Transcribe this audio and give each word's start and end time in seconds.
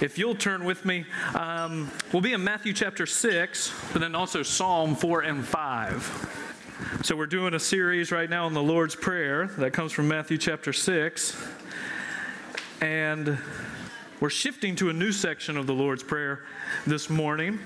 If 0.00 0.16
you'll 0.16 0.34
turn 0.34 0.64
with 0.64 0.86
me, 0.86 1.04
um, 1.38 1.90
we'll 2.10 2.22
be 2.22 2.32
in 2.32 2.42
Matthew 2.42 2.72
chapter 2.72 3.04
6, 3.04 3.72
but 3.92 4.00
then 4.00 4.14
also 4.14 4.42
Psalm 4.42 4.96
4 4.96 5.20
and 5.20 5.44
5. 5.44 7.00
So 7.02 7.14
we're 7.14 7.26
doing 7.26 7.52
a 7.52 7.60
series 7.60 8.10
right 8.10 8.30
now 8.30 8.46
on 8.46 8.54
the 8.54 8.62
Lord's 8.62 8.96
Prayer 8.96 9.48
that 9.58 9.74
comes 9.74 9.92
from 9.92 10.08
Matthew 10.08 10.38
chapter 10.38 10.72
6. 10.72 11.36
And 12.80 13.38
we're 14.20 14.30
shifting 14.30 14.74
to 14.76 14.88
a 14.88 14.94
new 14.94 15.12
section 15.12 15.58
of 15.58 15.66
the 15.66 15.74
Lord's 15.74 16.02
Prayer 16.02 16.44
this 16.86 17.10
morning. 17.10 17.58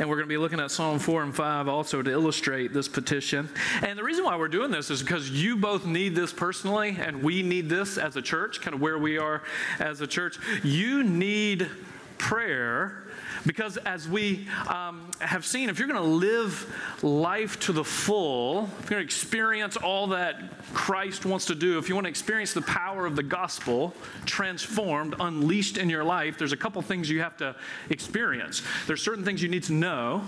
And 0.00 0.08
we're 0.08 0.16
going 0.16 0.28
to 0.28 0.32
be 0.32 0.38
looking 0.38 0.60
at 0.60 0.70
Psalm 0.70 1.00
4 1.00 1.24
and 1.24 1.34
5 1.34 1.66
also 1.66 2.02
to 2.02 2.10
illustrate 2.10 2.72
this 2.72 2.86
petition. 2.86 3.48
And 3.82 3.98
the 3.98 4.04
reason 4.04 4.24
why 4.24 4.36
we're 4.36 4.48
doing 4.48 4.70
this 4.70 4.90
is 4.90 5.02
because 5.02 5.28
you 5.30 5.56
both 5.56 5.86
need 5.86 6.14
this 6.14 6.32
personally, 6.32 6.96
and 7.00 7.22
we 7.22 7.42
need 7.42 7.68
this 7.68 7.98
as 7.98 8.14
a 8.14 8.22
church, 8.22 8.60
kind 8.60 8.74
of 8.74 8.80
where 8.80 8.98
we 8.98 9.18
are 9.18 9.42
as 9.80 10.00
a 10.00 10.06
church. 10.06 10.38
You 10.62 11.02
need 11.02 11.68
prayer 12.16 13.02
because 13.46 13.76
as 13.78 14.08
we 14.08 14.46
um, 14.68 15.10
have 15.20 15.44
seen, 15.44 15.68
if 15.68 15.78
you're 15.78 15.88
going 15.88 16.02
to 16.02 16.08
live 16.08 16.74
life 17.02 17.58
to 17.60 17.72
the 17.72 17.84
full, 17.84 18.64
if 18.64 18.90
you're 18.90 18.98
going 18.98 19.00
to 19.00 19.04
experience 19.04 19.76
all 19.76 20.08
that 20.08 20.36
Christ 20.74 21.24
wants 21.24 21.46
to 21.46 21.54
do, 21.54 21.78
if 21.78 21.88
you 21.88 21.94
want 21.94 22.06
to 22.06 22.10
experience 22.10 22.52
the 22.52 22.62
power 22.62 23.06
of 23.06 23.16
the 23.16 23.22
gospel 23.22 23.94
transformed, 24.26 25.14
unleashed 25.20 25.78
in 25.78 25.88
your 25.88 26.04
life, 26.04 26.38
there's 26.38 26.52
a 26.52 26.56
couple 26.56 26.80
things 26.82 27.08
you 27.08 27.20
have 27.20 27.36
to 27.38 27.54
experience. 27.90 28.62
There's 28.86 29.02
certain 29.02 29.24
things 29.24 29.42
you 29.42 29.48
need 29.48 29.64
to 29.64 29.72
know. 29.72 30.22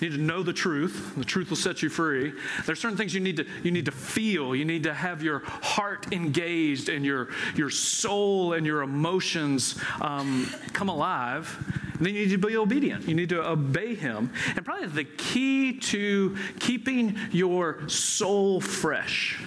You 0.00 0.10
need 0.10 0.16
to 0.16 0.22
know 0.22 0.42
the 0.42 0.52
truth. 0.52 1.14
The 1.16 1.24
truth 1.24 1.50
will 1.50 1.56
set 1.56 1.82
you 1.82 1.88
free. 1.88 2.32
There's 2.66 2.80
certain 2.80 2.96
things 2.96 3.14
you 3.14 3.20
need 3.20 3.36
to 3.38 3.46
you 3.62 3.70
need 3.70 3.86
to 3.86 3.92
feel. 3.92 4.54
You 4.54 4.64
need 4.64 4.84
to 4.84 4.94
have 4.94 5.22
your 5.22 5.40
heart 5.40 6.12
engaged 6.12 6.88
and 6.88 7.04
your 7.04 7.28
your 7.56 7.70
soul 7.70 8.52
and 8.52 8.64
your 8.64 8.82
emotions 8.82 9.80
um, 10.00 10.48
come 10.72 10.88
alive. 10.88 11.56
And 11.98 12.06
then 12.06 12.14
you 12.14 12.26
need 12.26 12.30
to 12.30 12.38
be 12.38 12.56
obedient. 12.56 13.08
You 13.08 13.14
need 13.14 13.30
to 13.30 13.44
obey 13.44 13.94
Him. 13.94 14.32
And 14.54 14.64
probably 14.64 14.86
the 14.86 15.04
key 15.04 15.78
to 15.78 16.36
keeping 16.60 17.16
your 17.32 17.88
soul 17.88 18.60
fresh 18.60 19.40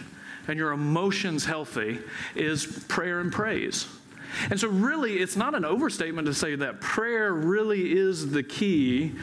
and 0.47 0.57
your 0.57 0.73
emotions 0.73 1.45
healthy 1.45 1.99
is 2.35 2.65
prayer 2.89 3.21
and 3.21 3.31
praise. 3.31 3.87
And 4.49 4.59
so, 4.59 4.67
really, 4.67 5.17
it's 5.17 5.35
not 5.35 5.55
an 5.55 5.65
overstatement 5.65 6.25
to 6.27 6.33
say 6.33 6.55
that 6.55 6.81
prayer 6.81 7.33
really 7.33 7.97
is 7.97 8.31
the 8.31 8.43
key 8.43 9.13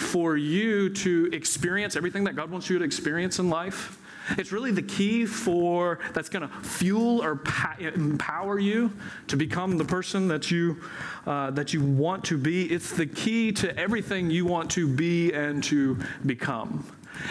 for 0.00 0.36
you 0.36 0.88
to 0.90 1.28
experience 1.32 1.96
everything 1.96 2.24
that 2.24 2.36
God 2.36 2.50
wants 2.50 2.68
you 2.70 2.78
to 2.78 2.84
experience 2.84 3.38
in 3.38 3.48
life. 3.48 3.98
It's 4.38 4.52
really 4.52 4.70
the 4.70 4.82
key 4.82 5.26
for 5.26 5.98
that's 6.12 6.28
going 6.28 6.48
to 6.48 6.54
fuel 6.62 7.22
or 7.22 7.40
empower 7.78 8.58
you 8.58 8.92
to 9.26 9.36
become 9.36 9.76
the 9.76 9.84
person 9.84 10.28
that 10.28 10.50
you 10.50 10.78
uh, 11.26 11.50
that 11.52 11.72
you 11.74 11.82
want 11.82 12.24
to 12.24 12.38
be. 12.38 12.70
It's 12.72 12.92
the 12.92 13.06
key 13.06 13.50
to 13.52 13.76
everything 13.76 14.30
you 14.30 14.46
want 14.46 14.70
to 14.72 14.86
be 14.86 15.32
and 15.32 15.64
to 15.64 15.98
become. 16.26 16.84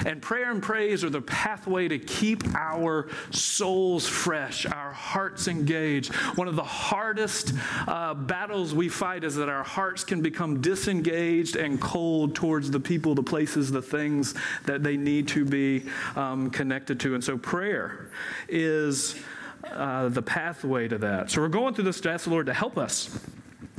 And 0.06 0.22
prayer 0.22 0.52
and 0.52 0.62
praise 0.62 1.04
are 1.04 1.10
the 1.10 1.22
pathway 1.22 1.88
to 1.88 2.00
keep 2.00 2.44
our 2.56 3.08
souls 3.32 4.08
fresh, 4.08 4.66
our 4.66 4.92
hearts 4.92 5.48
engaged. 5.48 6.14
One 6.36 6.48
of 6.48 6.56
the 6.56 6.64
hardest 6.64 7.54
uh, 7.88 8.14
battles 8.14 8.74
we 8.74 8.90
fight 8.90 9.24
is 9.24 9.36
that 9.36 9.50
our 9.50 9.64
hearts 9.64 10.04
can 10.04 10.22
become 10.22 10.62
disengaged 10.62 11.56
and 11.56 11.80
cold 11.80 12.36
towards 12.36 12.72
the 12.72 12.80
people, 12.80 13.16
the 13.16 13.24
places, 13.24 13.72
the 13.72 13.82
things 13.82 14.36
that 14.66 14.84
they 14.84 14.98
need 14.98 15.28
to 15.30 15.46
be 15.46 15.86
um, 16.16 16.50
connected 16.50 17.00
to. 17.02 17.16
And 17.16 17.24
so 17.24 17.38
prayer 17.38 18.10
is 18.48 19.16
uh, 19.64 20.10
the 20.10 20.22
pathway 20.22 20.88
to 20.88 20.98
that. 20.98 21.30
So 21.30 21.42
we're 21.42 21.50
going 21.50 21.74
through 21.74 21.86
this 21.86 22.02
to 22.02 22.12
ask 22.12 22.26
the 22.26 22.32
Lord 22.32 22.46
to 22.46 22.54
help 22.54 22.78
us 22.78 23.20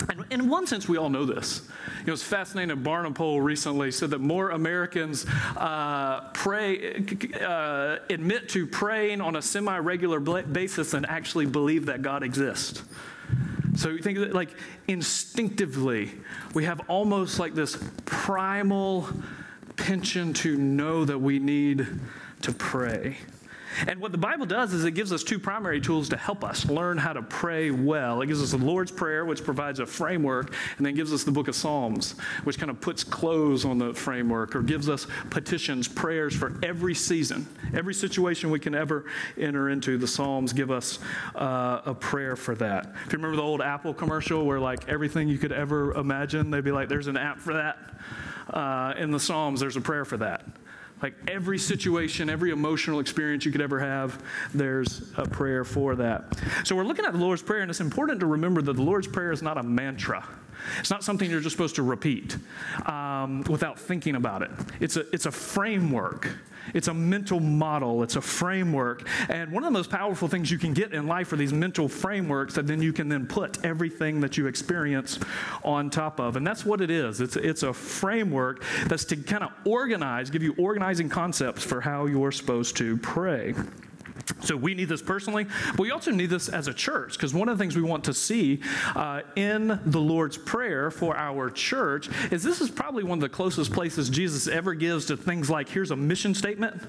and 0.08 0.24
in 0.30 0.48
one 0.48 0.66
sense, 0.66 0.88
we 0.88 0.96
all 0.96 1.10
know 1.10 1.24
this. 1.24 1.68
You 2.00 2.06
know, 2.06 2.12
it's 2.14 2.22
fascinating. 2.22 2.76
Barna 2.78 3.14
poll 3.14 3.40
recently 3.40 3.90
said 3.90 4.10
that 4.10 4.20
more 4.20 4.50
Americans 4.50 5.26
uh, 5.56 6.30
pray, 6.32 7.04
uh, 7.40 7.98
admit 8.08 8.48
to 8.50 8.66
praying 8.66 9.20
on 9.20 9.36
a 9.36 9.42
semi-regular 9.42 10.20
basis 10.20 10.92
than 10.92 11.04
actually 11.04 11.46
believe 11.46 11.86
that 11.86 12.02
God 12.02 12.22
exists. 12.22 12.82
So 13.76 13.90
you 13.90 13.98
think 13.98 14.18
that, 14.18 14.34
like, 14.34 14.50
instinctively, 14.88 16.12
we 16.54 16.64
have 16.64 16.80
almost 16.88 17.38
like 17.38 17.54
this 17.54 17.78
primal 18.04 19.08
penchant 19.76 20.36
to 20.38 20.56
know 20.56 21.04
that 21.04 21.18
we 21.18 21.38
need 21.38 21.86
to 22.42 22.52
pray. 22.52 23.16
And 23.86 24.00
what 24.00 24.12
the 24.12 24.18
Bible 24.18 24.46
does 24.46 24.72
is 24.72 24.84
it 24.84 24.92
gives 24.92 25.12
us 25.12 25.22
two 25.22 25.38
primary 25.38 25.80
tools 25.80 26.08
to 26.10 26.16
help 26.16 26.44
us 26.44 26.66
learn 26.66 26.98
how 26.98 27.12
to 27.12 27.22
pray 27.22 27.70
well. 27.70 28.20
It 28.22 28.26
gives 28.26 28.42
us 28.42 28.50
the 28.50 28.58
Lord's 28.58 28.90
Prayer, 28.90 29.24
which 29.24 29.44
provides 29.44 29.80
a 29.80 29.86
framework, 29.86 30.54
and 30.76 30.86
then 30.86 30.94
gives 30.94 31.12
us 31.12 31.24
the 31.24 31.32
book 31.32 31.48
of 31.48 31.54
Psalms, 31.54 32.14
which 32.44 32.58
kind 32.58 32.70
of 32.70 32.80
puts 32.80 33.04
clothes 33.04 33.64
on 33.64 33.78
the 33.78 33.94
framework 33.94 34.54
or 34.54 34.62
gives 34.62 34.88
us 34.88 35.06
petitions, 35.30 35.88
prayers 35.88 36.34
for 36.34 36.58
every 36.62 36.94
season, 36.94 37.46
every 37.74 37.94
situation 37.94 38.50
we 38.50 38.60
can 38.60 38.74
ever 38.74 39.06
enter 39.38 39.70
into. 39.70 39.98
The 39.98 40.08
Psalms 40.08 40.52
give 40.52 40.70
us 40.70 40.98
uh, 41.34 41.82
a 41.84 41.94
prayer 41.94 42.36
for 42.36 42.54
that. 42.56 42.94
If 43.06 43.12
you 43.12 43.18
remember 43.18 43.36
the 43.36 43.42
old 43.42 43.62
Apple 43.62 43.94
commercial 43.94 44.44
where, 44.44 44.60
like, 44.60 44.88
everything 44.88 45.28
you 45.28 45.38
could 45.38 45.52
ever 45.52 45.92
imagine, 45.94 46.50
they'd 46.50 46.64
be 46.64 46.72
like, 46.72 46.88
there's 46.88 47.06
an 47.06 47.16
app 47.16 47.38
for 47.38 47.54
that. 47.54 47.78
Uh, 48.48 48.94
in 48.98 49.10
the 49.10 49.20
Psalms, 49.20 49.60
there's 49.60 49.76
a 49.76 49.80
prayer 49.80 50.04
for 50.04 50.16
that. 50.16 50.44
Like 51.02 51.14
every 51.28 51.58
situation, 51.58 52.28
every 52.28 52.50
emotional 52.50 53.00
experience 53.00 53.44
you 53.44 53.52
could 53.52 53.62
ever 53.62 53.78
have, 53.78 54.22
there's 54.54 55.10
a 55.16 55.26
prayer 55.26 55.64
for 55.64 55.96
that. 55.96 56.38
So 56.64 56.76
we're 56.76 56.84
looking 56.84 57.04
at 57.04 57.12
the 57.12 57.18
Lord's 57.18 57.42
Prayer, 57.42 57.62
and 57.62 57.70
it's 57.70 57.80
important 57.80 58.20
to 58.20 58.26
remember 58.26 58.60
that 58.62 58.74
the 58.74 58.82
Lord's 58.82 59.06
Prayer 59.06 59.32
is 59.32 59.42
not 59.42 59.56
a 59.56 59.62
mantra. 59.62 60.26
It's 60.78 60.90
not 60.90 61.04
something 61.04 61.30
you're 61.30 61.40
just 61.40 61.54
supposed 61.54 61.76
to 61.76 61.82
repeat 61.82 62.36
um, 62.86 63.42
without 63.48 63.78
thinking 63.78 64.14
about 64.14 64.42
it. 64.42 64.50
It's 64.80 64.96
a, 64.96 65.04
it's 65.12 65.26
a 65.26 65.30
framework. 65.30 66.28
It's 66.74 66.88
a 66.88 66.94
mental 66.94 67.40
model, 67.40 68.02
it's 68.02 68.16
a 68.16 68.20
framework. 68.20 69.08
And 69.28 69.50
one 69.50 69.62
of 69.62 69.66
the 69.66 69.78
most 69.78 69.90
powerful 69.90 70.28
things 70.28 70.50
you 70.50 70.58
can 70.58 70.74
get 70.74 70.92
in 70.92 71.06
life 71.06 71.32
are 71.32 71.36
these 71.36 71.52
mental 71.52 71.88
frameworks 71.88 72.54
that 72.54 72.66
then 72.66 72.82
you 72.82 72.92
can 72.92 73.08
then 73.08 73.26
put 73.26 73.64
everything 73.64 74.20
that 74.20 74.36
you 74.36 74.46
experience 74.46 75.18
on 75.64 75.90
top 75.90 76.20
of. 76.20 76.36
And 76.36 76.46
that's 76.46 76.64
what 76.64 76.80
it 76.80 76.90
is. 76.90 77.20
It's, 77.20 77.36
it's 77.36 77.62
a 77.62 77.72
framework 77.72 78.62
that's 78.86 79.04
to 79.06 79.16
kind 79.16 79.44
of 79.44 79.50
organize, 79.64 80.30
give 80.30 80.42
you 80.42 80.54
organizing 80.58 81.08
concepts 81.08 81.64
for 81.64 81.80
how 81.80 82.06
you're 82.06 82.32
supposed 82.32 82.76
to 82.76 82.96
pray. 82.98 83.54
So 84.40 84.56
we 84.56 84.74
need 84.74 84.88
this 84.88 85.02
personally, 85.02 85.46
but 85.70 85.80
we 85.80 85.90
also 85.90 86.10
need 86.10 86.30
this 86.30 86.48
as 86.48 86.68
a 86.68 86.74
church 86.74 87.14
because 87.14 87.34
one 87.34 87.48
of 87.48 87.58
the 87.58 87.62
things 87.62 87.76
we 87.76 87.82
want 87.82 88.04
to 88.04 88.14
see 88.14 88.60
uh, 88.94 89.22
in 89.36 89.80
the 89.86 90.00
Lord's 90.00 90.38
Prayer 90.38 90.90
for 90.90 91.16
our 91.16 91.50
church 91.50 92.08
is 92.30 92.42
this 92.42 92.60
is 92.60 92.70
probably 92.70 93.04
one 93.04 93.18
of 93.18 93.22
the 93.22 93.28
closest 93.28 93.72
places 93.72 94.08
Jesus 94.08 94.48
ever 94.48 94.74
gives 94.74 95.06
to 95.06 95.16
things 95.16 95.50
like 95.50 95.68
here's 95.68 95.90
a 95.90 95.96
mission 95.96 96.34
statement, 96.34 96.82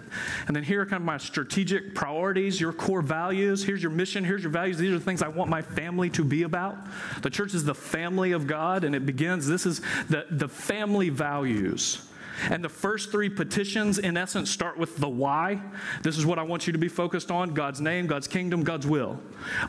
and 0.48 0.56
then 0.56 0.64
here 0.64 0.82
are 0.82 0.86
kind 0.86 1.02
of 1.02 1.06
my 1.06 1.18
strategic 1.18 1.96
priorities, 1.96 2.60
your 2.60 2.74
core 2.74 3.02
values. 3.02 3.64
Here's 3.64 3.82
your 3.82 3.92
mission, 3.92 4.24
here's 4.24 4.44
your 4.44 4.52
values. 4.52 4.78
These 4.78 4.92
are 4.92 5.00
the 5.00 5.06
things 5.06 5.22
I 5.22 5.28
want 5.28 5.50
my 5.50 5.62
family 5.62 6.10
to 6.12 6.24
be 6.24 6.44
about. 6.44 6.78
The 7.22 7.30
church 7.30 7.54
is 7.54 7.64
the 7.64 7.76
family 7.76 8.32
of 8.32 8.48
God, 8.48 8.84
and 8.84 8.96
it 8.96 9.06
begins. 9.06 9.48
This 9.48 9.66
is 9.66 9.82
the 10.10 10.26
the 10.30 10.48
family 10.48 11.10
values. 11.10 12.08
And 12.50 12.64
the 12.64 12.70
first 12.70 13.12
three 13.12 13.30
petitions, 13.30 14.00
in 14.00 14.18
essence, 14.18 14.50
start 14.50 14.78
with 14.78 14.98
the 14.98 15.10
why. 15.10 15.62
This 16.02 16.18
is 16.18 16.26
what 16.26 16.40
I 16.40 16.44
want 16.44 16.68
you 16.68 16.74
to 16.74 16.80
be 16.80 16.88
focused 16.88 17.32
on 17.32 17.54
God's 17.54 17.82
name, 17.82 18.08
God's 18.08 18.28
kingdom, 18.28 18.64
God's 18.64 18.88
will. 18.88 19.20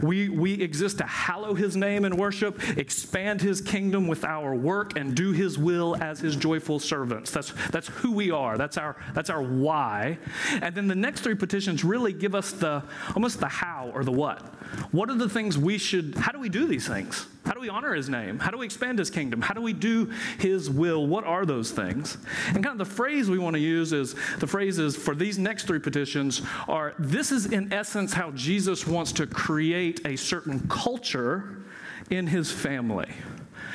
We, 0.03 0.29
we 0.29 0.55
exist 0.55 0.99
to 0.99 1.05
hallow 1.05 1.55
his 1.55 1.77
name 1.77 2.05
in 2.05 2.17
worship, 2.17 2.61
expand 2.79 3.41
his 3.41 3.61
kingdom 3.61 4.07
with 4.07 4.25
our 4.25 4.55
work, 4.55 4.97
and 4.97 5.15
do 5.15 5.33
his 5.33 5.59
will 5.59 5.97
as 6.01 6.21
his 6.21 6.37
joyful 6.37 6.79
servants. 6.79 7.31
That's, 7.31 7.53
that's 7.71 7.89
who 7.89 8.13
we 8.13 8.31
are. 8.31 8.57
That's 8.57 8.79
our, 8.79 8.97
that's 9.15 9.31
our 9.31 9.43
why. 9.43 10.19
And 10.61 10.75
then 10.75 10.89
the 10.89 10.95
next 10.95 11.21
three 11.21 11.35
petitions 11.35 11.85
really 11.85 12.13
give 12.13 12.35
us 12.35 12.53
the 12.53 12.83
almost 13.15 13.41
the 13.41 13.49
how 13.49 13.91
or 13.95 14.05
the 14.05 14.13
what. 14.13 14.55
What 14.91 15.11
are 15.11 15.17
the 15.17 15.29
things 15.29 15.59
we 15.59 15.79
should, 15.79 16.15
how 16.17 16.33
do 16.33 16.39
we 16.39 16.49
do 16.49 16.67
these 16.67 16.87
things? 16.87 17.27
How 17.45 17.53
do 17.53 17.61
we 17.61 17.69
honor 17.69 17.95
his 17.95 18.09
name? 18.09 18.39
How 18.39 18.51
do 18.51 18.59
we 18.59 18.65
expand 18.65 18.99
his 18.99 19.11
kingdom? 19.11 19.43
How 19.43 19.55
do 19.55 19.61
we 19.61 19.73
do 19.73 20.11
his 20.39 20.71
will? 20.71 21.07
What 21.07 21.25
are 21.25 21.45
those 21.45 21.71
things? 21.71 22.17
And 22.49 22.63
kind 22.63 22.69
of 22.69 22.79
the 22.79 22.95
phrase 22.95 23.29
we 23.29 23.39
want 23.39 23.55
to 23.55 23.61
use 23.61 23.93
is 23.93 24.15
the 24.39 24.47
phrase 24.47 24.79
is 24.79 24.97
for 24.97 25.15
these 25.15 25.39
next 25.39 25.67
three 25.67 25.81
petitions 25.81 26.43
are 26.69 26.95
this 26.99 27.33
is 27.33 27.47
in 27.47 27.73
essence 27.73 28.13
how 28.13 28.31
Jesus 28.31 28.87
wants 28.87 29.13
to 29.13 29.27
create 29.27 30.07
a 30.07 30.17
certain 30.17 30.67
culture 30.69 31.65
in 32.11 32.27
his 32.27 32.53
family. 32.53 33.11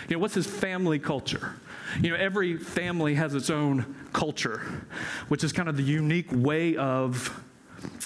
You 0.07 0.15
know, 0.15 0.19
what's 0.19 0.35
his 0.35 0.47
family 0.47 0.99
culture? 0.99 1.55
You 2.01 2.11
know, 2.11 2.15
every 2.15 2.57
family 2.57 3.15
has 3.15 3.35
its 3.35 3.49
own 3.49 3.95
culture, 4.13 4.61
which 5.27 5.43
is 5.43 5.51
kind 5.51 5.67
of 5.67 5.75
the 5.75 5.83
unique 5.83 6.27
way 6.31 6.75
of 6.77 7.43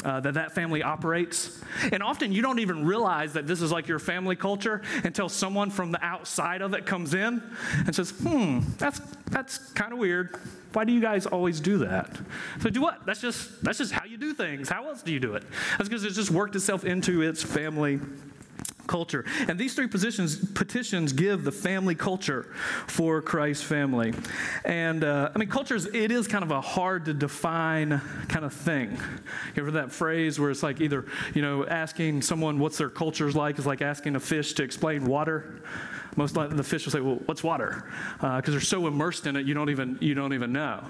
uh, 0.03 0.19
that 0.21 0.33
that 0.33 0.53
family 0.53 0.83
operates. 0.83 1.61
And 1.91 2.01
often 2.01 2.31
you 2.31 2.41
don't 2.41 2.59
even 2.59 2.85
realize 2.85 3.33
that 3.33 3.47
this 3.47 3.61
is 3.61 3.71
like 3.71 3.87
your 3.87 3.99
family 3.99 4.35
culture 4.35 4.81
until 5.03 5.29
someone 5.29 5.69
from 5.69 5.91
the 5.91 6.03
outside 6.03 6.61
of 6.61 6.73
it 6.73 6.85
comes 6.85 7.13
in 7.13 7.41
and 7.85 7.95
says, 7.95 8.11
hmm, 8.11 8.59
that's, 8.77 8.99
that's 9.29 9.57
kind 9.73 9.93
of 9.93 9.99
weird. 9.99 10.35
Why 10.73 10.85
do 10.85 10.93
you 10.93 11.01
guys 11.01 11.25
always 11.25 11.59
do 11.59 11.79
that? 11.79 12.17
So 12.61 12.69
do 12.69 12.81
what? 12.81 13.05
That's 13.05 13.21
just, 13.21 13.61
that's 13.63 13.77
just 13.77 13.91
how 13.91 14.05
you 14.05 14.17
do 14.17 14.33
things. 14.33 14.69
How 14.69 14.87
else 14.87 15.01
do 15.01 15.11
you 15.11 15.19
do 15.19 15.35
it? 15.35 15.43
That's 15.77 15.89
because 15.89 16.05
it's 16.05 16.15
just 16.15 16.31
worked 16.31 16.55
itself 16.55 16.85
into 16.85 17.21
its 17.21 17.43
family 17.43 17.99
culture. 18.91 19.23
And 19.47 19.57
these 19.57 19.73
three 19.73 19.88
positions, 19.88 20.35
petitions 20.35 21.13
give 21.13 21.45
the 21.45 21.51
family 21.51 21.95
culture 21.95 22.43
for 22.88 23.21
Christ's 23.21 23.63
family. 23.63 24.13
And 24.65 25.05
uh, 25.05 25.31
I 25.33 25.38
mean, 25.39 25.47
cultures, 25.47 25.85
it 25.85 26.11
is 26.11 26.27
kind 26.27 26.43
of 26.43 26.51
a 26.51 26.59
hard 26.59 27.05
to 27.05 27.13
define 27.13 28.01
kind 28.27 28.43
of 28.43 28.53
thing. 28.53 28.91
You 29.55 29.63
ever 29.63 29.71
that 29.71 29.93
phrase 29.93 30.39
where 30.39 30.51
it's 30.51 30.61
like 30.61 30.81
either, 30.81 31.05
you 31.33 31.41
know, 31.41 31.65
asking 31.65 32.21
someone 32.21 32.59
what's 32.59 32.77
their 32.77 32.89
culture's 32.89 33.35
like 33.35 33.57
is 33.57 33.65
like 33.65 33.81
asking 33.81 34.17
a 34.17 34.19
fish 34.19 34.53
to 34.55 34.63
explain 34.63 35.05
water 35.05 35.61
most 36.15 36.35
likely 36.35 36.57
the 36.57 36.63
fish 36.63 36.85
will 36.85 36.91
say, 36.91 36.99
"Well, 36.99 37.19
what's 37.25 37.43
water?" 37.43 37.89
Because 38.15 38.49
uh, 38.49 38.51
they're 38.51 38.59
so 38.61 38.87
immersed 38.87 39.27
in 39.27 39.35
it, 39.35 39.45
you 39.45 39.53
don't 39.53 39.69
even 39.69 39.97
you 40.01 40.13
don't 40.13 40.33
even 40.33 40.51
know. 40.51 40.83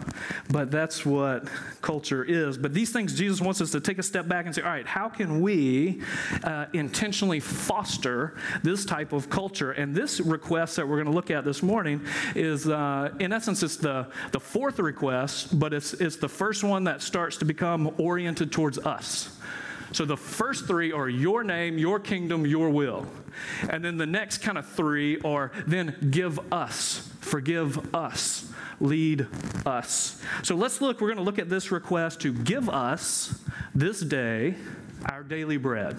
But 0.49 0.71
that's 0.71 1.05
what 1.05 1.47
culture 1.81 2.23
is. 2.23 2.57
But 2.57 2.73
these 2.73 2.91
things, 2.91 3.13
Jesus 3.17 3.41
wants 3.41 3.61
us 3.61 3.71
to 3.71 3.79
take 3.79 3.99
a 3.99 4.03
step 4.03 4.27
back 4.27 4.45
and 4.45 4.55
say, 4.55 4.61
"All 4.61 4.69
right, 4.69 4.87
how 4.87 5.09
can 5.09 5.41
we 5.41 6.01
uh, 6.43 6.65
intentionally 6.73 7.39
foster 7.39 8.37
this 8.63 8.85
type 8.85 9.13
of 9.13 9.29
culture?" 9.29 9.71
And 9.71 9.93
this 9.95 10.19
request 10.19 10.75
that 10.77 10.87
we're 10.87 10.97
going 10.97 11.05
to 11.05 11.13
look 11.13 11.31
at 11.31 11.45
this 11.45 11.61
morning 11.61 12.01
is, 12.35 12.67
uh, 12.67 13.13
in 13.19 13.31
essence, 13.31 13.63
it's 13.63 13.77
the 13.77 14.07
the 14.31 14.39
fourth 14.39 14.79
request, 14.79 15.59
but 15.59 15.73
it's 15.73 15.93
it's 15.93 16.15
the 16.15 16.29
first 16.29 16.63
one 16.63 16.85
that 16.85 17.01
starts 17.01 17.37
to 17.37 17.45
become 17.45 17.93
oriented 17.97 18.51
towards 18.51 18.77
us. 18.79 19.37
So 19.91 20.05
the 20.05 20.17
first 20.17 20.67
three 20.67 20.91
are 20.91 21.09
your 21.09 21.43
name, 21.43 21.77
your 21.77 21.99
kingdom, 21.99 22.45
your 22.45 22.69
will. 22.69 23.05
And 23.69 23.83
then 23.83 23.97
the 23.97 24.05
next 24.05 24.39
kind 24.39 24.57
of 24.57 24.67
three 24.67 25.19
are 25.21 25.51
then 25.67 26.09
give 26.11 26.39
us, 26.51 27.09
forgive 27.19 27.93
us, 27.93 28.51
lead 28.79 29.27
us. 29.65 30.21
So 30.43 30.55
let's 30.55 30.81
look, 30.81 31.01
we're 31.01 31.07
going 31.07 31.17
to 31.17 31.23
look 31.23 31.39
at 31.39 31.49
this 31.49 31.71
request 31.71 32.21
to 32.21 32.33
give 32.33 32.69
us 32.69 33.39
this 33.75 33.99
day 34.01 34.55
our 35.05 35.23
daily 35.23 35.57
bread. 35.57 35.97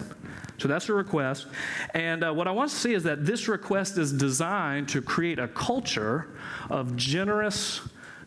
So 0.58 0.68
that's 0.68 0.88
a 0.88 0.94
request. 0.94 1.46
And 1.92 2.22
uh, 2.22 2.32
what 2.32 2.46
I 2.46 2.52
want 2.52 2.70
to 2.70 2.76
see 2.76 2.94
is 2.94 3.02
that 3.02 3.24
this 3.26 3.48
request 3.48 3.98
is 3.98 4.12
designed 4.12 4.88
to 4.90 5.02
create 5.02 5.38
a 5.38 5.48
culture 5.48 6.28
of 6.70 6.94
generous 6.96 7.80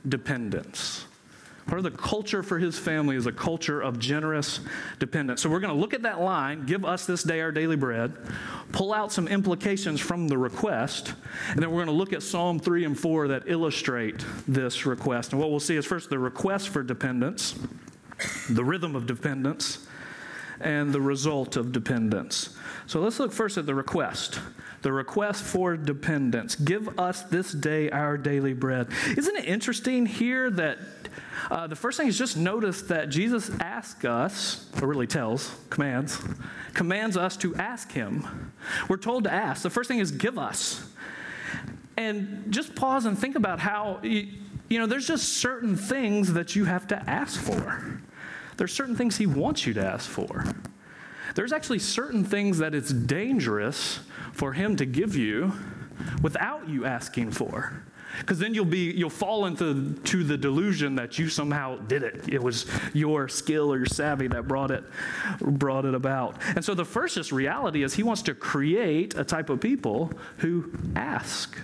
dependence. 0.07 1.05
Part 1.67 1.79
of 1.79 1.83
the 1.83 1.91
culture 1.91 2.43
for 2.43 2.59
his 2.59 2.77
family 2.77 3.15
is 3.15 3.25
a 3.25 3.31
culture 3.31 3.81
of 3.81 3.97
generous 3.97 4.59
dependence. 4.99 5.41
So 5.41 5.49
we're 5.49 5.59
going 5.59 5.73
to 5.73 5.79
look 5.79 5.95
at 5.95 6.03
that 6.03 6.21
line, 6.21 6.65
give 6.67 6.85
us 6.85 7.07
this 7.07 7.23
day 7.23 7.41
our 7.41 7.51
daily 7.51 7.75
bread, 7.75 8.13
pull 8.71 8.93
out 8.93 9.11
some 9.11 9.27
implications 9.27 9.99
from 9.99 10.27
the 10.27 10.37
request, 10.37 11.15
and 11.49 11.59
then 11.59 11.71
we're 11.71 11.83
going 11.83 11.87
to 11.87 11.93
look 11.93 12.13
at 12.13 12.21
Psalm 12.21 12.59
3 12.59 12.85
and 12.85 12.99
4 12.99 13.29
that 13.29 13.43
illustrate 13.47 14.23
this 14.47 14.85
request. 14.85 15.31
And 15.31 15.41
what 15.41 15.49
we'll 15.49 15.59
see 15.59 15.75
is 15.75 15.87
first 15.87 16.11
the 16.11 16.19
request 16.19 16.69
for 16.69 16.83
dependence, 16.83 17.55
the 18.47 18.63
rhythm 18.63 18.95
of 18.95 19.07
dependence, 19.07 19.87
and 20.59 20.93
the 20.93 21.01
result 21.01 21.57
of 21.57 21.71
dependence. 21.71 22.55
So 22.85 23.01
let's 23.01 23.19
look 23.19 23.33
first 23.33 23.57
at 23.57 23.65
the 23.65 23.75
request. 23.75 24.39
The 24.83 24.93
request 24.93 25.43
for 25.43 25.75
dependence. 25.75 26.55
Give 26.55 26.99
us 26.99 27.23
this 27.23 27.51
day 27.51 27.89
our 27.89 28.17
daily 28.17 28.53
bread. 28.53 28.87
Isn't 29.17 29.35
it 29.35 29.45
interesting 29.45 30.05
here 30.05 30.51
that 30.51 30.77
uh, 31.51 31.67
the 31.67 31.75
first 31.75 31.97
thing 31.97 32.07
is 32.07 32.17
just 32.17 32.37
notice 32.37 32.83
that 32.83 33.09
Jesus 33.09 33.49
asks 33.59 34.05
us, 34.05 34.69
or 34.81 34.87
really 34.87 35.07
tells, 35.07 35.55
commands, 35.69 36.19
commands 36.73 37.17
us 37.17 37.37
to 37.37 37.55
ask 37.55 37.91
him. 37.91 38.51
We're 38.89 38.97
told 38.97 39.25
to 39.25 39.33
ask. 39.33 39.61
The 39.61 39.69
first 39.69 39.87
thing 39.87 39.99
is 39.99 40.11
give 40.11 40.37
us. 40.37 40.83
And 41.97 42.51
just 42.51 42.75
pause 42.75 43.05
and 43.05 43.17
think 43.17 43.35
about 43.35 43.59
how, 43.59 43.99
you, 44.03 44.27
you 44.69 44.79
know, 44.79 44.85
there's 44.85 45.07
just 45.07 45.33
certain 45.35 45.75
things 45.75 46.33
that 46.33 46.55
you 46.55 46.65
have 46.65 46.87
to 46.87 47.09
ask 47.09 47.39
for. 47.39 48.01
There's 48.57 48.73
certain 48.73 48.95
things 48.95 49.17
he 49.17 49.27
wants 49.27 49.65
you 49.65 49.73
to 49.75 49.85
ask 49.85 50.09
for. 50.09 50.45
There's 51.35 51.51
actually 51.51 51.79
certain 51.79 52.23
things 52.23 52.57
that 52.57 52.73
it's 52.73 52.91
dangerous 52.91 53.99
for 54.33 54.53
him 54.53 54.75
to 54.77 54.85
give 54.85 55.15
you 55.15 55.53
without 56.21 56.67
you 56.67 56.85
asking 56.85 57.31
for 57.31 57.83
because 58.19 58.39
then 58.39 58.53
you'll 58.53 58.65
be 58.65 58.91
you'll 58.91 59.09
fall 59.09 59.45
into 59.45 59.93
to 59.93 60.23
the 60.23 60.37
delusion 60.37 60.95
that 60.95 61.17
you 61.19 61.29
somehow 61.29 61.77
did 61.77 62.03
it. 62.03 62.27
It 62.27 62.41
was 62.41 62.65
your 62.93 63.27
skill 63.27 63.71
or 63.71 63.77
your 63.77 63.85
savvy 63.85 64.27
that 64.27 64.47
brought 64.47 64.71
it 64.71 64.83
brought 65.39 65.85
it 65.85 65.93
about. 65.93 66.37
And 66.55 66.63
so 66.63 66.73
the 66.73 66.85
first 66.85 67.15
just 67.15 67.31
reality 67.31 67.83
is 67.83 67.93
he 67.93 68.03
wants 68.03 68.21
to 68.23 68.33
create 68.33 69.15
a 69.15 69.23
type 69.23 69.49
of 69.49 69.59
people 69.59 70.11
who 70.37 70.71
ask 70.95 71.57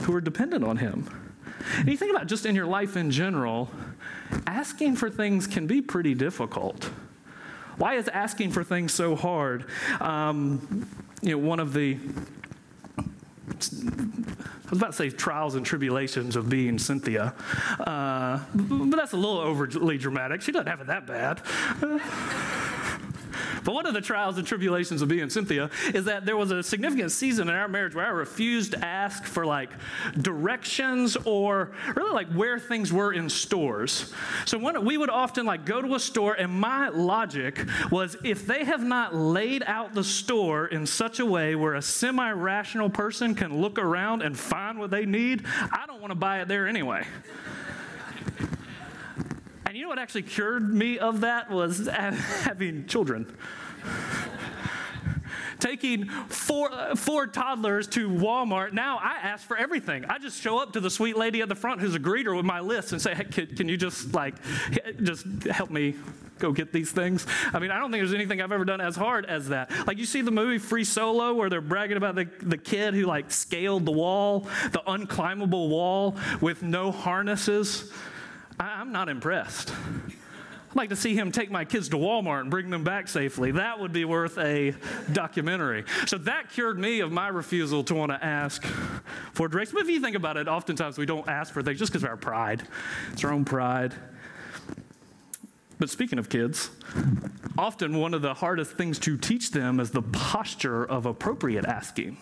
who 0.00 0.14
are 0.14 0.20
dependent 0.20 0.64
on 0.64 0.76
him. 0.76 1.08
And 1.78 1.88
you 1.88 1.96
think 1.96 2.14
about 2.14 2.26
just 2.26 2.46
in 2.46 2.54
your 2.54 2.66
life 2.66 2.96
in 2.96 3.10
general 3.10 3.70
asking 4.46 4.96
for 4.96 5.10
things 5.10 5.46
can 5.46 5.66
be 5.66 5.80
pretty 5.80 6.14
difficult. 6.14 6.90
Why 7.76 7.94
is 7.94 8.08
asking 8.08 8.52
for 8.52 8.64
things 8.64 8.92
so 8.92 9.16
hard? 9.16 9.66
Um, 10.00 10.88
you 11.22 11.32
know 11.32 11.38
one 11.38 11.60
of 11.60 11.72
the 11.72 11.98
I 14.66 14.70
was 14.70 14.78
about 14.80 14.90
to 14.90 14.96
say 14.96 15.10
trials 15.10 15.54
and 15.54 15.64
tribulations 15.64 16.34
of 16.34 16.48
being 16.48 16.78
Cynthia, 16.78 17.34
uh, 17.78 18.40
but 18.52 18.96
that's 18.96 19.12
a 19.12 19.16
little 19.16 19.38
overly 19.38 19.96
dramatic. 19.96 20.42
She 20.42 20.50
doesn't 20.50 20.66
have 20.66 20.80
it 20.80 20.88
that 20.88 21.06
bad. 21.06 21.40
But 23.66 23.74
one 23.74 23.84
of 23.84 23.94
the 23.94 24.00
trials 24.00 24.38
and 24.38 24.46
tribulations 24.46 25.02
of 25.02 25.08
being 25.08 25.28
Cynthia 25.28 25.70
is 25.92 26.04
that 26.04 26.24
there 26.24 26.36
was 26.36 26.52
a 26.52 26.62
significant 26.62 27.10
season 27.10 27.48
in 27.48 27.54
our 27.56 27.66
marriage 27.66 27.96
where 27.96 28.06
I 28.06 28.10
refused 28.10 28.70
to 28.72 28.84
ask 28.84 29.24
for 29.24 29.44
like 29.44 29.70
directions 30.16 31.16
or 31.24 31.72
really 31.96 32.12
like 32.12 32.28
where 32.28 32.60
things 32.60 32.92
were 32.92 33.12
in 33.12 33.28
stores. 33.28 34.14
So 34.44 34.56
we 34.78 34.96
would 34.96 35.10
often 35.10 35.46
like 35.46 35.64
go 35.64 35.82
to 35.82 35.96
a 35.96 36.00
store, 36.00 36.34
and 36.34 36.52
my 36.52 36.90
logic 36.90 37.66
was 37.90 38.16
if 38.22 38.46
they 38.46 38.62
have 38.62 38.84
not 38.84 39.16
laid 39.16 39.64
out 39.66 39.94
the 39.94 40.04
store 40.04 40.66
in 40.66 40.86
such 40.86 41.18
a 41.18 41.26
way 41.26 41.56
where 41.56 41.74
a 41.74 41.82
semi 41.82 42.30
rational 42.30 42.88
person 42.88 43.34
can 43.34 43.60
look 43.60 43.80
around 43.80 44.22
and 44.22 44.38
find 44.38 44.78
what 44.78 44.92
they 44.92 45.06
need, 45.06 45.44
I 45.72 45.86
don't 45.88 46.00
want 46.00 46.12
to 46.12 46.16
buy 46.16 46.40
it 46.40 46.46
there 46.46 46.68
anyway. 46.68 47.04
You 49.76 49.82
know 49.82 49.88
what 49.88 49.98
actually 49.98 50.22
cured 50.22 50.72
me 50.72 50.98
of 50.98 51.20
that 51.20 51.50
was 51.50 51.86
having 51.92 52.86
children. 52.86 53.36
Taking 55.58 56.08
four, 56.08 56.70
four 56.96 57.26
toddlers 57.26 57.86
to 57.88 58.08
Walmart. 58.08 58.72
Now 58.72 58.96
I 58.96 59.18
ask 59.22 59.46
for 59.46 59.54
everything. 59.54 60.06
I 60.06 60.18
just 60.18 60.40
show 60.40 60.56
up 60.56 60.72
to 60.72 60.80
the 60.80 60.88
sweet 60.88 61.18
lady 61.18 61.42
at 61.42 61.50
the 61.50 61.54
front 61.54 61.82
who's 61.82 61.94
a 61.94 62.00
greeter 62.00 62.34
with 62.34 62.46
my 62.46 62.60
list 62.60 62.92
and 62.92 63.02
say, 63.02 63.14
hey, 63.14 63.24
can, 63.24 63.48
can 63.48 63.68
you 63.68 63.76
just 63.76 64.14
like, 64.14 64.36
just 65.02 65.26
help 65.44 65.70
me 65.70 65.94
go 66.38 66.52
get 66.52 66.72
these 66.72 66.90
things. 66.90 67.26
I 67.52 67.58
mean, 67.58 67.70
I 67.70 67.78
don't 67.78 67.90
think 67.90 68.00
there's 68.00 68.14
anything 68.14 68.40
I've 68.40 68.52
ever 68.52 68.64
done 68.64 68.80
as 68.80 68.96
hard 68.96 69.26
as 69.26 69.48
that. 69.48 69.70
Like, 69.86 69.98
you 69.98 70.06
see 70.06 70.22
the 70.22 70.30
movie 70.30 70.58
Free 70.58 70.84
Solo 70.84 71.34
where 71.34 71.50
they're 71.50 71.60
bragging 71.60 71.98
about 71.98 72.14
the, 72.14 72.28
the 72.42 72.58
kid 72.58 72.94
who, 72.94 73.04
like, 73.04 73.30
scaled 73.30 73.84
the 73.84 73.92
wall, 73.92 74.48
the 74.72 74.82
unclimbable 74.86 75.68
wall 75.68 76.16
with 76.40 76.62
no 76.62 76.92
harnesses. 76.92 77.92
I, 78.58 78.80
am 78.80 78.92
not 78.92 79.08
impressed. 79.08 79.72
I'd 80.70 80.76
like 80.76 80.88
to 80.90 80.96
see 80.96 81.14
him 81.14 81.32
take 81.32 81.50
my 81.50 81.64
kids 81.64 81.88
to 81.90 81.96
Walmart 81.96 82.42
and 82.42 82.50
bring 82.50 82.70
them 82.70 82.84
back 82.84 83.08
safely. 83.08 83.52
That 83.52 83.80
would 83.80 83.92
be 83.92 84.04
worth 84.04 84.38
a 84.38 84.74
documentary. 85.12 85.84
So 86.06 86.18
that 86.18 86.50
cured 86.50 86.78
me 86.78 87.00
of 87.00 87.12
my 87.12 87.28
refusal 87.28 87.84
to 87.84 87.94
want 87.94 88.12
to 88.12 88.22
ask 88.22 88.64
for 89.32 89.48
directions. 89.48 89.74
But 89.74 89.88
if 89.88 89.90
you 89.90 90.00
think 90.00 90.16
about 90.16 90.36
it, 90.36 90.48
oftentimes 90.48 90.98
we 90.98 91.06
don't 91.06 91.28
ask 91.28 91.52
for 91.52 91.62
things 91.62 91.78
just 91.78 91.92
because 91.92 92.02
of 92.02 92.10
our 92.10 92.16
pride. 92.16 92.66
It's 93.12 93.24
our 93.24 93.32
own 93.32 93.44
pride. 93.44 93.94
But 95.78 95.90
speaking 95.90 96.18
of 96.18 96.28
kids, 96.28 96.70
often 97.58 97.98
one 97.98 98.14
of 98.14 98.22
the 98.22 98.34
hardest 98.34 98.72
things 98.72 98.98
to 99.00 99.16
teach 99.16 99.50
them 99.50 99.80
is 99.80 99.90
the 99.90 100.02
posture 100.02 100.84
of 100.84 101.06
appropriate 101.06 101.66
asking. 101.66 102.18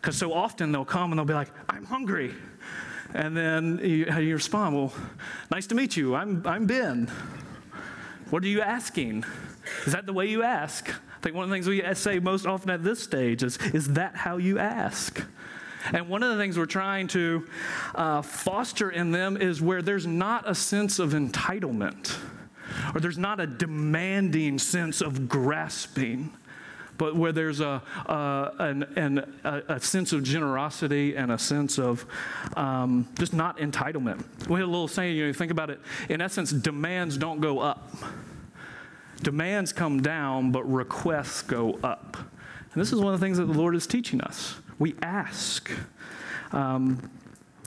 Because 0.00 0.16
so 0.16 0.32
often 0.32 0.70
they'll 0.70 0.84
come 0.84 1.12
and 1.12 1.18
they'll 1.18 1.26
be 1.26 1.34
like, 1.34 1.50
I'm 1.68 1.84
hungry. 1.84 2.34
And 3.14 3.36
then 3.36 3.80
you, 3.82 4.06
you 4.18 4.34
respond? 4.34 4.76
Well, 4.76 4.92
nice 5.50 5.66
to 5.68 5.74
meet 5.74 5.96
you. 5.96 6.14
I'm, 6.14 6.46
I'm 6.46 6.66
Ben. 6.66 7.10
What 8.30 8.44
are 8.44 8.48
you 8.48 8.60
asking? 8.60 9.24
Is 9.86 9.92
that 9.92 10.06
the 10.06 10.12
way 10.12 10.26
you 10.26 10.42
ask? 10.42 10.88
I 10.88 11.20
think 11.20 11.34
one 11.34 11.44
of 11.44 11.50
the 11.50 11.54
things 11.54 11.66
we 11.66 11.82
say 11.94 12.18
most 12.18 12.46
often 12.46 12.70
at 12.70 12.84
this 12.84 13.02
stage 13.02 13.42
is, 13.42 13.56
is 13.72 13.94
that 13.94 14.14
how 14.14 14.36
you 14.36 14.58
ask? 14.58 15.24
And 15.92 16.08
one 16.08 16.22
of 16.22 16.30
the 16.30 16.36
things 16.36 16.58
we're 16.58 16.66
trying 16.66 17.06
to 17.08 17.46
uh, 17.94 18.22
foster 18.22 18.90
in 18.90 19.10
them 19.10 19.36
is 19.36 19.62
where 19.62 19.80
there's 19.80 20.06
not 20.06 20.48
a 20.48 20.54
sense 20.54 20.98
of 20.98 21.12
entitlement 21.12 22.16
or 22.94 23.00
there's 23.00 23.18
not 23.18 23.40
a 23.40 23.46
demanding 23.46 24.58
sense 24.58 25.00
of 25.00 25.28
grasping 25.28 26.36
but 26.98 27.16
where 27.16 27.32
there's 27.32 27.60
a, 27.60 27.80
uh, 28.06 28.50
an, 28.58 28.82
an, 28.96 29.40
a, 29.44 29.62
a, 29.68 29.80
sense 29.80 30.12
of 30.12 30.24
generosity 30.24 31.16
and 31.16 31.30
a 31.32 31.38
sense 31.38 31.78
of 31.78 32.04
um, 32.56 33.08
just 33.18 33.32
not 33.32 33.56
entitlement. 33.58 34.24
We 34.48 34.56
had 34.56 34.64
a 34.64 34.66
little 34.66 34.88
saying, 34.88 35.16
you 35.16 35.28
know, 35.28 35.32
think 35.32 35.52
about 35.52 35.70
it. 35.70 35.80
In 36.08 36.20
essence, 36.20 36.50
demands 36.50 37.16
don't 37.16 37.40
go 37.40 37.60
up. 37.60 37.94
Demands 39.22 39.72
come 39.72 40.02
down, 40.02 40.52
but 40.52 40.70
requests 40.70 41.42
go 41.42 41.78
up. 41.82 42.16
And 42.16 42.82
this 42.82 42.92
is 42.92 43.00
one 43.00 43.14
of 43.14 43.20
the 43.20 43.24
things 43.24 43.38
that 43.38 43.46
the 43.46 43.58
Lord 43.58 43.74
is 43.74 43.86
teaching 43.86 44.20
us. 44.20 44.56
We 44.78 44.94
ask. 45.00 45.70
Um, 46.52 47.10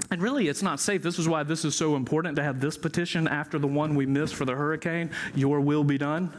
and 0.10 0.22
really, 0.22 0.50
it's 0.50 0.62
not 0.62 0.80
safe. 0.80 1.04
This 1.04 1.20
is 1.20 1.28
why 1.28 1.44
this 1.44 1.64
is 1.64 1.76
so 1.76 1.96
important 1.96 2.36
to 2.36 2.44
have 2.44 2.60
this 2.60 2.78
petition 2.78 3.28
after 3.28 3.58
the 3.58 3.68
one 3.68 3.96
we 3.96 4.06
missed 4.06 4.36
for 4.36 4.46
the 4.46 4.56
hurricane 4.56 5.10
Your 5.36 5.62
will 5.62 5.84
be 5.84 5.98
done 5.98 6.34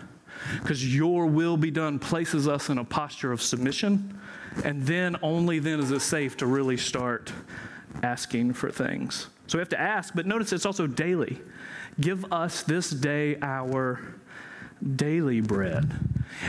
Because 0.61 0.95
your 0.95 1.27
will 1.27 1.57
be 1.57 1.71
done 1.71 1.99
places 1.99 2.49
us 2.49 2.69
in 2.69 2.79
a 2.79 2.85
posture 2.85 3.33
of 3.33 3.41
submission, 3.41 4.19
and 4.65 4.83
then 4.87 5.17
only 5.23 5.59
then 5.59 5.81
is 5.81 5.91
it 5.91 6.01
safe 6.01 6.37
to 6.39 6.47
really 6.47 6.77
start 6.77 7.33
asking 8.03 8.53
for 8.55 8.71
things. 8.71 9.29
So 9.47 9.59
we 9.59 9.61
have 9.61 9.69
to 9.71 9.81
ask, 9.81 10.15
but 10.15 10.27
notice 10.27 10.53
it's 10.53 10.67
also 10.67 10.87
daily. 10.87 11.39
Give 12.01 12.33
us 12.33 12.63
this 12.63 12.91
day 12.91 13.37
our 13.43 14.01
daily 14.83 15.41
bread. 15.41 15.91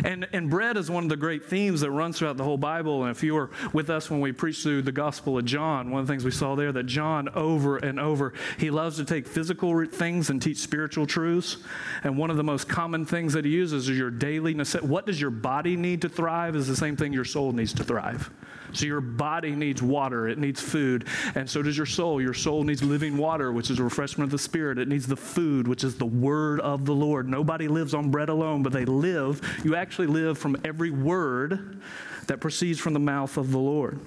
And, 0.03 0.27
and 0.33 0.49
bread 0.49 0.77
is 0.77 0.89
one 0.89 1.03
of 1.03 1.09
the 1.09 1.17
great 1.17 1.45
themes 1.45 1.81
that 1.81 1.91
runs 1.91 2.17
throughout 2.17 2.37
the 2.37 2.43
whole 2.43 2.57
Bible. 2.57 3.03
And 3.03 3.11
if 3.11 3.21
you 3.23 3.35
were 3.35 3.51
with 3.73 3.89
us 3.89 4.09
when 4.09 4.21
we 4.21 4.31
preached 4.31 4.63
through 4.63 4.83
the 4.83 4.91
Gospel 4.91 5.37
of 5.37 5.45
John, 5.45 5.91
one 5.91 6.01
of 6.01 6.07
the 6.07 6.13
things 6.13 6.23
we 6.23 6.31
saw 6.31 6.55
there 6.55 6.71
that 6.71 6.85
John, 6.85 7.29
over 7.29 7.77
and 7.77 7.99
over, 7.99 8.33
he 8.57 8.71
loves 8.71 8.97
to 8.97 9.05
take 9.05 9.27
physical 9.27 9.85
things 9.85 10.29
and 10.29 10.41
teach 10.41 10.57
spiritual 10.57 11.05
truths. 11.05 11.57
And 12.03 12.17
one 12.17 12.29
of 12.29 12.37
the 12.37 12.43
most 12.43 12.67
common 12.67 13.05
things 13.05 13.33
that 13.33 13.45
he 13.45 13.51
uses 13.51 13.89
is 13.89 13.97
your 13.97 14.11
daily 14.11 14.53
necessity. 14.53 14.87
What 14.87 15.05
does 15.05 15.19
your 15.19 15.31
body 15.31 15.75
need 15.75 16.01
to 16.01 16.09
thrive? 16.09 16.55
Is 16.55 16.67
the 16.67 16.75
same 16.75 16.95
thing 16.95 17.13
your 17.13 17.25
soul 17.25 17.51
needs 17.51 17.73
to 17.73 17.83
thrive. 17.83 18.31
So 18.74 18.86
your 18.86 19.01
body 19.01 19.51
needs 19.51 19.82
water, 19.82 20.27
it 20.27 20.38
needs 20.38 20.60
food, 20.62 21.08
and 21.36 21.50
so 21.50 21.62
does 21.62 21.77
your 21.77 21.86
soul. 21.86 22.22
Your 22.22 22.34
soul 22.34 22.63
needs 22.63 22.84
living 22.84 23.18
water, 23.18 23.51
which 23.51 23.70
is 23.70 23.80
a 23.80 23.84
refreshment 23.84 24.25
of 24.25 24.32
the 24.32 24.39
spirit. 24.39 24.80
It 24.80 24.88
needs 24.88 25.08
the 25.08 25.15
food, 25.15 25.68
which 25.68 25.84
is 25.84 25.96
the 25.96 26.06
word 26.06 26.60
of 26.62 26.86
the 26.86 26.96
Lord. 26.96 27.30
Nobody 27.30 27.68
lives 27.68 27.94
on 27.94 28.10
bread 28.10 28.30
alone, 28.30 28.63
but 28.63 28.74
they 28.74 28.86
live. 28.86 29.42
You 29.63 29.75
actually 29.75 30.08
live 30.08 30.38
from 30.38 30.58
every 30.65 30.92
word 30.92 31.82
that 32.27 32.39
proceeds 32.39 32.80
from 32.80 32.94
the 32.94 33.00
mouth 33.00 33.38
of 33.38 33.51
the 33.51 33.60
Lord. 33.60 34.00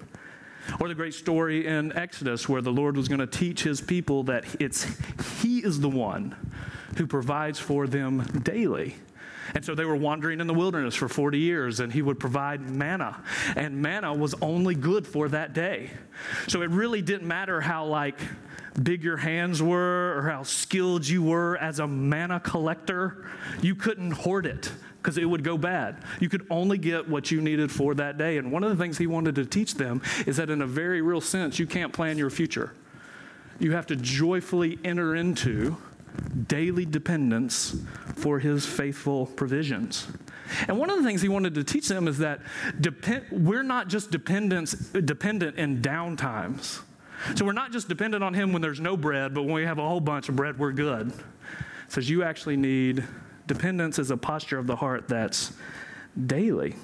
Or 0.80 0.88
the 0.88 0.94
great 0.94 1.14
story 1.14 1.66
in 1.66 1.96
Exodus 1.96 2.48
where 2.48 2.60
the 2.60 2.72
Lord 2.72 2.96
was 2.96 3.06
going 3.08 3.20
to 3.20 3.26
teach 3.26 3.62
his 3.62 3.80
people 3.80 4.24
that 4.24 4.44
it's 4.60 4.84
he 5.40 5.60
is 5.60 5.80
the 5.80 5.88
one 5.88 6.34
who 6.96 7.06
provides 7.06 7.58
for 7.58 7.86
them 7.86 8.22
daily. 8.42 8.96
And 9.56 9.64
so 9.64 9.74
they 9.74 9.86
were 9.86 9.96
wandering 9.96 10.42
in 10.42 10.46
the 10.46 10.52
wilderness 10.52 10.94
for 10.94 11.08
40 11.08 11.38
years, 11.38 11.80
and 11.80 11.90
he 11.90 12.02
would 12.02 12.20
provide 12.20 12.60
manna. 12.60 13.24
And 13.56 13.80
manna 13.80 14.12
was 14.12 14.34
only 14.42 14.74
good 14.74 15.06
for 15.06 15.30
that 15.30 15.54
day. 15.54 15.92
So 16.46 16.60
it 16.60 16.68
really 16.68 17.00
didn't 17.00 17.26
matter 17.26 17.62
how, 17.62 17.86
like, 17.86 18.20
big 18.82 19.02
your 19.02 19.16
hands 19.16 19.62
were 19.62 20.14
or 20.18 20.28
how 20.28 20.42
skilled 20.42 21.08
you 21.08 21.22
were 21.22 21.56
as 21.56 21.78
a 21.78 21.86
manna 21.86 22.38
collector. 22.38 23.30
You 23.62 23.74
couldn't 23.74 24.10
hoard 24.10 24.44
it 24.44 24.70
because 24.98 25.16
it 25.16 25.24
would 25.24 25.42
go 25.42 25.56
bad. 25.56 26.04
You 26.20 26.28
could 26.28 26.46
only 26.50 26.76
get 26.76 27.08
what 27.08 27.30
you 27.30 27.40
needed 27.40 27.72
for 27.72 27.94
that 27.94 28.18
day. 28.18 28.36
And 28.36 28.52
one 28.52 28.62
of 28.62 28.68
the 28.68 28.76
things 28.76 28.98
he 28.98 29.06
wanted 29.06 29.36
to 29.36 29.46
teach 29.46 29.76
them 29.76 30.02
is 30.26 30.36
that, 30.36 30.50
in 30.50 30.60
a 30.60 30.66
very 30.66 31.00
real 31.00 31.22
sense, 31.22 31.58
you 31.58 31.66
can't 31.66 31.94
plan 31.94 32.18
your 32.18 32.28
future. 32.28 32.74
You 33.58 33.72
have 33.72 33.86
to 33.86 33.96
joyfully 33.96 34.78
enter 34.84 35.14
into 35.14 35.78
daily 36.46 36.84
dependence 36.84 37.76
for 38.16 38.38
his 38.38 38.66
faithful 38.66 39.26
provisions. 39.26 40.06
And 40.68 40.78
one 40.78 40.90
of 40.90 40.96
the 40.96 41.02
things 41.02 41.22
he 41.22 41.28
wanted 41.28 41.54
to 41.54 41.64
teach 41.64 41.88
them 41.88 42.08
is 42.08 42.18
that 42.18 42.40
depend, 42.80 43.24
we're 43.30 43.62
not 43.62 43.88
just 43.88 44.10
dependents, 44.10 44.74
dependent 44.90 45.56
in 45.56 45.82
downtimes. 45.82 46.82
So 47.34 47.44
we're 47.44 47.52
not 47.52 47.72
just 47.72 47.88
dependent 47.88 48.22
on 48.22 48.34
him 48.34 48.52
when 48.52 48.62
there's 48.62 48.80
no 48.80 48.96
bread, 48.96 49.34
but 49.34 49.42
when 49.42 49.54
we 49.54 49.64
have 49.64 49.78
a 49.78 49.88
whole 49.88 50.00
bunch 50.00 50.28
of 50.28 50.36
bread, 50.36 50.58
we're 50.58 50.72
good. 50.72 51.08
It 51.08 51.92
says 51.92 52.08
you 52.08 52.22
actually 52.22 52.56
need 52.56 53.04
dependence 53.46 53.98
as 53.98 54.10
a 54.10 54.16
posture 54.16 54.58
of 54.58 54.66
the 54.66 54.76
heart 54.76 55.08
that's 55.08 55.52
daily. 56.26 56.76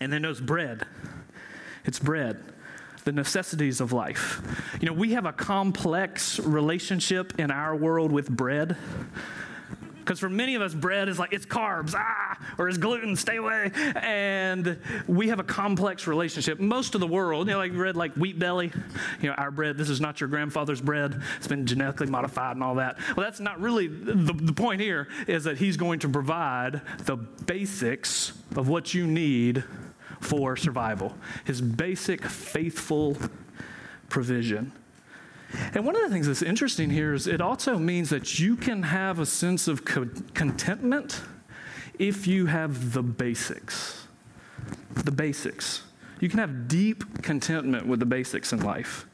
And 0.00 0.12
then 0.12 0.22
there's 0.22 0.40
bread. 0.40 0.86
It's 1.84 1.98
bread 1.98 2.42
the 3.06 3.12
necessities 3.12 3.80
of 3.80 3.92
life. 3.92 4.42
You 4.80 4.88
know, 4.88 4.92
we 4.92 5.12
have 5.12 5.26
a 5.26 5.32
complex 5.32 6.40
relationship 6.40 7.38
in 7.38 7.52
our 7.52 7.74
world 7.74 8.10
with 8.10 8.28
bread. 8.28 8.76
Because 10.00 10.18
for 10.18 10.28
many 10.28 10.56
of 10.56 10.62
us, 10.62 10.74
bread 10.74 11.08
is 11.08 11.18
like, 11.18 11.32
it's 11.32 11.46
carbs, 11.46 11.94
ah, 11.96 12.36
or 12.58 12.68
it's 12.68 12.78
gluten, 12.78 13.14
stay 13.14 13.36
away. 13.36 13.70
And 13.94 14.78
we 15.06 15.28
have 15.28 15.38
a 15.38 15.44
complex 15.44 16.08
relationship. 16.08 16.58
Most 16.58 16.96
of 16.96 17.00
the 17.00 17.06
world, 17.06 17.46
you 17.46 17.52
know, 17.52 17.58
like 17.58 17.72
bread 17.72 17.96
like 17.96 18.14
wheat 18.14 18.40
belly, 18.40 18.72
you 19.20 19.28
know, 19.28 19.34
our 19.34 19.52
bread, 19.52 19.78
this 19.78 19.88
is 19.88 20.00
not 20.00 20.20
your 20.20 20.28
grandfather's 20.28 20.80
bread. 20.80 21.22
It's 21.36 21.48
been 21.48 21.64
genetically 21.64 22.08
modified 22.08 22.56
and 22.56 22.64
all 22.64 22.74
that. 22.76 22.98
Well, 23.16 23.24
that's 23.24 23.40
not 23.40 23.60
really 23.60 23.86
the, 23.86 24.32
the 24.32 24.52
point 24.52 24.80
here, 24.80 25.06
is 25.28 25.44
that 25.44 25.58
he's 25.58 25.76
going 25.76 26.00
to 26.00 26.08
provide 26.08 26.82
the 27.04 27.16
basics 27.16 28.32
of 28.56 28.68
what 28.68 28.94
you 28.94 29.06
need 29.06 29.62
for 30.26 30.56
survival, 30.56 31.16
his 31.44 31.60
basic 31.60 32.24
faithful 32.24 33.16
provision. 34.08 34.72
And 35.72 35.86
one 35.86 35.94
of 35.94 36.02
the 36.02 36.10
things 36.10 36.26
that's 36.26 36.42
interesting 36.42 36.90
here 36.90 37.14
is 37.14 37.26
it 37.26 37.40
also 37.40 37.78
means 37.78 38.10
that 38.10 38.38
you 38.38 38.56
can 38.56 38.82
have 38.82 39.20
a 39.20 39.26
sense 39.26 39.68
of 39.68 39.84
co- 39.84 40.10
contentment 40.34 41.22
if 41.98 42.26
you 42.26 42.46
have 42.46 42.92
the 42.92 43.02
basics. 43.02 44.06
The 44.94 45.12
basics. 45.12 45.84
You 46.20 46.28
can 46.28 46.40
have 46.40 46.66
deep 46.66 47.22
contentment 47.22 47.86
with 47.86 48.00
the 48.00 48.06
basics 48.06 48.52
in 48.52 48.60
life. 48.60 49.06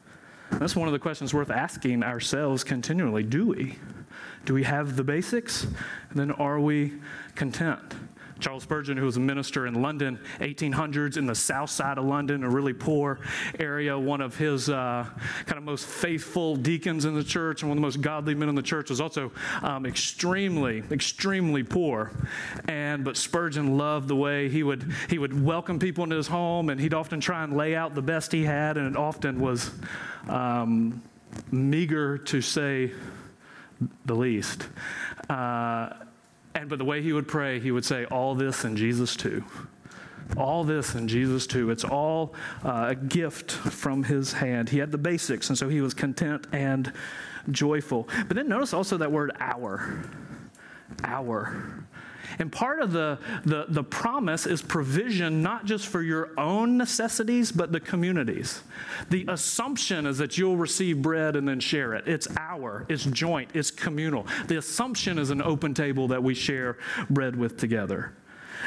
That's 0.51 0.75
one 0.75 0.87
of 0.87 0.93
the 0.93 0.99
questions 0.99 1.33
worth 1.33 1.49
asking 1.49 2.03
ourselves 2.03 2.63
continually. 2.63 3.23
Do 3.23 3.47
we? 3.47 3.77
Do 4.45 4.53
we 4.53 4.63
have 4.63 4.95
the 4.95 5.03
basics? 5.03 5.63
And 5.63 6.19
then 6.19 6.31
are 6.31 6.59
we 6.59 6.93
content? 7.35 7.93
Charles 8.43 8.63
Spurgeon, 8.63 8.97
who 8.97 9.05
was 9.05 9.15
a 9.15 9.21
minister 9.21 9.67
in 9.67 9.81
London, 9.81 10.19
1800s, 10.41 11.15
in 11.15 11.25
the 11.25 11.33
south 11.33 11.69
side 11.69 11.97
of 11.97 12.03
London, 12.03 12.43
a 12.43 12.49
really 12.49 12.73
poor 12.73 13.21
area. 13.57 13.97
One 13.97 14.19
of 14.19 14.35
his 14.35 14.69
uh, 14.69 15.07
kind 15.45 15.57
of 15.57 15.63
most 15.63 15.85
faithful 15.85 16.57
deacons 16.57 17.05
in 17.05 17.15
the 17.15 17.23
church 17.23 17.61
and 17.61 17.69
one 17.69 17.77
of 17.77 17.81
the 17.81 17.85
most 17.85 18.01
godly 18.01 18.35
men 18.35 18.49
in 18.49 18.55
the 18.55 18.61
church 18.61 18.89
was 18.89 18.99
also 18.99 19.31
um, 19.61 19.85
extremely, 19.85 20.83
extremely 20.91 21.63
poor. 21.63 22.11
And 22.67 23.05
but 23.05 23.15
Spurgeon 23.15 23.77
loved 23.77 24.09
the 24.09 24.15
way 24.17 24.49
he 24.49 24.61
would 24.61 24.91
he 25.09 25.17
would 25.17 25.41
welcome 25.41 25.79
people 25.79 26.03
into 26.03 26.17
his 26.17 26.27
home, 26.27 26.69
and 26.69 26.81
he'd 26.81 26.93
often 26.93 27.21
try 27.21 27.45
and 27.45 27.55
lay 27.55 27.77
out 27.77 27.95
the 27.95 28.01
best 28.01 28.33
he 28.33 28.43
had, 28.43 28.75
and 28.75 28.87
it 28.87 28.97
often 28.97 29.39
was 29.39 29.71
um, 30.27 31.01
meager 31.49 32.17
to 32.17 32.41
say 32.41 32.91
the 34.05 34.15
least. 34.15 34.67
Uh, 35.29 35.93
and 36.55 36.69
but 36.69 36.79
the 36.79 36.85
way 36.85 37.01
he 37.01 37.13
would 37.13 37.27
pray, 37.27 37.59
he 37.59 37.71
would 37.71 37.85
say, 37.85 38.05
All 38.05 38.35
this 38.35 38.63
in 38.63 38.75
Jesus 38.75 39.15
too. 39.15 39.43
All 40.37 40.63
this 40.63 40.95
in 40.95 41.07
Jesus 41.07 41.45
too. 41.45 41.69
It's 41.69 41.83
all 41.83 42.33
uh, 42.63 42.87
a 42.89 42.95
gift 42.95 43.51
from 43.51 44.03
his 44.03 44.33
hand. 44.33 44.69
He 44.69 44.77
had 44.77 44.91
the 44.91 44.97
basics, 44.97 45.49
and 45.49 45.57
so 45.57 45.69
he 45.69 45.81
was 45.81 45.93
content 45.93 46.47
and 46.51 46.91
joyful. 47.51 48.07
But 48.27 48.35
then 48.35 48.47
notice 48.47 48.73
also 48.73 48.97
that 48.97 49.11
word 49.11 49.31
our. 49.39 50.01
Our. 51.03 51.85
And 52.39 52.51
part 52.51 52.81
of 52.81 52.91
the, 52.91 53.19
the, 53.45 53.65
the 53.67 53.83
promise 53.83 54.45
is 54.45 54.61
provision 54.61 55.41
not 55.41 55.65
just 55.65 55.87
for 55.87 56.01
your 56.01 56.31
own 56.39 56.77
necessities, 56.77 57.51
but 57.51 57.71
the 57.71 57.79
communities. 57.79 58.61
The 59.09 59.25
assumption 59.27 60.05
is 60.05 60.17
that 60.17 60.37
you'll 60.37 60.57
receive 60.57 61.01
bread 61.01 61.35
and 61.35 61.47
then 61.47 61.59
share 61.59 61.93
it. 61.93 62.07
It's 62.07 62.27
our, 62.39 62.85
it's 62.89 63.05
joint, 63.05 63.51
it's 63.53 63.71
communal. 63.71 64.27
The 64.47 64.57
assumption 64.57 65.19
is 65.19 65.29
an 65.29 65.41
open 65.41 65.73
table 65.73 66.07
that 66.09 66.23
we 66.23 66.33
share 66.33 66.77
bread 67.09 67.35
with 67.35 67.57
together. 67.57 68.13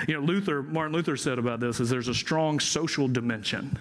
You 0.07 0.15
know, 0.15 0.21
Luther, 0.21 0.63
Martin 0.63 0.93
Luther 0.93 1.17
said 1.17 1.39
about 1.39 1.61
this 1.61 1.81
is 1.81 1.89
there's 1.89 2.09
a 2.09 2.15
strong 2.15 2.61
social 2.61 3.09
dimension. 3.09 3.79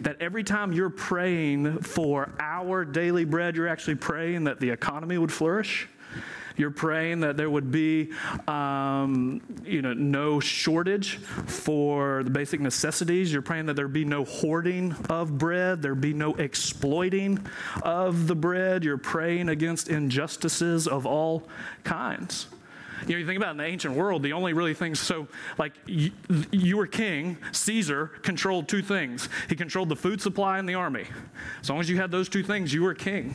That 0.00 0.20
every 0.20 0.44
time 0.44 0.72
you're 0.72 0.90
praying 0.90 1.78
for 1.82 2.32
our 2.40 2.84
daily 2.84 3.24
bread, 3.24 3.56
you're 3.56 3.68
actually 3.68 3.94
praying 3.94 4.44
that 4.44 4.60
the 4.60 4.70
economy 4.70 5.18
would 5.18 5.32
flourish 5.32 5.88
you're 6.56 6.70
praying 6.70 7.20
that 7.20 7.36
there 7.36 7.50
would 7.50 7.70
be, 7.70 8.12
um, 8.48 9.40
you 9.64 9.82
know, 9.82 9.92
no 9.92 10.40
shortage 10.40 11.16
for 11.16 12.22
the 12.22 12.30
basic 12.30 12.60
necessities. 12.60 13.32
You're 13.32 13.42
praying 13.42 13.66
that 13.66 13.74
there 13.74 13.88
be 13.88 14.04
no 14.04 14.24
hoarding 14.24 14.94
of 15.08 15.38
bread. 15.38 15.82
There 15.82 15.94
be 15.94 16.12
no 16.12 16.34
exploiting 16.34 17.44
of 17.82 18.26
the 18.26 18.36
bread. 18.36 18.84
You're 18.84 18.98
praying 18.98 19.48
against 19.48 19.88
injustices 19.88 20.86
of 20.86 21.06
all 21.06 21.48
kinds. 21.84 22.46
You 23.06 23.14
know, 23.14 23.18
you 23.18 23.26
think 23.26 23.36
about 23.36 23.52
in 23.52 23.56
the 23.56 23.64
ancient 23.64 23.94
world, 23.94 24.22
the 24.22 24.32
only 24.32 24.52
really 24.52 24.74
things, 24.74 25.00
so 25.00 25.26
like 25.58 25.72
you, 25.86 26.12
you, 26.50 26.76
were 26.76 26.86
king, 26.86 27.36
Caesar 27.52 28.06
controlled 28.22 28.68
two 28.68 28.82
things. 28.82 29.28
He 29.48 29.56
controlled 29.56 29.88
the 29.88 29.96
food 29.96 30.20
supply 30.20 30.58
and 30.58 30.68
the 30.68 30.74
army. 30.74 31.06
As 31.60 31.68
long 31.68 31.80
as 31.80 31.88
you 31.88 31.96
had 31.96 32.10
those 32.10 32.28
two 32.28 32.42
things, 32.42 32.72
you 32.72 32.82
were 32.82 32.94
king. 32.94 33.34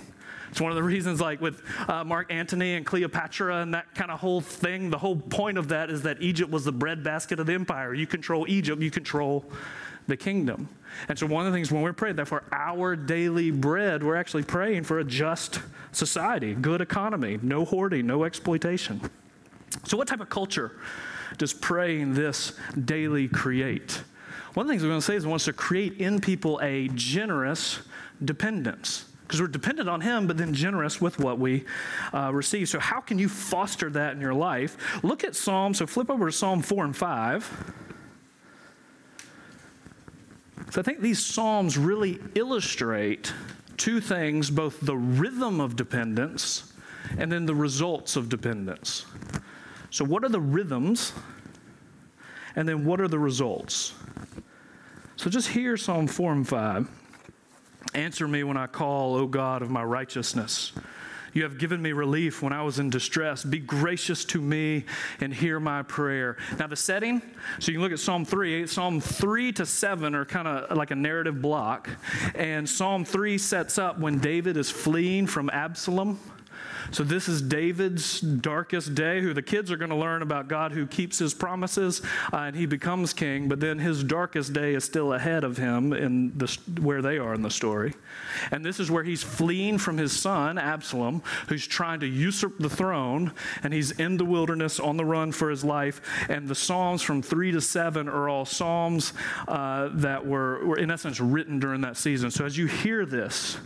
It's 0.49 0.61
one 0.61 0.71
of 0.71 0.75
the 0.75 0.83
reasons, 0.95 1.19
like 1.19 1.41
with 1.41 1.61
uh, 1.89 2.03
Mark 2.03 2.31
Antony 2.31 2.75
and 2.75 2.85
Cleopatra 2.85 3.61
and 3.61 3.73
that 3.73 3.93
kind 3.95 4.11
of 4.11 4.19
whole 4.19 4.41
thing, 4.41 4.89
the 4.89 4.97
whole 4.97 5.15
point 5.15 5.57
of 5.57 5.67
that 5.69 5.89
is 5.89 6.01
that 6.03 6.21
Egypt 6.21 6.51
was 6.51 6.65
the 6.65 6.71
breadbasket 6.71 7.39
of 7.39 7.47
the 7.47 7.53
empire. 7.53 7.93
You 7.93 8.07
control 8.07 8.45
Egypt, 8.47 8.81
you 8.81 8.91
control 8.91 9.45
the 10.07 10.17
kingdom. 10.17 10.69
And 11.09 11.19
so, 11.19 11.27
one 11.27 11.45
of 11.45 11.51
the 11.51 11.57
things 11.57 11.71
when 11.71 11.81
we're 11.81 11.93
praying 11.93 12.15
that 12.15 12.27
for 12.27 12.43
our 12.51 12.95
daily 12.95 13.51
bread, 13.51 14.03
we're 14.03 14.15
actually 14.15 14.43
praying 14.43 14.83
for 14.83 14.99
a 14.99 15.03
just 15.03 15.59
society, 15.91 16.55
good 16.55 16.81
economy, 16.81 17.37
no 17.41 17.65
hoarding, 17.65 18.07
no 18.07 18.23
exploitation. 18.23 19.01
So, 19.85 19.97
what 19.97 20.07
type 20.07 20.19
of 20.19 20.29
culture 20.29 20.79
does 21.37 21.53
praying 21.53 22.13
this 22.13 22.53
daily 22.85 23.27
create? 23.27 24.01
One 24.53 24.65
of 24.65 24.67
the 24.67 24.73
things 24.73 24.83
we're 24.83 24.89
going 24.89 25.01
to 25.01 25.05
say 25.05 25.15
is 25.15 25.25
it 25.25 25.27
wants 25.27 25.45
to 25.45 25.53
create 25.53 25.93
in 25.93 26.19
people 26.19 26.59
a 26.63 26.87
generous 26.89 27.79
dependence 28.23 29.05
because 29.21 29.41
we're 29.41 29.47
dependent 29.47 29.89
on 29.89 30.01
Him, 30.01 30.25
but 30.25 30.37
then 30.37 30.53
generous 30.53 31.01
with 31.01 31.19
what 31.19 31.37
we 31.37 31.65
uh, 32.13 32.31
receive. 32.33 32.69
So, 32.69 32.79
how 32.79 33.01
can 33.01 33.19
you 33.19 33.27
foster 33.27 33.89
that 33.91 34.13
in 34.13 34.21
your 34.21 34.33
life? 34.33 35.03
Look 35.03 35.23
at 35.23 35.35
Psalm, 35.35 35.73
so 35.73 35.85
flip 35.85 36.09
over 36.09 36.27
to 36.27 36.31
Psalm 36.31 36.61
4 36.61 36.85
and 36.85 36.95
5. 36.95 37.73
So, 40.71 40.81
I 40.81 40.83
think 40.83 41.01
these 41.01 41.23
Psalms 41.23 41.77
really 41.77 42.19
illustrate 42.35 43.33
two 43.75 43.99
things 44.01 44.49
both 44.49 44.79
the 44.81 44.97
rhythm 44.97 45.59
of 45.59 45.75
dependence 45.75 46.73
and 47.17 47.31
then 47.31 47.45
the 47.45 47.55
results 47.55 48.15
of 48.15 48.29
dependence. 48.29 49.05
So, 49.89 50.05
what 50.05 50.23
are 50.23 50.29
the 50.29 50.39
rhythms? 50.39 51.13
And 52.55 52.67
then, 52.67 52.85
what 52.85 52.99
are 52.99 53.07
the 53.07 53.19
results? 53.19 53.93
So, 55.15 55.29
just 55.29 55.49
hear 55.49 55.77
Psalm 55.77 56.07
4 56.07 56.31
and 56.33 56.47
5. 56.47 56.89
Answer 57.93 58.27
me 58.27 58.43
when 58.43 58.57
I 58.57 58.67
call, 58.67 59.15
O 59.15 59.27
God 59.27 59.61
of 59.61 59.69
my 59.69 59.83
righteousness. 59.83 60.73
You 61.33 61.43
have 61.43 61.59
given 61.59 61.81
me 61.81 61.91
relief 61.91 62.41
when 62.41 62.51
I 62.51 62.63
was 62.63 62.79
in 62.79 62.89
distress. 62.89 63.43
Be 63.43 63.59
gracious 63.59 64.25
to 64.25 64.41
me 64.41 64.85
and 65.19 65.33
hear 65.33 65.59
my 65.59 65.83
prayer. 65.83 66.37
Now, 66.57 66.67
the 66.67 66.75
setting, 66.75 67.21
so 67.59 67.71
you 67.71 67.77
can 67.77 67.83
look 67.83 67.91
at 67.91 67.99
Psalm 67.99 68.25
3. 68.25 68.65
Psalm 68.65 68.99
3 68.99 69.51
to 69.53 69.65
7 69.65 70.15
are 70.15 70.25
kind 70.25 70.47
of 70.47 70.75
like 70.75 70.89
a 70.89 70.95
narrative 70.95 71.41
block. 71.41 71.89
And 72.33 72.67
Psalm 72.67 73.05
3 73.05 73.37
sets 73.37 73.77
up 73.77 73.99
when 73.99 74.17
David 74.17 74.57
is 74.57 74.71
fleeing 74.71 75.27
from 75.27 75.51
Absalom 75.51 76.19
so, 76.91 77.03
this 77.03 77.27
is 77.27 77.41
David's 77.41 78.21
darkest 78.21 78.95
day, 78.95 79.21
who 79.21 79.33
the 79.33 79.41
kids 79.41 79.71
are 79.71 79.77
going 79.77 79.89
to 79.89 79.95
learn 79.95 80.21
about 80.21 80.47
God 80.47 80.71
who 80.71 80.85
keeps 80.87 81.19
his 81.19 81.33
promises 81.33 82.01
uh, 82.33 82.37
and 82.37 82.55
he 82.55 82.65
becomes 82.65 83.13
king, 83.13 83.47
but 83.47 83.59
then 83.59 83.79
his 83.79 84.03
darkest 84.03 84.53
day 84.53 84.73
is 84.73 84.83
still 84.83 85.13
ahead 85.13 85.43
of 85.43 85.57
him 85.57 85.93
in 85.93 86.37
the, 86.37 86.57
where 86.81 87.01
they 87.01 87.17
are 87.17 87.33
in 87.33 87.41
the 87.41 87.49
story. 87.49 87.93
And 88.51 88.65
this 88.65 88.79
is 88.79 88.89
where 88.89 89.03
he's 89.03 89.23
fleeing 89.23 89.77
from 89.77 89.97
his 89.97 90.11
son, 90.11 90.57
Absalom, 90.57 91.21
who's 91.47 91.67
trying 91.67 91.99
to 92.01 92.07
usurp 92.07 92.57
the 92.59 92.69
throne, 92.69 93.31
and 93.63 93.73
he's 93.73 93.91
in 93.91 94.17
the 94.17 94.25
wilderness 94.25 94.79
on 94.79 94.97
the 94.97 95.05
run 95.05 95.31
for 95.31 95.49
his 95.49 95.63
life. 95.63 96.01
And 96.29 96.47
the 96.47 96.55
Psalms 96.55 97.01
from 97.01 97.21
3 97.21 97.51
to 97.51 97.61
7 97.61 98.07
are 98.07 98.29
all 98.29 98.45
Psalms 98.45 99.13
uh, 99.47 99.89
that 99.93 100.25
were, 100.25 100.65
were, 100.65 100.77
in 100.77 100.91
essence, 100.91 101.19
written 101.19 101.59
during 101.59 101.81
that 101.81 101.97
season. 101.97 102.31
So, 102.31 102.45
as 102.45 102.57
you 102.57 102.67
hear 102.67 103.05
this, 103.05 103.57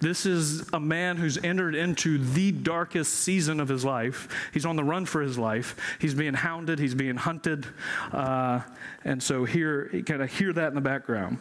this 0.00 0.26
is 0.26 0.68
a 0.72 0.80
man 0.80 1.16
who's 1.16 1.38
entered 1.38 1.74
into 1.74 2.18
the 2.18 2.52
darkest 2.56 3.14
season 3.14 3.60
of 3.60 3.68
his 3.68 3.84
life. 3.84 4.28
He's 4.52 4.66
on 4.66 4.76
the 4.76 4.84
run 4.84 5.06
for 5.06 5.20
his 5.20 5.38
life. 5.38 5.76
He's 6.00 6.14
being 6.14 6.34
hounded, 6.34 6.78
he's 6.78 6.94
being 6.94 7.16
hunted. 7.16 7.66
Uh, 8.12 8.60
and 9.04 9.22
so 9.22 9.44
here, 9.44 9.88
you 9.92 10.02
kind 10.02 10.22
of 10.22 10.32
hear 10.32 10.52
that 10.52 10.68
in 10.68 10.74
the 10.74 10.80
background. 10.80 11.38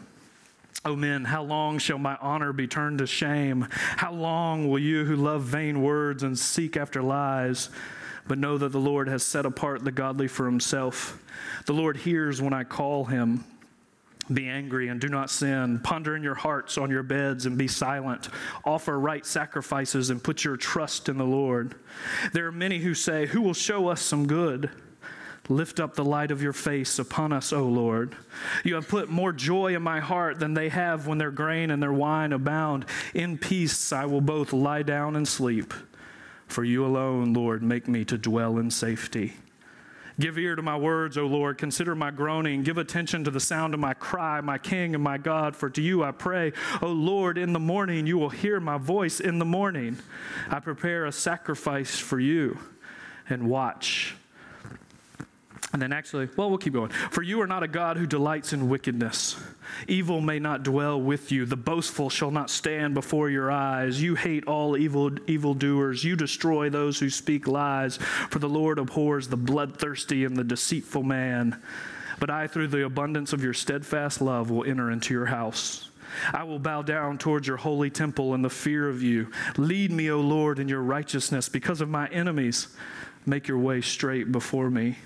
O 0.85 0.95
men, 0.95 1.25
how 1.25 1.41
long 1.41 1.79
shall 1.79 1.97
my 1.97 2.15
honor 2.21 2.53
be 2.53 2.67
turned 2.67 2.99
to 2.99 3.07
shame? 3.07 3.67
How 3.71 4.11
long 4.11 4.69
will 4.69 4.77
you 4.77 5.03
who 5.03 5.15
love 5.15 5.41
vain 5.41 5.81
words 5.81 6.21
and 6.21 6.37
seek 6.37 6.77
after 6.77 7.01
lies? 7.01 7.69
But 8.27 8.37
know 8.37 8.57
that 8.57 8.71
the 8.71 8.79
Lord 8.79 9.07
has 9.07 9.23
set 9.23 9.45
apart 9.47 9.83
the 9.83 9.91
godly 9.91 10.27
for 10.27 10.45
himself. 10.45 11.19
The 11.65 11.73
Lord 11.73 11.97
hears 11.97 12.41
when 12.41 12.53
I 12.53 12.63
call 12.63 13.05
him. 13.05 13.43
Be 14.33 14.47
angry 14.47 14.87
and 14.87 14.99
do 14.99 15.07
not 15.07 15.29
sin. 15.29 15.79
Ponder 15.79 16.15
in 16.15 16.23
your 16.23 16.35
hearts 16.35 16.77
on 16.77 16.89
your 16.89 17.03
beds 17.03 17.45
and 17.45 17.57
be 17.57 17.67
silent. 17.67 18.29
Offer 18.63 18.99
right 18.99 19.25
sacrifices 19.25 20.09
and 20.09 20.23
put 20.23 20.43
your 20.43 20.57
trust 20.57 21.09
in 21.09 21.17
the 21.17 21.25
Lord. 21.25 21.75
There 22.33 22.47
are 22.47 22.51
many 22.51 22.79
who 22.79 22.95
say, 22.95 23.27
Who 23.27 23.41
will 23.41 23.53
show 23.53 23.87
us 23.87 24.01
some 24.01 24.25
good? 24.25 24.71
Lift 25.47 25.79
up 25.79 25.93
the 25.93 26.03
light 26.03 26.31
of 26.31 26.41
your 26.41 26.53
face 26.53 26.97
upon 26.97 27.31
us, 27.31 27.53
O 27.53 27.65
Lord. 27.65 28.15
You 28.63 28.75
have 28.75 28.87
put 28.87 29.09
more 29.09 29.31
joy 29.31 29.75
in 29.75 29.83
my 29.83 29.99
heart 29.99 30.39
than 30.39 30.55
they 30.55 30.69
have 30.69 31.05
when 31.05 31.19
their 31.19 31.29
grain 31.29 31.69
and 31.69 31.83
their 31.83 31.93
wine 31.93 32.33
abound. 32.33 32.85
In 33.13 33.37
peace 33.37 33.93
I 33.93 34.05
will 34.05 34.21
both 34.21 34.53
lie 34.53 34.81
down 34.81 35.15
and 35.15 35.27
sleep. 35.27 35.71
For 36.47 36.63
you 36.63 36.83
alone, 36.83 37.33
Lord, 37.33 37.61
make 37.61 37.87
me 37.87 38.05
to 38.05 38.17
dwell 38.17 38.57
in 38.57 38.71
safety. 38.71 39.33
Give 40.19 40.37
ear 40.37 40.55
to 40.55 40.61
my 40.61 40.77
words, 40.77 41.17
O 41.17 41.25
Lord. 41.25 41.57
Consider 41.57 41.93
my 41.93 42.09
groaning. 42.09 42.63
Give 42.63 42.77
attention 42.77 43.25
to 43.25 43.31
the 43.31 43.39
sound 43.39 43.73
of 43.73 43.79
my 43.79 43.93
cry, 43.93 44.39
my 44.39 44.57
King 44.57 44.95
and 44.95 45.03
my 45.03 45.17
God. 45.17 45.55
For 45.55 45.69
to 45.69 45.81
you 45.81 46.03
I 46.03 46.11
pray, 46.11 46.53
O 46.81 46.87
Lord, 46.87 47.37
in 47.37 47.51
the 47.51 47.59
morning 47.59 48.07
you 48.07 48.17
will 48.17 48.29
hear 48.29 48.59
my 48.59 48.77
voice. 48.77 49.19
In 49.19 49.39
the 49.39 49.45
morning 49.45 49.97
I 50.49 50.59
prepare 50.59 51.05
a 51.05 51.11
sacrifice 51.11 51.99
for 51.99 52.19
you 52.19 52.57
and 53.27 53.49
watch 53.49 54.15
and 55.75 55.81
then 55.81 55.91
actually, 55.91 56.29
well, 56.37 56.47
we'll 56.47 56.57
keep 56.57 56.71
going. 56.71 56.89
For 57.11 57.21
you 57.21 57.41
are 57.41 57.47
not 57.47 57.61
a 57.61 57.67
God 57.67 57.97
who 57.97 58.07
delights 58.07 58.53
in 58.53 58.69
wickedness. 58.69 59.35
Evil 59.89 60.21
may 60.21 60.39
not 60.39 60.63
dwell 60.63 61.01
with 61.01 61.33
you. 61.33 61.45
The 61.45 61.57
boastful 61.57 62.09
shall 62.09 62.31
not 62.31 62.49
stand 62.49 62.93
before 62.93 63.29
your 63.29 63.51
eyes. 63.51 64.01
You 64.01 64.15
hate 64.15 64.47
all 64.47 64.77
evil 64.77 65.11
evildoers. 65.27 66.01
You 66.01 66.15
destroy 66.15 66.69
those 66.69 66.97
who 66.97 67.09
speak 67.09 67.45
lies. 67.45 67.97
For 67.97 68.39
the 68.39 68.47
Lord 68.47 68.79
abhors 68.79 69.27
the 69.27 69.35
bloodthirsty 69.35 70.23
and 70.23 70.37
the 70.37 70.45
deceitful 70.45 71.03
man. 71.03 71.61
But 72.21 72.29
I, 72.29 72.47
through 72.47 72.69
the 72.69 72.85
abundance 72.85 73.33
of 73.33 73.43
your 73.43 73.53
steadfast 73.53 74.21
love, 74.21 74.49
will 74.49 74.63
enter 74.63 74.91
into 74.91 75.13
your 75.13 75.25
house. 75.25 75.89
I 76.31 76.43
will 76.43 76.57
bow 76.57 76.83
down 76.83 77.17
towards 77.17 77.49
your 77.49 77.57
holy 77.57 77.89
temple 77.89 78.33
in 78.33 78.41
the 78.41 78.49
fear 78.49 78.87
of 78.87 79.03
you. 79.03 79.29
Lead 79.57 79.91
me, 79.91 80.09
O 80.09 80.21
Lord, 80.21 80.57
in 80.57 80.69
your 80.69 80.83
righteousness 80.83 81.49
because 81.49 81.81
of 81.81 81.89
my 81.89 82.07
enemies. 82.07 82.69
Make 83.25 83.49
your 83.49 83.57
way 83.57 83.81
straight 83.81 84.31
before 84.31 84.69
me. 84.69 84.99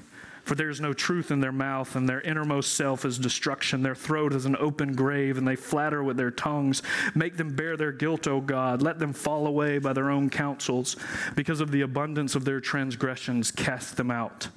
For 0.50 0.56
there 0.56 0.72
is 0.72 0.82
no 0.82 0.94
truth 0.94 1.30
in 1.30 1.42
their 1.42 1.52
mouth, 1.52 1.96
and 1.96 2.10
their 2.10 2.22
innermost 2.22 2.74
self 2.74 3.06
is 3.06 3.20
destruction. 3.20 3.84
Their 3.84 3.94
throat 3.94 4.34
is 4.34 4.48
an 4.48 4.56
open 4.60 4.96
grave, 4.96 5.38
and 5.38 5.48
they 5.48 5.56
flatter 5.56 6.04
with 6.04 6.18
their 6.18 6.32
tongues. 6.32 6.82
Make 7.14 7.38
them 7.38 7.56
bear 7.56 7.78
their 7.78 7.92
guilt, 7.92 8.28
O 8.28 8.42
God. 8.42 8.82
Let 8.82 8.98
them 8.98 9.14
fall 9.14 9.46
away 9.46 9.78
by 9.78 9.94
their 9.94 10.10
own 10.10 10.32
counsels. 10.32 10.96
Because 11.36 11.62
of 11.62 11.70
the 11.70 11.82
abundance 11.82 12.34
of 12.34 12.46
their 12.46 12.60
transgressions, 12.60 13.52
cast 13.52 13.96
them 13.96 14.10
out, 14.10 14.48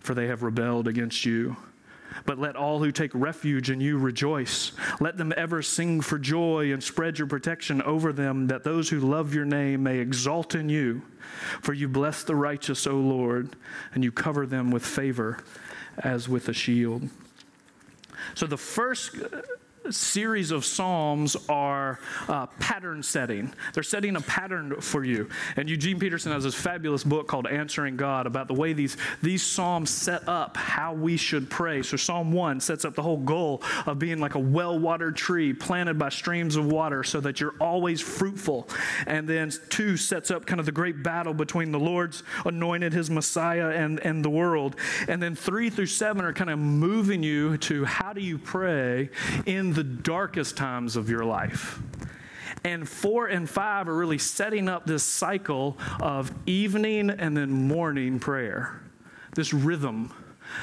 for 0.00 0.14
they 0.14 0.26
have 0.26 0.42
rebelled 0.42 0.88
against 0.88 1.26
you. 1.26 1.58
But 2.24 2.38
let 2.38 2.56
all 2.56 2.78
who 2.78 2.90
take 2.90 3.10
refuge 3.14 3.70
in 3.70 3.80
you 3.80 3.98
rejoice. 3.98 4.72
Let 5.00 5.16
them 5.16 5.32
ever 5.36 5.62
sing 5.62 6.00
for 6.00 6.18
joy 6.18 6.72
and 6.72 6.82
spread 6.82 7.18
your 7.18 7.28
protection 7.28 7.82
over 7.82 8.12
them, 8.12 8.46
that 8.46 8.64
those 8.64 8.88
who 8.88 9.00
love 9.00 9.34
your 9.34 9.44
name 9.44 9.82
may 9.82 9.98
exalt 9.98 10.54
in 10.54 10.68
you. 10.68 11.02
For 11.60 11.72
you 11.72 11.88
bless 11.88 12.22
the 12.22 12.36
righteous, 12.36 12.86
O 12.86 12.94
Lord, 12.94 13.56
and 13.94 14.02
you 14.02 14.12
cover 14.12 14.46
them 14.46 14.70
with 14.70 14.84
favor 14.84 15.38
as 15.98 16.28
with 16.28 16.48
a 16.48 16.52
shield. 16.52 17.08
So 18.34 18.46
the 18.46 18.56
first 18.56 19.16
series 19.92 20.50
of 20.50 20.64
Psalms 20.64 21.36
are 21.48 21.98
uh, 22.28 22.46
pattern 22.58 23.02
setting. 23.02 23.52
They're 23.74 23.82
setting 23.82 24.16
a 24.16 24.20
pattern 24.20 24.80
for 24.80 25.04
you. 25.04 25.28
And 25.56 25.68
Eugene 25.68 25.98
Peterson 25.98 26.32
has 26.32 26.44
this 26.44 26.54
fabulous 26.54 27.04
book 27.04 27.28
called 27.28 27.46
Answering 27.46 27.96
God 27.96 28.26
about 28.26 28.48
the 28.48 28.54
way 28.54 28.72
these, 28.72 28.96
these 29.22 29.42
Psalms 29.42 29.90
set 29.90 30.28
up 30.28 30.56
how 30.56 30.94
we 30.94 31.16
should 31.16 31.50
pray. 31.50 31.82
So, 31.82 31.96
Psalm 31.96 32.32
1 32.32 32.60
sets 32.60 32.84
up 32.84 32.94
the 32.94 33.02
whole 33.02 33.18
goal 33.18 33.62
of 33.86 33.98
being 33.98 34.18
like 34.18 34.34
a 34.34 34.40
well 34.40 34.78
watered 34.78 35.16
tree 35.16 35.52
planted 35.52 35.98
by 35.98 36.08
streams 36.08 36.56
of 36.56 36.66
water 36.66 37.04
so 37.04 37.20
that 37.20 37.40
you're 37.40 37.54
always 37.60 38.00
fruitful. 38.00 38.68
And 39.06 39.28
then 39.28 39.52
2 39.68 39.96
sets 39.96 40.30
up 40.30 40.46
kind 40.46 40.60
of 40.60 40.66
the 40.66 40.72
great 40.72 41.02
battle 41.02 41.34
between 41.34 41.72
the 41.72 41.80
Lord's 41.80 42.22
anointed, 42.44 42.92
his 42.92 43.10
Messiah, 43.10 43.70
and, 43.70 44.00
and 44.00 44.24
the 44.24 44.30
world. 44.30 44.76
And 45.08 45.22
then 45.22 45.34
3 45.34 45.70
through 45.70 45.86
7 45.86 46.24
are 46.24 46.32
kind 46.32 46.50
of 46.50 46.58
moving 46.58 47.22
you 47.22 47.56
to 47.58 47.84
how 47.84 48.12
do 48.12 48.20
you 48.20 48.38
pray 48.38 49.10
in 49.44 49.72
the 49.76 49.84
darkest 49.84 50.56
times 50.56 50.96
of 50.96 51.08
your 51.08 51.24
life. 51.24 51.78
And 52.64 52.88
four 52.88 53.26
and 53.26 53.48
five 53.48 53.88
are 53.88 53.96
really 53.96 54.18
setting 54.18 54.68
up 54.68 54.86
this 54.86 55.04
cycle 55.04 55.76
of 56.00 56.32
evening 56.46 57.10
and 57.10 57.36
then 57.36 57.50
morning 57.50 58.18
prayer, 58.18 58.80
this 59.34 59.52
rhythm 59.52 60.12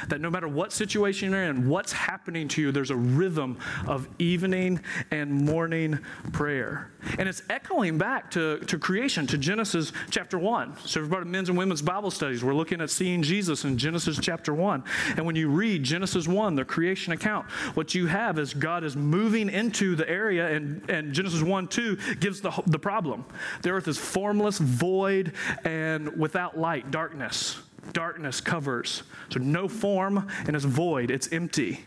that 0.07 0.21
no 0.21 0.29
matter 0.29 0.47
what 0.47 0.71
situation 0.71 1.31
you're 1.31 1.43
in, 1.43 1.67
what's 1.67 1.91
happening 1.91 2.47
to 2.49 2.61
you, 2.61 2.71
there's 2.71 2.91
a 2.91 2.95
rhythm 2.95 3.57
of 3.87 4.07
evening 4.19 4.79
and 5.11 5.31
morning 5.31 5.99
prayer. 6.31 6.91
And 7.17 7.27
it's 7.27 7.43
echoing 7.49 7.97
back 7.97 8.31
to, 8.31 8.59
to 8.59 8.79
creation, 8.79 9.27
to 9.27 9.37
Genesis 9.37 9.91
chapter 10.09 10.39
1. 10.39 10.77
So, 10.85 11.01
everybody, 11.01 11.25
men's 11.25 11.49
and 11.49 11.57
women's 11.57 11.81
Bible 11.81 12.11
studies, 12.11 12.43
we're 12.43 12.53
looking 12.53 12.81
at 12.81 12.89
seeing 12.89 13.21
Jesus 13.21 13.65
in 13.65 13.77
Genesis 13.77 14.17
chapter 14.21 14.53
1. 14.53 14.83
And 15.17 15.25
when 15.25 15.35
you 15.35 15.49
read 15.49 15.83
Genesis 15.83 16.27
1, 16.27 16.55
the 16.55 16.65
creation 16.65 17.13
account, 17.13 17.49
what 17.75 17.93
you 17.93 18.07
have 18.07 18.39
is 18.39 18.53
God 18.53 18.83
is 18.83 18.95
moving 18.95 19.49
into 19.49 19.95
the 19.95 20.07
area, 20.09 20.47
and, 20.55 20.89
and 20.89 21.13
Genesis 21.13 21.41
1 21.41 21.67
2 21.67 21.97
gives 22.19 22.41
the, 22.41 22.51
the 22.67 22.79
problem. 22.79 23.25
The 23.61 23.71
earth 23.71 23.87
is 23.87 23.97
formless, 23.97 24.57
void, 24.57 25.33
and 25.63 26.17
without 26.17 26.57
light, 26.57 26.91
darkness 26.91 27.59
darkness 27.91 28.41
covers. 28.41 29.03
So 29.29 29.39
no 29.39 29.67
form 29.67 30.27
and 30.45 30.55
it's 30.55 30.65
void, 30.65 31.11
it's 31.11 31.31
empty. 31.31 31.85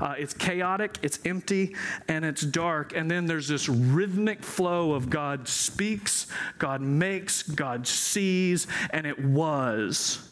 Uh, 0.00 0.14
it's 0.16 0.32
chaotic, 0.32 0.98
it's 1.02 1.18
empty, 1.24 1.76
and 2.08 2.24
it's 2.24 2.42
dark. 2.42 2.96
And 2.96 3.10
then 3.10 3.26
there's 3.26 3.48
this 3.48 3.68
rhythmic 3.68 4.42
flow 4.42 4.92
of 4.92 5.10
God 5.10 5.46
speaks, 5.46 6.26
God 6.58 6.80
makes, 6.80 7.42
God 7.42 7.86
sees, 7.86 8.66
and 8.90 9.06
it 9.06 9.22
was. 9.22 10.30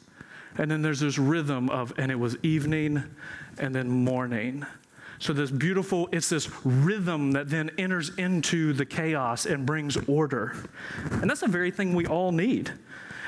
And 0.57 0.71
then 0.71 0.83
there's 0.83 1.01
this 1.01 1.19
rhythm 1.19 1.69
of, 1.71 1.93
and 1.99 2.11
it 2.11 2.19
was 2.19 2.37
evening 2.43 3.03
and 3.59 3.75
then 3.75 3.89
morning. 3.89 4.65
So, 5.19 5.35
this 5.35 5.51
beautiful, 5.51 6.09
it's 6.13 6.31
this 6.31 6.49
rhythm 6.65 7.33
that 7.33 7.51
then 7.51 7.71
enters 7.77 8.11
into 8.17 8.73
the 8.73 8.87
chaos 8.87 9.45
and 9.45 9.67
brings 9.67 9.99
order. 10.09 10.57
And 11.11 11.29
that's 11.29 11.41
the 11.41 11.49
very 11.49 11.71
thing 11.71 11.95
we 11.95 12.07
all 12.07 12.33
need. 12.33 12.73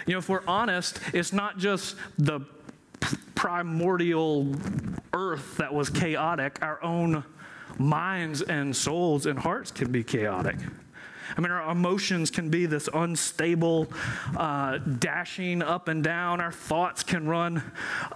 You 0.07 0.15
know, 0.15 0.19
if 0.19 0.29
we're 0.29 0.47
honest, 0.47 1.01
it's 1.13 1.33
not 1.33 1.59
just 1.59 1.97
the 2.19 2.41
primordial 3.35 4.55
earth 5.13 5.57
that 5.57 5.73
was 5.73 5.91
chaotic, 5.91 6.59
our 6.63 6.83
own 6.83 7.25
minds 7.79 8.43
and 8.43 8.75
souls 8.75 9.27
and 9.27 9.39
hearts 9.39 9.71
can 9.71 9.91
be 9.91 10.05
chaotic. 10.05 10.57
I 11.37 11.41
mean, 11.41 11.51
our 11.51 11.71
emotions 11.71 12.31
can 12.31 12.49
be 12.49 12.67
this 12.67 12.89
unstable, 12.93 13.89
uh, 14.37 14.79
dashing 14.79 15.63
up 15.63 15.89
and 15.89 16.03
down. 16.03 16.41
Our 16.41 16.53
thoughts 16.53 17.03
can 17.03 17.27
run 17.27 17.63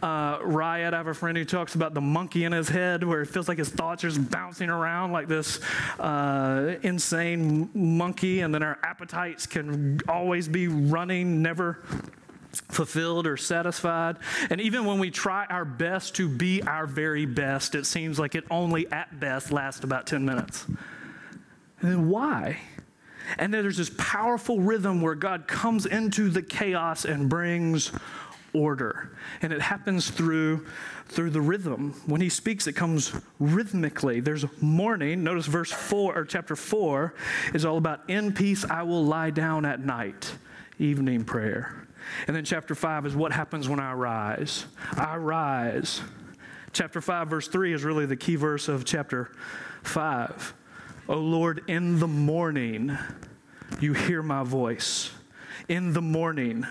uh, 0.03 0.39
riot. 0.43 0.95
I 0.95 0.99
have 0.99 1.07
a 1.07 1.15
friend 1.15 1.37
who 1.37 1.45
talks 1.45 1.75
about 1.75 1.95
the 1.95 2.01
monkey 2.01 2.45
in 2.45 2.53
his 2.53 2.69
head, 2.69 3.05
where 3.05 3.23
it 3.23 3.27
feels 3.27 3.49
like 3.49 3.59
his 3.59 3.69
thoughts 3.69 4.05
are 4.05 4.09
just 4.09 4.31
bouncing 4.31 4.71
around 4.71 5.13
like 5.13 5.29
this 5.29 5.61
uh, 5.99 6.77
insane 6.83 7.71
monkey. 7.75 8.41
And 8.41 8.55
then 8.55 8.63
our 8.63 8.79
appetites 8.83 9.47
can 9.47 10.01
always 10.09 10.49
be 10.49 10.69
running, 10.69 11.43
never 11.43 11.83
fulfilled 12.69 13.27
or 13.27 13.37
satisfied. 13.37 14.17
And 14.51 14.61
even 14.61 14.85
when 14.85 14.99
we 14.99 15.11
try 15.11 15.47
our 15.47 15.65
best 15.65 16.15
to 16.17 16.29
be 16.29 16.63
our 16.63 16.87
very 16.87 17.27
best, 17.27 17.75
it 17.75 17.87
seems 17.87 18.19
like 18.19 18.35
it 18.35 18.45
only 18.51 18.91
at 18.91 19.19
best 19.21 19.53
lasts 19.53 19.85
about 19.85 20.07
10 20.07 20.25
minutes. 20.25 20.67
And 21.81 21.91
then 21.91 22.09
why? 22.09 22.59
And 23.39 23.53
there's 23.53 23.77
this 23.77 23.91
powerful 23.99 24.61
rhythm 24.61 25.01
where 25.01 25.15
God 25.15 25.47
comes 25.47 25.87
into 25.87 26.29
the 26.29 26.43
chaos 26.43 27.05
and 27.05 27.29
brings 27.29 27.93
order. 28.53 29.11
And 29.43 29.53
it 29.53 29.61
happens 29.61 30.11
through 30.11 30.67
through 31.09 31.31
the 31.31 31.41
rhythm. 31.41 31.93
When 32.07 32.21
he 32.21 32.29
speaks, 32.29 32.67
it 32.67 32.73
comes 32.73 33.13
rhythmically. 33.39 34.21
There's 34.21 34.45
morning. 34.61 35.23
Notice 35.23 35.47
verse 35.47 35.71
4 35.71 36.19
or 36.19 36.25
chapter 36.25 36.57
4 36.57 37.15
is 37.55 37.65
all 37.65 37.77
about 37.77 38.09
in 38.09 38.33
peace 38.33 38.65
I 38.65 38.83
will 38.83 39.05
lie 39.05 39.31
down 39.31 39.65
at 39.65 39.81
night, 39.81 40.35
evening 40.79 41.25
prayer. 41.25 41.87
And 42.27 42.35
then 42.35 42.45
chapter 42.45 42.75
5 42.75 43.07
is 43.07 43.17
what 43.17 43.33
happens 43.33 43.69
when 43.69 43.79
I 43.79 43.93
rise. 43.93 44.67
I 44.97 45.17
rise. 45.17 46.01
Chapter 46.73 47.01
5 47.01 47.29
verse 47.29 47.49
3 47.49 47.73
is 47.73 47.85
really 47.85 48.07
the 48.07 48.17
key 48.17 48.37
verse 48.37 48.69
of 48.69 48.85
chapter 48.85 49.31
5. 49.83 50.55
O 51.09 51.19
Lord, 51.19 51.63
in 51.69 52.01
the 52.01 52.09
morning 52.09 52.99
you 53.81 53.93
hear 53.93 54.25
my 54.25 54.43
voice. 54.43 55.13
In 55.69 55.93
the 55.93 56.03
morning, 56.03 56.67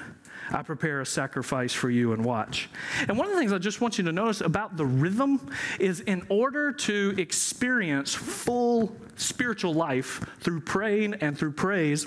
I 0.52 0.62
prepare 0.62 1.00
a 1.00 1.06
sacrifice 1.06 1.72
for 1.72 1.90
you 1.90 2.12
and 2.12 2.24
watch. 2.26 2.70
And 3.08 3.18
one 3.18 3.28
of 3.28 3.34
the 3.34 3.40
things 3.40 3.54
I 3.54 3.60
just 3.60 3.80
want 3.80 3.98
you 3.98 4.04
to 4.04 4.12
notice 4.12 4.42
about 4.42 4.76
the 4.76 4.86
rhythm 4.86 5.50
is 5.80 6.02
in 6.02 6.26
order 6.28 6.74
to 6.74 7.16
experience 7.18 8.14
full 8.14 8.94
spiritual 9.16 9.74
life 9.74 10.26
through 10.42 10.62
praying 10.62 11.14
and 11.16 11.38
through 11.38 11.54
praise, 11.54 12.06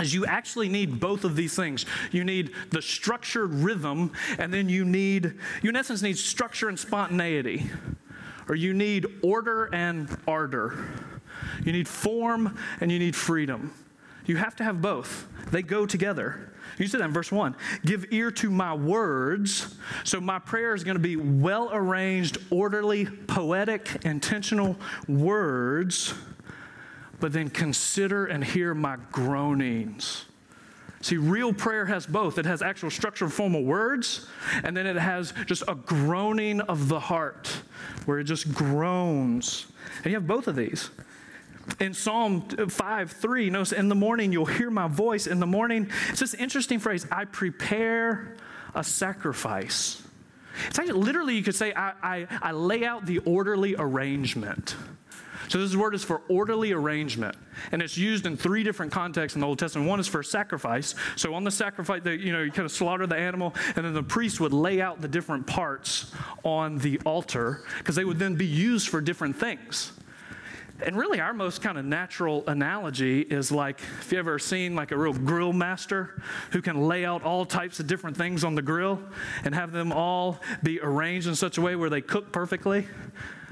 is 0.00 0.12
you 0.12 0.26
actually 0.26 0.68
need 0.68 0.98
both 0.98 1.22
of 1.22 1.36
these 1.36 1.54
things. 1.54 1.86
You 2.10 2.24
need 2.24 2.50
the 2.70 2.82
structured 2.82 3.54
rhythm, 3.54 4.10
and 4.38 4.52
then 4.52 4.68
you 4.68 4.84
need, 4.84 5.34
you 5.62 5.70
in 5.70 5.76
essence 5.76 6.02
need 6.02 6.18
structure 6.18 6.68
and 6.68 6.76
spontaneity, 6.76 7.70
or 8.48 8.56
you 8.56 8.74
need 8.74 9.06
order 9.22 9.72
and 9.72 10.08
ardor. 10.26 10.84
You 11.64 11.72
need 11.72 11.88
form 11.88 12.58
and 12.80 12.90
you 12.92 12.98
need 12.98 13.16
freedom. 13.16 13.72
You 14.26 14.36
have 14.36 14.56
to 14.56 14.64
have 14.64 14.80
both, 14.80 15.26
they 15.50 15.62
go 15.62 15.86
together. 15.86 16.50
You 16.78 16.88
said 16.88 17.00
that 17.00 17.06
in 17.06 17.12
verse 17.12 17.30
1. 17.30 17.54
Give 17.84 18.06
ear 18.10 18.30
to 18.32 18.50
my 18.50 18.74
words. 18.74 19.76
So 20.02 20.20
my 20.20 20.38
prayer 20.38 20.74
is 20.74 20.82
going 20.82 20.96
to 20.96 21.02
be 21.02 21.16
well 21.16 21.70
arranged, 21.72 22.38
orderly, 22.50 23.06
poetic, 23.06 24.04
intentional 24.04 24.76
words. 25.06 26.14
But 27.20 27.32
then 27.32 27.48
consider 27.48 28.26
and 28.26 28.42
hear 28.42 28.74
my 28.74 28.96
groanings. 29.12 30.24
See, 31.00 31.16
real 31.16 31.52
prayer 31.52 31.84
has 31.84 32.06
both. 32.06 32.38
It 32.38 32.46
has 32.46 32.62
actual 32.62 32.90
structured 32.90 33.30
formal 33.30 33.62
words, 33.62 34.26
and 34.62 34.74
then 34.74 34.86
it 34.86 34.96
has 34.96 35.34
just 35.44 35.62
a 35.68 35.74
groaning 35.74 36.62
of 36.62 36.88
the 36.88 36.98
heart, 36.98 37.46
where 38.06 38.18
it 38.18 38.24
just 38.24 38.54
groans. 38.54 39.66
And 39.98 40.06
you 40.06 40.14
have 40.14 40.26
both 40.26 40.48
of 40.48 40.56
these 40.56 40.88
in 41.80 41.94
Psalm 41.94 42.42
5 42.42 43.10
3, 43.10 43.50
notice, 43.50 43.72
in 43.72 43.88
the 43.88 43.94
morning 43.94 44.32
you'll 44.32 44.44
hear 44.44 44.70
my 44.70 44.88
voice. 44.88 45.26
In 45.26 45.40
the 45.40 45.46
morning, 45.46 45.90
it's 46.08 46.20
this 46.20 46.34
interesting 46.34 46.78
phrase 46.78 47.06
I 47.10 47.24
prepare 47.24 48.36
a 48.74 48.84
sacrifice. 48.84 50.02
It's 50.68 50.78
actually 50.78 51.00
literally, 51.00 51.34
you 51.34 51.42
could 51.42 51.54
say, 51.54 51.72
I, 51.74 51.92
I, 52.02 52.26
I 52.42 52.52
lay 52.52 52.84
out 52.84 53.06
the 53.06 53.18
orderly 53.18 53.74
arrangement. 53.76 54.76
So 55.48 55.58
this 55.58 55.76
word 55.76 55.94
is 55.94 56.02
for 56.02 56.22
orderly 56.28 56.72
arrangement, 56.72 57.36
and 57.70 57.82
it's 57.82 57.98
used 57.98 58.24
in 58.24 58.36
three 58.36 58.62
different 58.62 58.92
contexts 58.92 59.34
in 59.34 59.40
the 59.40 59.46
Old 59.46 59.58
Testament. 59.58 59.88
One 59.88 60.00
is 60.00 60.08
for 60.08 60.22
sacrifice. 60.22 60.94
So 61.16 61.34
on 61.34 61.44
the 61.44 61.50
sacrifice, 61.50 62.00
you 62.04 62.32
know, 62.32 62.42
you 62.42 62.50
kind 62.50 62.64
of 62.64 62.72
slaughter 62.72 63.06
the 63.06 63.16
animal, 63.16 63.54
and 63.76 63.84
then 63.84 63.92
the 63.92 64.02
priest 64.02 64.40
would 64.40 64.52
lay 64.52 64.80
out 64.80 65.00
the 65.00 65.08
different 65.08 65.46
parts 65.46 66.12
on 66.44 66.78
the 66.78 66.98
altar 67.04 67.62
because 67.78 67.94
they 67.94 68.04
would 68.04 68.18
then 68.18 68.36
be 68.36 68.46
used 68.46 68.88
for 68.88 69.00
different 69.00 69.36
things. 69.36 69.92
And 70.84 70.98
really, 70.98 71.18
our 71.18 71.32
most 71.32 71.62
kind 71.62 71.78
of 71.78 71.86
natural 71.86 72.44
analogy 72.46 73.22
is 73.22 73.50
like 73.50 73.80
if 74.00 74.12
you 74.12 74.18
ever 74.18 74.38
seen 74.38 74.74
like 74.74 74.90
a 74.90 74.98
real 74.98 75.14
grill 75.14 75.54
master 75.54 76.22
who 76.50 76.60
can 76.60 76.86
lay 76.86 77.06
out 77.06 77.22
all 77.22 77.46
types 77.46 77.80
of 77.80 77.86
different 77.86 78.18
things 78.18 78.44
on 78.44 78.54
the 78.54 78.60
grill 78.60 79.00
and 79.44 79.54
have 79.54 79.72
them 79.72 79.92
all 79.92 80.38
be 80.62 80.80
arranged 80.80 81.26
in 81.26 81.34
such 81.34 81.56
a 81.56 81.62
way 81.62 81.74
where 81.74 81.88
they 81.88 82.02
cook 82.02 82.32
perfectly. 82.32 82.86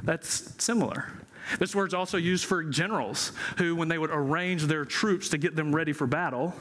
That's 0.03 0.53
similar. 0.63 1.11
This 1.59 1.75
word's 1.75 1.95
also 1.95 2.19
used 2.19 2.45
for 2.45 2.63
generals 2.65 3.33
who, 3.57 3.77
when 3.77 3.89
they 3.89 3.99
would 3.99 4.11
arrange 4.13 4.65
their 4.65 4.85
troops 4.85 5.31
to 5.31 5.39
get 5.39 5.57
them 5.57 5.75
ready 5.75 5.95
for 5.95 6.07
battle, 6.07 6.55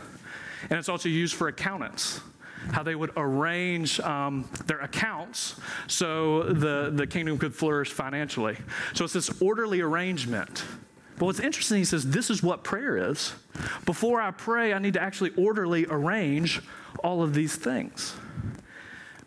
and 0.69 0.79
it's 0.79 0.89
also 0.89 1.09
used 1.09 1.35
for 1.35 1.49
accountants 1.49 2.21
how 2.71 2.83
they 2.83 2.95
would 2.95 3.11
arrange 3.17 3.99
um, 3.99 4.49
their 4.65 4.79
accounts 4.79 5.59
so 5.87 6.43
the, 6.43 6.91
the 6.93 7.05
kingdom 7.05 7.37
could 7.37 7.53
flourish 7.53 7.91
financially. 7.91 8.57
So 8.93 9.05
it's 9.05 9.13
this 9.13 9.41
orderly 9.41 9.81
arrangement. 9.81 10.63
But 11.17 11.25
what's 11.25 11.39
interesting, 11.39 11.77
he 11.77 11.85
says, 11.85 12.09
this 12.09 12.29
is 12.29 12.41
what 12.41 12.63
prayer 12.63 13.11
is. 13.11 13.33
Before 13.85 14.21
I 14.21 14.31
pray, 14.31 14.73
I 14.73 14.79
need 14.79 14.93
to 14.93 15.01
actually 15.01 15.31
orderly 15.37 15.85
arrange 15.89 16.61
all 17.03 17.21
of 17.21 17.33
these 17.33 17.55
things. 17.55 18.15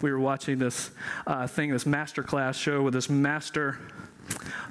We 0.01 0.11
were 0.11 0.19
watching 0.19 0.59
this 0.59 0.91
uh, 1.27 1.47
thing, 1.47 1.71
this 1.71 1.87
master 1.87 2.23
class 2.23 2.57
show 2.57 2.83
with 2.83 2.95
this 2.95 3.09
master 3.09 3.79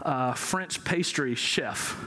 uh, 0.02 0.34
French 0.34 0.84
pastry 0.84 1.36
chef 1.36 1.98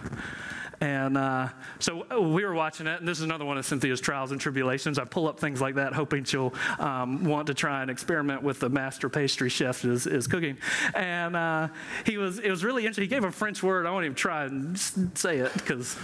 and 0.81 1.17
uh, 1.17 1.49
so 1.79 2.07
oh, 2.11 2.29
we 2.29 2.45
were 2.45 2.55
watching 2.55 2.87
it, 2.87 2.99
and 2.99 3.09
this 3.09 3.19
is 3.19 3.25
another 3.25 3.45
one 3.45 3.59
of 3.59 3.65
Cynthia's 3.65 4.01
trials 4.01 4.33
and 4.33 4.41
tribulations. 4.41 4.99
I 4.99 5.05
pull 5.05 5.29
up 5.29 5.41
things 5.41 5.61
like 5.61 5.77
that, 5.77 5.93
hoping 5.93 6.25
she'll 6.25 6.55
um, 6.79 7.25
want 7.25 7.47
to 7.47 7.55
try 7.55 7.83
and 7.83 7.91
experiment 7.91 8.43
with 8.43 8.61
the 8.61 8.69
master 8.69 9.09
pastry 9.09 9.49
chef 9.49 9.85
is, 9.85 10.07
is 10.07 10.27
cooking. 10.27 10.59
And 10.95 11.37
uh, 11.37 11.69
he 12.05 12.19
was, 12.19 12.39
it 12.39 12.51
was 12.51 12.65
really 12.65 12.83
interesting. 12.83 13.03
He 13.03 13.09
gave 13.09 13.25
a 13.25 13.31
French 13.31 13.63
word. 13.63 13.87
I 13.87 13.91
won't 13.91 14.05
even 14.05 14.15
try 14.15 14.45
and 14.45 14.79
say 14.79 15.39
it 15.39 15.53
because 15.55 15.97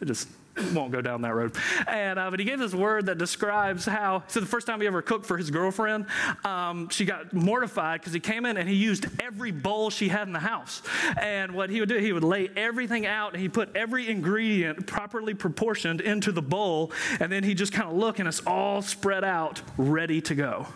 it 0.00 0.06
just 0.06 0.28
won't 0.72 0.92
go 0.92 1.00
down 1.00 1.22
that 1.22 1.34
road. 1.34 1.56
And 1.86 2.18
uh, 2.18 2.30
but 2.30 2.38
he 2.38 2.44
gave 2.44 2.58
this 2.58 2.74
word 2.74 3.06
that 3.06 3.18
describes 3.18 3.84
how. 3.84 4.22
So 4.28 4.40
the 4.40 4.46
first 4.46 4.66
time 4.66 4.80
he 4.80 4.86
ever 4.86 5.02
cooked 5.02 5.26
for 5.26 5.36
his 5.36 5.50
girlfriend, 5.50 6.06
um, 6.44 6.88
she 6.90 7.04
got 7.04 7.32
mortified 7.32 8.00
because 8.00 8.12
he 8.12 8.20
came 8.20 8.46
in 8.46 8.56
and 8.56 8.68
he 8.68 8.74
used 8.74 9.06
every 9.20 9.50
bowl 9.50 9.90
she 9.90 10.08
had 10.08 10.26
in 10.26 10.32
the 10.32 10.40
house. 10.40 10.82
And 11.20 11.52
what 11.52 11.70
he 11.70 11.80
would 11.80 11.88
do, 11.88 11.98
he 11.98 12.12
would 12.12 12.24
lay 12.24 12.50
everything 12.56 13.06
out 13.06 13.32
and 13.32 13.42
he 13.42 13.48
put 13.48 13.74
every 13.74 14.08
ingredient 14.08 14.86
properly 14.86 15.34
proportioned 15.34 16.00
into 16.00 16.32
the 16.32 16.42
bowl, 16.42 16.92
and 17.20 17.30
then 17.30 17.44
he 17.44 17.54
just 17.54 17.72
kind 17.72 17.88
of 17.88 17.96
look 17.96 18.18
and 18.18 18.28
it's 18.28 18.40
all 18.46 18.82
spread 18.82 19.24
out, 19.24 19.62
ready 19.76 20.20
to 20.22 20.34
go. 20.34 20.66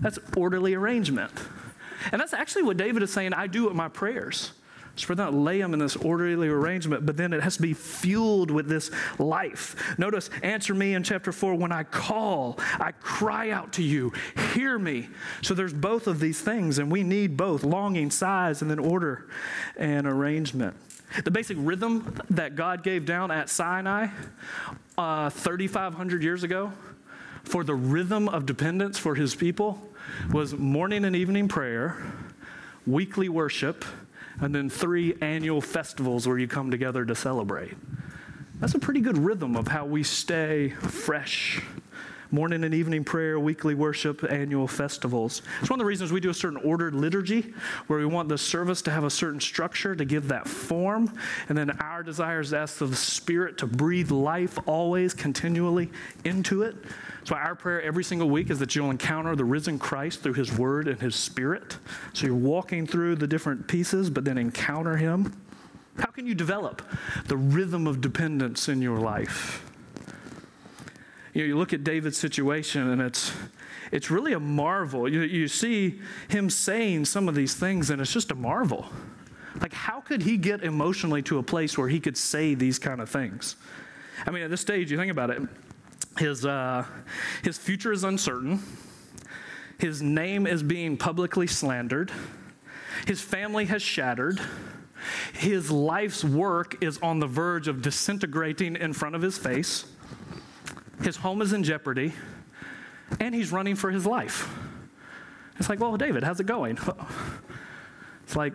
That's 0.00 0.18
orderly 0.36 0.74
arrangement. 0.74 1.32
And 2.10 2.20
that's 2.20 2.32
actually 2.32 2.64
what 2.64 2.76
David 2.76 3.02
is 3.02 3.12
saying 3.12 3.32
I 3.32 3.46
do 3.46 3.64
with 3.64 3.74
my 3.74 3.88
prayers. 3.88 4.52
Spread 4.94 5.20
out, 5.20 5.32
lay 5.32 5.58
them 5.58 5.72
in 5.72 5.78
this 5.80 5.96
orderly 5.96 6.48
arrangement, 6.48 7.06
but 7.06 7.16
then 7.16 7.32
it 7.32 7.42
has 7.42 7.56
to 7.56 7.62
be 7.62 7.72
fueled 7.72 8.50
with 8.50 8.68
this 8.68 8.90
life. 9.18 9.74
Notice, 9.98 10.28
answer 10.42 10.74
me 10.74 10.92
in 10.92 11.02
chapter 11.02 11.32
4 11.32 11.54
when 11.54 11.72
I 11.72 11.82
call, 11.82 12.58
I 12.78 12.92
cry 13.00 13.50
out 13.50 13.72
to 13.74 13.82
you, 13.82 14.12
hear 14.52 14.78
me. 14.78 15.08
So 15.40 15.54
there's 15.54 15.72
both 15.72 16.06
of 16.06 16.20
these 16.20 16.40
things, 16.40 16.78
and 16.78 16.92
we 16.92 17.02
need 17.02 17.38
both 17.38 17.64
longing, 17.64 18.10
sighs, 18.10 18.60
and 18.60 18.70
then 18.70 18.78
order 18.78 19.28
and 19.76 20.06
arrangement. 20.06 20.76
The 21.24 21.30
basic 21.30 21.56
rhythm 21.60 22.18
that 22.30 22.54
God 22.54 22.82
gave 22.82 23.06
down 23.06 23.30
at 23.30 23.48
Sinai 23.48 24.08
uh, 24.98 25.30
3,500 25.30 26.22
years 26.22 26.42
ago 26.42 26.72
for 27.44 27.64
the 27.64 27.74
rhythm 27.74 28.28
of 28.28 28.46
dependence 28.46 28.98
for 28.98 29.14
his 29.14 29.34
people 29.34 29.82
was 30.32 30.54
morning 30.54 31.04
and 31.04 31.16
evening 31.16 31.48
prayer, 31.48 31.96
weekly 32.86 33.28
worship, 33.28 33.84
and 34.40 34.54
then 34.54 34.68
three 34.68 35.16
annual 35.20 35.60
festivals 35.60 36.26
where 36.26 36.38
you 36.38 36.48
come 36.48 36.70
together 36.70 37.04
to 37.04 37.14
celebrate. 37.14 37.74
That's 38.60 38.74
a 38.74 38.78
pretty 38.78 39.00
good 39.00 39.18
rhythm 39.18 39.56
of 39.56 39.68
how 39.68 39.86
we 39.86 40.02
stay 40.02 40.70
fresh 40.70 41.62
morning 42.32 42.64
and 42.64 42.72
evening 42.72 43.04
prayer, 43.04 43.38
weekly 43.38 43.74
worship, 43.74 44.24
annual 44.24 44.66
festivals. 44.66 45.42
It's 45.60 45.68
one 45.68 45.78
of 45.78 45.84
the 45.84 45.88
reasons 45.88 46.12
we 46.12 46.20
do 46.20 46.30
a 46.30 46.34
certain 46.34 46.56
ordered 46.64 46.94
liturgy 46.94 47.52
where 47.88 47.98
we 47.98 48.06
want 48.06 48.30
the 48.30 48.38
service 48.38 48.80
to 48.82 48.90
have 48.90 49.04
a 49.04 49.10
certain 49.10 49.38
structure 49.38 49.94
to 49.94 50.04
give 50.06 50.28
that 50.28 50.48
form. 50.48 51.12
And 51.50 51.58
then 51.58 51.70
our 51.72 52.02
desire 52.02 52.40
is 52.40 52.50
to 52.50 52.58
ask 52.58 52.78
the 52.78 52.96
Spirit 52.96 53.58
to 53.58 53.66
breathe 53.66 54.10
life 54.10 54.58
always, 54.64 55.12
continually 55.12 55.90
into 56.24 56.62
it. 56.62 56.74
So, 57.24 57.36
our 57.36 57.54
prayer 57.54 57.82
every 57.82 58.02
single 58.02 58.30
week 58.30 58.50
is 58.50 58.58
that 58.60 58.74
you'll 58.74 58.90
encounter 58.90 59.36
the 59.36 59.44
risen 59.44 59.78
Christ 59.78 60.22
through 60.22 60.32
his 60.32 60.56
word 60.56 60.88
and 60.88 61.00
his 61.00 61.14
spirit. 61.14 61.76
So, 62.14 62.26
you're 62.26 62.34
walking 62.34 62.86
through 62.86 63.16
the 63.16 63.26
different 63.26 63.68
pieces, 63.68 64.08
but 64.08 64.24
then 64.24 64.38
encounter 64.38 64.96
him. 64.96 65.38
How 65.98 66.06
can 66.06 66.26
you 66.26 66.34
develop 66.34 66.80
the 67.26 67.36
rhythm 67.36 67.86
of 67.86 68.00
dependence 68.00 68.70
in 68.70 68.80
your 68.80 68.98
life? 68.98 69.70
You 71.32 71.42
know, 71.42 71.46
you 71.46 71.56
look 71.56 71.72
at 71.72 71.82
David's 71.82 72.18
situation 72.18 72.90
and 72.90 73.00
it's 73.00 73.32
it's 73.90 74.10
really 74.10 74.32
a 74.32 74.40
marvel. 74.40 75.08
You, 75.08 75.20
you 75.22 75.48
see 75.48 76.00
him 76.28 76.48
saying 76.48 77.04
some 77.04 77.28
of 77.28 77.34
these 77.34 77.54
things 77.54 77.90
and 77.90 78.00
it's 78.00 78.12
just 78.12 78.30
a 78.30 78.34
marvel. 78.34 78.86
Like 79.60 79.72
how 79.72 80.00
could 80.00 80.22
he 80.22 80.36
get 80.36 80.62
emotionally 80.62 81.22
to 81.22 81.38
a 81.38 81.42
place 81.42 81.76
where 81.76 81.88
he 81.88 82.00
could 82.00 82.16
say 82.16 82.54
these 82.54 82.78
kind 82.78 83.00
of 83.00 83.08
things? 83.08 83.56
I 84.26 84.30
mean, 84.30 84.42
at 84.42 84.50
this 84.50 84.60
stage, 84.60 84.90
you 84.90 84.96
think 84.96 85.10
about 85.10 85.30
it, 85.30 85.42
his 86.18 86.44
uh, 86.44 86.84
his 87.42 87.58
future 87.58 87.92
is 87.92 88.04
uncertain. 88.04 88.62
His 89.78 90.00
name 90.00 90.46
is 90.46 90.62
being 90.62 90.96
publicly 90.96 91.46
slandered. 91.46 92.12
His 93.06 93.20
family 93.20 93.64
has 93.64 93.82
shattered. 93.82 94.40
His 95.32 95.70
life's 95.70 96.22
work 96.22 96.82
is 96.84 96.98
on 96.98 97.18
the 97.18 97.26
verge 97.26 97.66
of 97.66 97.82
disintegrating 97.82 98.76
in 98.76 98.92
front 98.92 99.16
of 99.16 99.22
his 99.22 99.36
face. 99.36 99.86
His 101.02 101.16
home 101.16 101.42
is 101.42 101.52
in 101.52 101.64
jeopardy, 101.64 102.12
and 103.18 103.34
he's 103.34 103.52
running 103.52 103.74
for 103.74 103.90
his 103.90 104.06
life. 104.06 104.48
It's 105.58 105.68
like, 105.68 105.80
well, 105.80 105.96
David, 105.96 106.22
how's 106.24 106.40
it 106.40 106.46
going? 106.46 106.78
It's 108.24 108.36
like, 108.36 108.54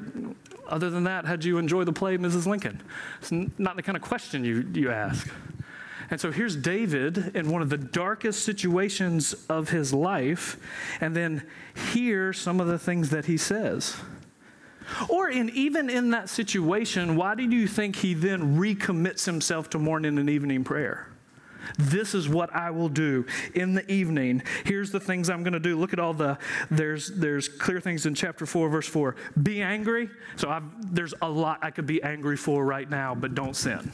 other 0.68 0.90
than 0.90 1.04
that, 1.04 1.26
how'd 1.26 1.44
you 1.44 1.60
enjoy 1.60 1.84
the 1.84 1.94
play, 1.94 2.18
Mrs. 2.18 2.48
Lincoln? 2.48 2.82
It's 3.20 3.32
not 3.32 3.76
the 3.76 3.84
kind 3.84 3.96
of 3.96 4.02
question 4.02 4.44
you, 4.44 4.68
you 4.74 4.90
ask. 4.90 5.30
And 6.10 6.20
so 6.20 6.32
here's 6.32 6.56
David 6.56 7.36
in 7.36 7.52
one 7.52 7.62
of 7.62 7.70
the 7.70 7.78
darkest 7.78 8.44
situations 8.44 9.36
of 9.50 9.70
his 9.70 9.94
life, 9.94 10.58
and 11.02 11.16
then 11.16 11.46
hear 11.94 12.32
some 12.34 12.60
of 12.60 12.68
the 12.68 12.80
things 12.80 13.10
that 13.10 13.26
he 13.26 13.38
says. 13.38 13.98
Or 15.10 15.30
in 15.30 15.50
even 15.50 15.90
in 15.90 16.12
that 16.12 16.30
situation, 16.30 17.16
why 17.18 17.36
do 17.36 17.44
you 17.44 17.68
think 17.68 17.98
he 17.98 18.14
then 18.14 18.58
recommits 18.58 19.26
himself 19.26 19.70
to 19.72 19.80
morning 19.80 20.18
and 20.18 20.30
evening 20.30 20.64
prayer? 20.64 21.10
This 21.78 22.14
is 22.14 22.30
what 22.30 22.54
I 22.56 22.72
will 22.72 22.90
do 22.90 23.26
in 23.54 23.74
the 23.74 23.90
evening. 23.92 24.44
Here's 24.66 24.92
the 24.92 25.00
things 25.00 25.30
I'm 25.30 25.44
going 25.44 25.54
to 25.54 25.60
do. 25.60 25.78
Look 25.78 25.94
at 25.94 26.00
all 26.00 26.14
the 26.14 26.38
there's 26.70 27.10
there's 27.10 27.48
clear 27.48 27.80
things 27.80 28.06
in 28.06 28.16
chapter 28.16 28.46
4 28.46 28.70
verse 28.70 28.88
4. 28.88 29.16
Be 29.42 29.62
angry. 29.62 30.10
So 30.36 30.50
I've, 30.50 30.64
there's 30.94 31.14
a 31.22 31.30
lot 31.30 31.60
I 31.62 31.72
could 31.72 31.88
be 31.88 32.02
angry 32.04 32.38
for 32.38 32.66
right 32.66 32.90
now, 32.90 33.16
but 33.16 33.36
don't 33.36 33.56
sin. 33.56 33.92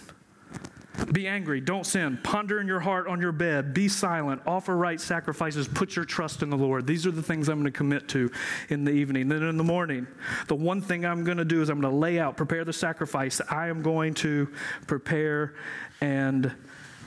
Be 1.12 1.28
angry, 1.28 1.60
don't 1.60 1.86
sin. 1.86 2.20
Ponder 2.24 2.60
in 2.60 2.68
your 2.68 2.80
heart 2.80 3.08
on 3.08 3.20
your 3.20 3.32
bed. 3.32 3.74
Be 3.74 3.88
silent. 3.88 4.42
Offer 4.46 4.76
right 4.76 5.02
sacrifices. 5.02 5.68
Put 5.68 5.96
your 5.96 6.06
trust 6.06 6.44
in 6.44 6.50
the 6.50 6.58
Lord. 6.58 6.86
These 6.86 7.08
are 7.08 7.12
the 7.12 7.24
things 7.24 7.50
I'm 7.50 7.60
going 7.60 7.72
to 7.72 7.78
commit 7.78 8.08
to 8.10 8.32
in 8.70 8.84
the 8.84 8.92
evening. 8.92 9.28
Then 9.28 9.42
in 9.42 9.58
the 9.58 9.64
morning, 9.64 10.06
the 10.48 10.56
one 10.56 10.82
thing 10.82 11.04
I'm 11.04 11.24
going 11.24 11.38
to 11.38 11.46
do 11.46 11.62
is 11.62 11.70
I'm 11.70 11.82
going 11.82 11.92
to 11.92 11.98
lay 11.98 12.20
out, 12.20 12.38
prepare 12.38 12.64
the 12.64 12.74
sacrifice. 12.74 13.42
I 13.50 13.70
am 13.70 13.82
going 13.82 14.14
to 14.16 14.48
prepare 14.86 15.56
and 16.00 16.54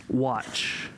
watch. 0.08 0.90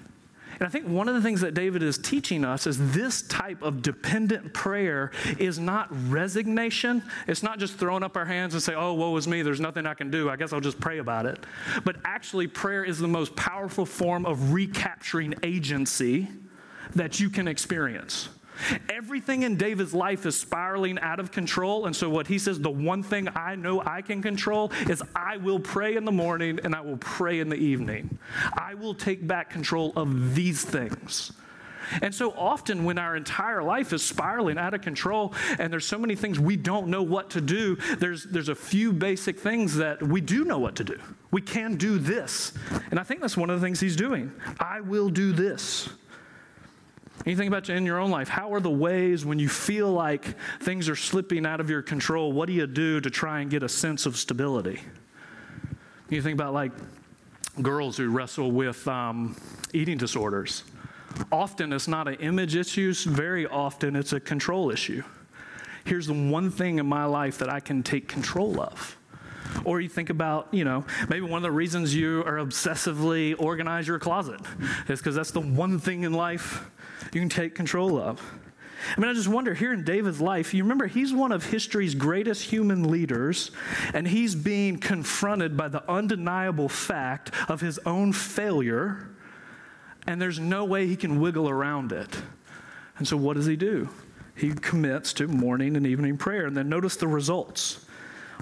And 0.61 0.67
I 0.67 0.71
think 0.71 0.89
one 0.89 1.09
of 1.09 1.15
the 1.15 1.23
things 1.23 1.41
that 1.43 1.55
David 1.55 1.85
is 1.85 1.99
teaching 1.99 2.45
us 2.45 2.67
is 2.67 2.93
this 2.93 3.23
type 3.23 3.63
of 3.63 3.81
dependent 3.81 4.53
prayer 4.53 5.13
is 5.39 5.59
not 5.59 5.87
resignation. 6.11 7.03
It's 7.29 7.45
not 7.45 7.61
just 7.61 7.75
throwing 7.75 8.03
up 8.03 8.17
our 8.17 8.25
hands 8.25 8.55
and 8.55 8.63
say, 8.63 8.75
oh, 8.75 8.95
woe 8.95 9.17
is 9.17 9.29
me, 9.29 9.43
there's 9.43 9.61
nothing 9.61 9.87
I 9.87 9.95
can 9.95 10.11
do. 10.11 10.29
I 10.29 10.35
guess 10.37 10.53
I'll 10.53 10.61
just 10.61 10.81
pray 10.81 10.99
about 10.99 11.27
it. 11.27 11.45
But 11.85 11.97
actually, 12.05 12.49
prayer 12.49 12.85
is 12.85 12.99
the 12.99 13.07
most 13.07 13.37
powerful 13.37 13.87
form 13.87 14.27
of 14.27 14.53
recapturing 14.53 15.35
agency 15.45 16.27
that 16.97 17.21
you 17.21 17.31
can 17.31 17.47
experience. 17.47 18.29
Everything 18.89 19.43
in 19.43 19.57
David's 19.57 19.95
life 19.95 20.27
is 20.27 20.39
spiraling 20.39 20.99
out 21.01 21.21
of 21.21 21.31
control. 21.31 21.87
And 21.87 21.95
so, 21.95 22.09
what 22.09 22.27
he 22.27 22.39
says, 22.39 22.59
the 22.59 22.71
one 22.71 23.03
thing 23.03 23.29
I 23.35 23.55
know 23.55 23.83
I 23.85 24.03
can 24.03 24.23
control 24.23 24.73
is 24.89 25.03
I 25.15 25.37
will 25.37 25.61
pray 25.61 25.97
in 25.97 26.05
the 26.05 26.13
morning 26.13 26.59
and 26.63 26.75
I 26.75 26.81
will 26.81 26.99
pray 26.99 27.41
in 27.41 27.49
the 27.49 27.57
evening. 27.57 28.19
I 28.55 28.75
will 28.75 28.95
take 28.95 29.27
back 29.27 29.51
control 29.51 29.93
of 29.97 30.35
these 30.35 30.65
things. 30.65 31.33
And 32.03 32.15
so 32.15 32.33
often, 32.33 32.85
when 32.85 32.99
our 32.99 33.17
entire 33.17 33.63
life 33.63 33.93
is 33.93 34.03
spiraling 34.03 34.59
out 34.59 34.75
of 34.75 34.83
control 34.83 35.35
and 35.59 35.73
there's 35.73 35.87
so 35.87 35.99
many 35.99 36.17
things 36.17 36.39
we 36.39 36.57
don't 36.57 36.89
know 36.89 37.03
what 37.03 37.31
to 37.31 37.41
do, 37.41 37.77
there's, 37.99 38.25
there's 38.25 38.49
a 38.49 38.55
few 38.55 38.93
basic 38.93 39.39
things 39.39 39.77
that 39.77 40.03
we 40.03 40.21
do 40.21 40.45
know 40.45 40.59
what 40.59 40.77
to 40.77 40.85
do. 40.85 40.99
We 41.31 41.41
can 41.41 41.77
do 41.77 41.99
this. 41.99 42.53
And 42.91 42.99
I 42.99 43.03
think 43.03 43.21
that's 43.21 43.37
one 43.37 43.51
of 43.51 43.61
the 43.61 43.67
things 43.67 43.81
he's 43.81 43.97
doing. 43.97 44.33
I 44.61 44.81
will 44.81 45.09
do 45.09 45.33
this. 45.33 45.89
You 47.27 47.37
think 47.37 47.49
about 47.49 47.69
in 47.69 47.85
your 47.85 47.99
own 47.99 48.11
life. 48.11 48.29
How 48.29 48.53
are 48.55 48.61
the 48.61 48.71
ways 48.71 49.25
when 49.25 49.39
you 49.39 49.49
feel 49.49 49.93
like 49.93 50.37
things 50.61 50.89
are 50.89 50.97
slipping 50.97 51.45
out 51.47 51.61
of 51.61 51.69
your 51.69 51.83
control? 51.83 52.33
What 52.33 52.47
do 52.47 52.53
you 52.53 52.67
do 52.67 53.01
to 53.01 53.11
try 53.11 53.41
and 53.41 53.51
get 53.51 53.63
a 53.63 53.69
sense 53.69 54.07
of 54.07 54.17
stability? 54.17 54.81
You 56.09 56.23
think 56.23 56.35
about 56.35 56.55
like 56.55 56.73
girls 57.61 57.97
who 57.97 58.09
wrestle 58.09 58.51
with 58.51 58.87
um, 58.89 59.37
eating 59.73 59.99
disorders. 59.99 60.65
Often 61.33 61.73
it's 61.73 61.89
not 61.89 62.09
an 62.09 62.15
image 62.15 62.55
issue, 62.55 62.95
very 62.95 63.47
often 63.47 63.97
it's 63.97 64.13
a 64.13 64.21
control 64.21 64.71
issue. 64.71 65.03
Here's 65.85 66.07
the 66.07 66.15
one 66.15 66.51
thing 66.51 66.79
in 66.79 66.87
my 66.87 67.05
life 67.05 67.39
that 67.39 67.49
I 67.49 67.61
can 67.61 67.83
take 67.83 68.09
control 68.09 68.61
of. 68.61 68.97
Or 69.65 69.81
you 69.81 69.89
think 69.89 70.11
about, 70.11 70.49
you 70.53 70.65
know, 70.65 70.85
maybe 71.09 71.23
one 71.23 71.39
of 71.39 71.43
the 71.43 71.51
reasons 71.51 71.95
you 71.95 72.23
are 72.25 72.37
obsessively 72.37 73.35
organize 73.39 73.89
your 73.89 73.99
closet 73.99 74.41
is 74.89 75.01
because 75.01 75.15
that's 75.15 75.31
the 75.31 75.41
one 75.41 75.79
thing 75.79 76.05
in 76.05 76.13
life 76.13 76.71
you 77.13 77.21
can 77.21 77.29
take 77.29 77.55
control 77.55 77.99
of. 77.99 78.21
I 78.97 79.01
mean, 79.01 79.11
I 79.11 79.15
just 79.15 79.29
wonder 79.29 79.55
here 79.55 79.73
in 79.73 79.85
David's 79.85 80.21
life, 80.21 80.55
you 80.55 80.63
remember 80.63 80.87
he's 80.87 81.13
one 81.13 81.33
of 81.33 81.47
history's 81.47 81.95
greatest 81.95 82.45
human 82.45 82.91
leaders, 82.91 83.51
and 83.93 84.07
he's 84.07 84.35
being 84.35 84.79
confronted 84.79 85.57
by 85.57 85.69
the 85.69 85.89
undeniable 85.91 86.69
fact 86.69 87.33
of 87.49 87.61
his 87.61 87.79
own 87.81 88.13
failure, 88.13 89.11
and 90.07 90.23
there's 90.23 90.39
no 90.39 90.65
way 90.65 90.87
he 90.87 90.97
can 90.97 91.21
wiggle 91.21 91.49
around 91.49 91.93
it. 91.93 92.23
And 92.99 93.07
so, 93.07 93.17
what 93.17 93.35
does 93.35 93.47
he 93.47 93.57
do? 93.57 93.89
He 94.35 94.53
commits 94.53 95.13
to 95.15 95.27
morning 95.27 95.77
and 95.77 95.87
evening 95.87 96.17
prayer. 96.17 96.47
And 96.47 96.57
then 96.57 96.69
notice 96.69 96.97
the 96.97 97.09
results 97.09 97.85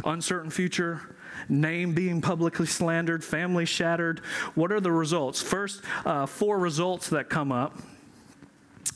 uncertain 0.05 0.51
future, 0.51 1.17
name 1.49 1.95
being 1.95 2.21
publicly 2.21 2.67
slandered, 2.67 3.25
family 3.25 3.65
shattered. 3.65 4.21
What 4.55 4.71
are 4.73 4.81
the 4.81 4.93
results? 4.93 5.41
First, 5.41 5.81
uh, 6.05 6.27
four 6.27 6.59
results 6.59 7.09
that 7.11 7.31
come 7.31 7.51
up 7.51 7.79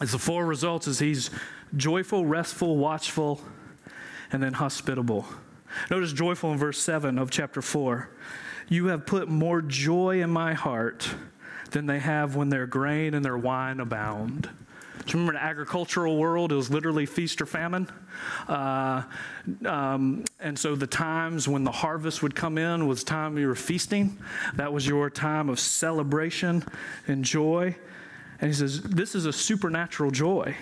as 0.00 0.12
the 0.12 0.18
four 0.18 0.46
results 0.46 0.86
is 0.86 0.98
he's 0.98 1.30
joyful, 1.76 2.26
restful, 2.26 2.76
watchful, 2.76 3.40
and 4.32 4.42
then 4.42 4.52
hospitable. 4.52 5.26
Notice 5.90 6.12
joyful 6.12 6.52
in 6.52 6.58
verse 6.58 6.78
7 6.78 7.18
of 7.18 7.30
chapter 7.30 7.62
4. 7.62 8.08
You 8.68 8.86
have 8.86 9.06
put 9.06 9.28
more 9.28 9.62
joy 9.62 10.22
in 10.22 10.30
my 10.30 10.54
heart 10.54 11.08
than 11.70 11.86
they 11.86 11.98
have 11.98 12.36
when 12.36 12.48
their 12.48 12.66
grain 12.66 13.14
and 13.14 13.24
their 13.24 13.38
wine 13.38 13.80
abound. 13.80 14.48
Do 15.06 15.16
you 15.16 15.24
remember 15.24 15.32
in 15.32 15.38
agricultural 15.38 16.18
world, 16.18 16.52
it 16.52 16.56
was 16.56 16.70
literally 16.70 17.06
feast 17.06 17.40
or 17.40 17.46
famine? 17.46 17.88
Uh, 18.46 19.02
um, 19.64 20.24
and 20.38 20.58
so 20.58 20.76
the 20.76 20.86
times 20.86 21.48
when 21.48 21.64
the 21.64 21.72
harvest 21.72 22.22
would 22.22 22.34
come 22.34 22.58
in 22.58 22.86
was 22.86 23.02
time 23.02 23.38
you 23.38 23.48
were 23.48 23.54
feasting. 23.54 24.18
That 24.54 24.72
was 24.72 24.86
your 24.86 25.08
time 25.08 25.48
of 25.48 25.58
celebration 25.58 26.64
and 27.08 27.24
joy. 27.24 27.76
And 28.40 28.48
he 28.48 28.54
says, 28.54 28.82
This 28.82 29.14
is 29.14 29.26
a 29.26 29.32
supernatural 29.32 30.10
joy, 30.10 30.56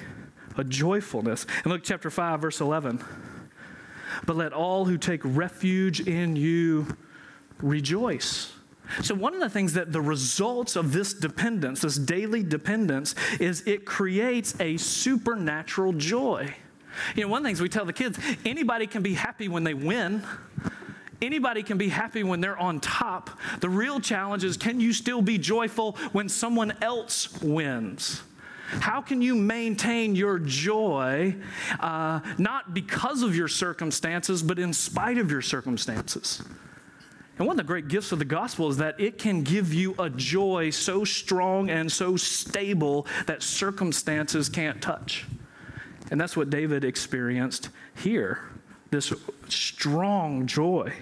a 0.56 0.64
joyfulness. 0.64 1.46
And 1.64 1.72
look, 1.72 1.82
chapter 1.84 2.10
5, 2.10 2.40
verse 2.40 2.60
11. 2.60 3.04
But 4.26 4.36
let 4.36 4.52
all 4.52 4.84
who 4.84 4.98
take 4.98 5.20
refuge 5.24 6.00
in 6.00 6.36
you 6.36 6.96
rejoice. 7.60 8.52
So, 9.02 9.14
one 9.14 9.34
of 9.34 9.40
the 9.40 9.50
things 9.50 9.74
that 9.74 9.92
the 9.92 10.00
results 10.00 10.74
of 10.74 10.92
this 10.92 11.12
dependence, 11.12 11.82
this 11.82 11.96
daily 11.96 12.42
dependence, 12.42 13.14
is 13.38 13.62
it 13.66 13.84
creates 13.84 14.58
a 14.60 14.76
supernatural 14.78 15.92
joy. 15.92 16.54
You 17.14 17.22
know, 17.22 17.28
one 17.28 17.38
of 17.38 17.42
the 17.44 17.48
things 17.50 17.60
we 17.60 17.68
tell 17.68 17.84
the 17.84 17.92
kids 17.92 18.18
anybody 18.44 18.86
can 18.86 19.02
be 19.02 19.14
happy 19.14 19.48
when 19.48 19.62
they 19.62 19.74
win. 19.74 20.22
Anybody 21.20 21.62
can 21.62 21.78
be 21.78 21.88
happy 21.88 22.22
when 22.22 22.40
they're 22.40 22.58
on 22.58 22.80
top. 22.80 23.30
The 23.60 23.68
real 23.68 24.00
challenge 24.00 24.44
is 24.44 24.56
can 24.56 24.80
you 24.80 24.92
still 24.92 25.20
be 25.20 25.38
joyful 25.38 25.92
when 26.12 26.28
someone 26.28 26.72
else 26.80 27.40
wins? 27.42 28.22
How 28.68 29.00
can 29.00 29.22
you 29.22 29.34
maintain 29.34 30.14
your 30.14 30.38
joy 30.38 31.34
uh, 31.80 32.20
not 32.36 32.74
because 32.74 33.22
of 33.22 33.34
your 33.34 33.48
circumstances, 33.48 34.42
but 34.42 34.58
in 34.58 34.72
spite 34.72 35.18
of 35.18 35.30
your 35.30 35.40
circumstances? 35.42 36.42
And 37.38 37.46
one 37.46 37.54
of 37.54 37.64
the 37.64 37.68
great 37.68 37.88
gifts 37.88 38.12
of 38.12 38.18
the 38.18 38.24
gospel 38.24 38.68
is 38.68 38.76
that 38.76 39.00
it 39.00 39.16
can 39.16 39.42
give 39.42 39.72
you 39.72 39.94
a 39.98 40.10
joy 40.10 40.70
so 40.70 41.04
strong 41.04 41.70
and 41.70 41.90
so 41.90 42.16
stable 42.16 43.06
that 43.26 43.42
circumstances 43.42 44.48
can't 44.48 44.82
touch. 44.82 45.24
And 46.10 46.20
that's 46.20 46.36
what 46.36 46.50
David 46.50 46.84
experienced 46.84 47.70
here 47.96 48.40
this 48.90 49.12
strong 49.48 50.46
joy. 50.46 50.92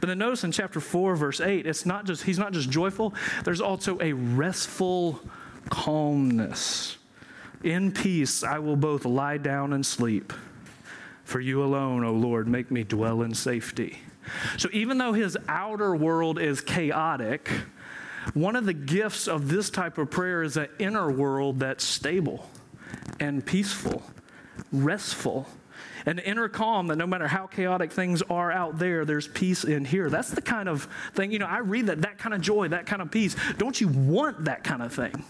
But 0.00 0.06
then 0.08 0.18
notice 0.18 0.44
in 0.44 0.52
chapter 0.52 0.80
4, 0.80 1.16
verse 1.16 1.40
8, 1.40 1.66
it's 1.66 1.86
not 1.86 2.06
just, 2.06 2.24
he's 2.24 2.38
not 2.38 2.52
just 2.52 2.70
joyful, 2.70 3.14
there's 3.44 3.60
also 3.60 3.98
a 4.00 4.12
restful 4.12 5.20
calmness. 5.70 6.98
In 7.62 7.92
peace 7.92 8.42
I 8.42 8.58
will 8.58 8.76
both 8.76 9.04
lie 9.04 9.38
down 9.38 9.72
and 9.72 9.84
sleep. 9.84 10.32
For 11.24 11.40
you 11.40 11.64
alone, 11.64 12.04
O 12.04 12.12
Lord, 12.12 12.46
make 12.46 12.70
me 12.70 12.84
dwell 12.84 13.22
in 13.22 13.34
safety. 13.34 13.98
So 14.58 14.68
even 14.72 14.98
though 14.98 15.12
his 15.12 15.36
outer 15.48 15.96
world 15.96 16.38
is 16.38 16.60
chaotic, 16.60 17.50
one 18.32 18.56
of 18.56 18.66
the 18.66 18.72
gifts 18.72 19.28
of 19.28 19.48
this 19.48 19.70
type 19.70 19.98
of 19.98 20.10
prayer 20.10 20.42
is 20.42 20.56
an 20.56 20.68
inner 20.78 21.10
world 21.10 21.60
that's 21.60 21.84
stable 21.84 22.48
and 23.20 23.44
peaceful, 23.44 24.02
restful, 24.72 25.46
an 26.06 26.18
inner 26.18 26.48
calm 26.48 26.88
that 26.88 26.96
no 26.96 27.06
matter 27.06 27.28
how 27.28 27.46
chaotic 27.46 27.92
things 27.92 28.22
are 28.22 28.52
out 28.52 28.78
there, 28.78 29.04
there's 29.04 29.28
peace 29.28 29.64
in 29.64 29.84
here. 29.84 30.10
That's 30.10 30.30
the 30.30 30.42
kind 30.42 30.68
of 30.68 30.88
thing, 31.14 31.32
you 31.32 31.38
know, 31.38 31.46
I 31.46 31.58
read 31.58 31.86
that, 31.86 32.02
that 32.02 32.18
kind 32.18 32.34
of 32.34 32.40
joy, 32.40 32.68
that 32.68 32.86
kind 32.86 33.02
of 33.02 33.10
peace. 33.10 33.36
Don't 33.58 33.80
you 33.80 33.88
want 33.88 34.44
that 34.44 34.64
kind 34.64 34.82
of 34.82 34.92
thing? 34.92 35.24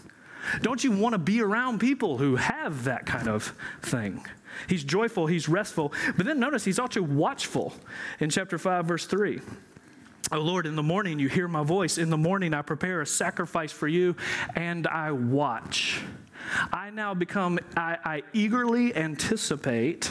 Don't 0.63 0.85
you 0.85 0.93
want 0.93 1.15
to 1.15 1.19
be 1.19 1.41
around 1.41 1.79
people 1.79 2.19
who 2.19 2.37
have 2.37 2.85
that 2.85 3.07
kind 3.07 3.29
of 3.29 3.55
thing? 3.83 4.25
He's 4.69 4.85
joyful, 4.85 5.27
he's 5.27 5.49
restful. 5.49 5.93
But 6.17 6.27
then 6.27 6.39
notice 6.39 6.65
he's 6.65 6.79
also 6.79 7.03
watchful 7.03 7.73
in 8.21 8.31
chapter 8.31 8.59
5, 8.59 8.85
verse 8.87 9.07
3. 9.07 9.41
Oh 10.33 10.41
Lord, 10.41 10.67
in 10.67 10.75
the 10.75 10.83
morning 10.83 11.19
you 11.19 11.29
hear 11.29 11.49
my 11.49 11.63
voice. 11.63 11.99
In 11.99 12.11
the 12.11 12.17
morning 12.17 12.55
I 12.55 12.63
prepare 12.63 13.01
a 13.01 13.07
sacrifice 13.07 13.73
for 13.73 13.89
you 13.89 14.17
and 14.55 14.87
I 14.87 15.13
watch. 15.13 16.01
I 16.73 16.91
now 16.91 17.15
become, 17.15 17.59
I, 17.77 17.99
I 18.05 18.23
eagerly 18.33 18.95
anticipate 18.95 20.11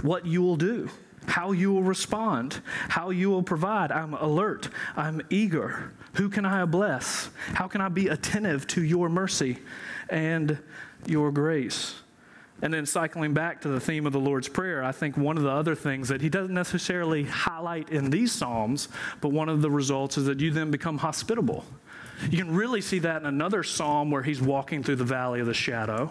what 0.00 0.26
you 0.26 0.42
will 0.42 0.56
do, 0.56 0.88
how 1.26 1.52
you 1.52 1.72
will 1.72 1.82
respond, 1.82 2.60
how 2.88 3.10
you 3.10 3.30
will 3.30 3.42
provide. 3.42 3.92
I'm 3.92 4.14
alert, 4.14 4.68
I'm 4.96 5.22
eager. 5.30 5.92
Who 6.14 6.28
can 6.28 6.44
I 6.44 6.64
bless? 6.64 7.30
How 7.54 7.68
can 7.68 7.80
I 7.80 7.88
be 7.88 8.08
attentive 8.08 8.66
to 8.68 8.82
your 8.82 9.08
mercy 9.08 9.58
and 10.08 10.58
your 11.06 11.30
grace? 11.30 11.94
And 12.60 12.72
then 12.72 12.86
cycling 12.86 13.34
back 13.34 13.60
to 13.62 13.68
the 13.68 13.80
theme 13.80 14.06
of 14.06 14.12
the 14.12 14.20
Lord's 14.20 14.48
Prayer, 14.48 14.84
I 14.84 14.92
think 14.92 15.16
one 15.16 15.36
of 15.36 15.42
the 15.42 15.50
other 15.50 15.74
things 15.74 16.08
that 16.08 16.20
he 16.20 16.28
doesn't 16.28 16.54
necessarily 16.54 17.24
highlight 17.24 17.90
in 17.90 18.08
these 18.08 18.30
Psalms, 18.30 18.88
but 19.20 19.30
one 19.30 19.48
of 19.48 19.62
the 19.62 19.70
results 19.70 20.16
is 20.16 20.26
that 20.26 20.38
you 20.38 20.52
then 20.52 20.70
become 20.70 20.98
hospitable. 20.98 21.64
You 22.30 22.38
can 22.38 22.54
really 22.54 22.80
see 22.80 23.00
that 23.00 23.20
in 23.20 23.26
another 23.26 23.64
psalm 23.64 24.12
where 24.12 24.22
he's 24.22 24.40
walking 24.40 24.84
through 24.84 24.96
the 24.96 25.04
valley 25.04 25.40
of 25.40 25.46
the 25.46 25.54
shadow, 25.54 26.10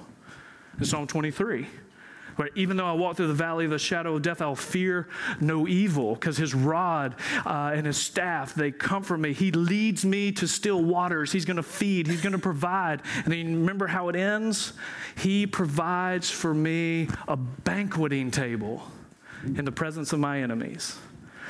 in 0.78 0.84
Psalm 0.84 1.08
23. 1.08 1.68
Where 2.36 2.50
even 2.56 2.78
though 2.78 2.86
I 2.86 2.94
walk 2.94 3.18
through 3.18 3.28
the 3.28 3.34
valley 3.34 3.66
of 3.66 3.72
the 3.72 3.80
shadow 3.80 4.16
of 4.16 4.22
death, 4.22 4.42
I'll 4.42 4.56
fear 4.56 5.08
no 5.40 5.68
evil 5.68 6.16
because 6.16 6.38
his 6.38 6.54
rod 6.54 7.16
uh, 7.46 7.72
and 7.74 7.86
his 7.86 7.98
staff, 7.98 8.54
they 8.54 8.72
comfort 8.72 9.18
me. 9.18 9.34
He 9.34 9.52
leads 9.52 10.06
me 10.06 10.32
to 10.34 10.48
still 10.48 10.84
waters. 10.84 11.32
He's 11.32 11.46
going 11.46 11.58
to 11.58 11.64
feed, 11.64 12.08
he's 12.08 12.22
going 12.22 12.34
to 12.34 12.40
provide. 12.40 13.02
And 13.24 13.34
then 13.34 13.56
remember 13.58 13.88
how 13.88 14.10
it 14.10 14.16
ends? 14.16 14.74
He 15.16 15.46
provides 15.48 16.30
for 16.30 16.54
me 16.54 17.08
a 17.28 17.38
banqueting 17.38 18.32
table 18.32 18.84
in 19.44 19.66
the 19.66 19.72
presence 19.72 20.14
of 20.14 20.20
my 20.20 20.42
enemies. 20.42 20.98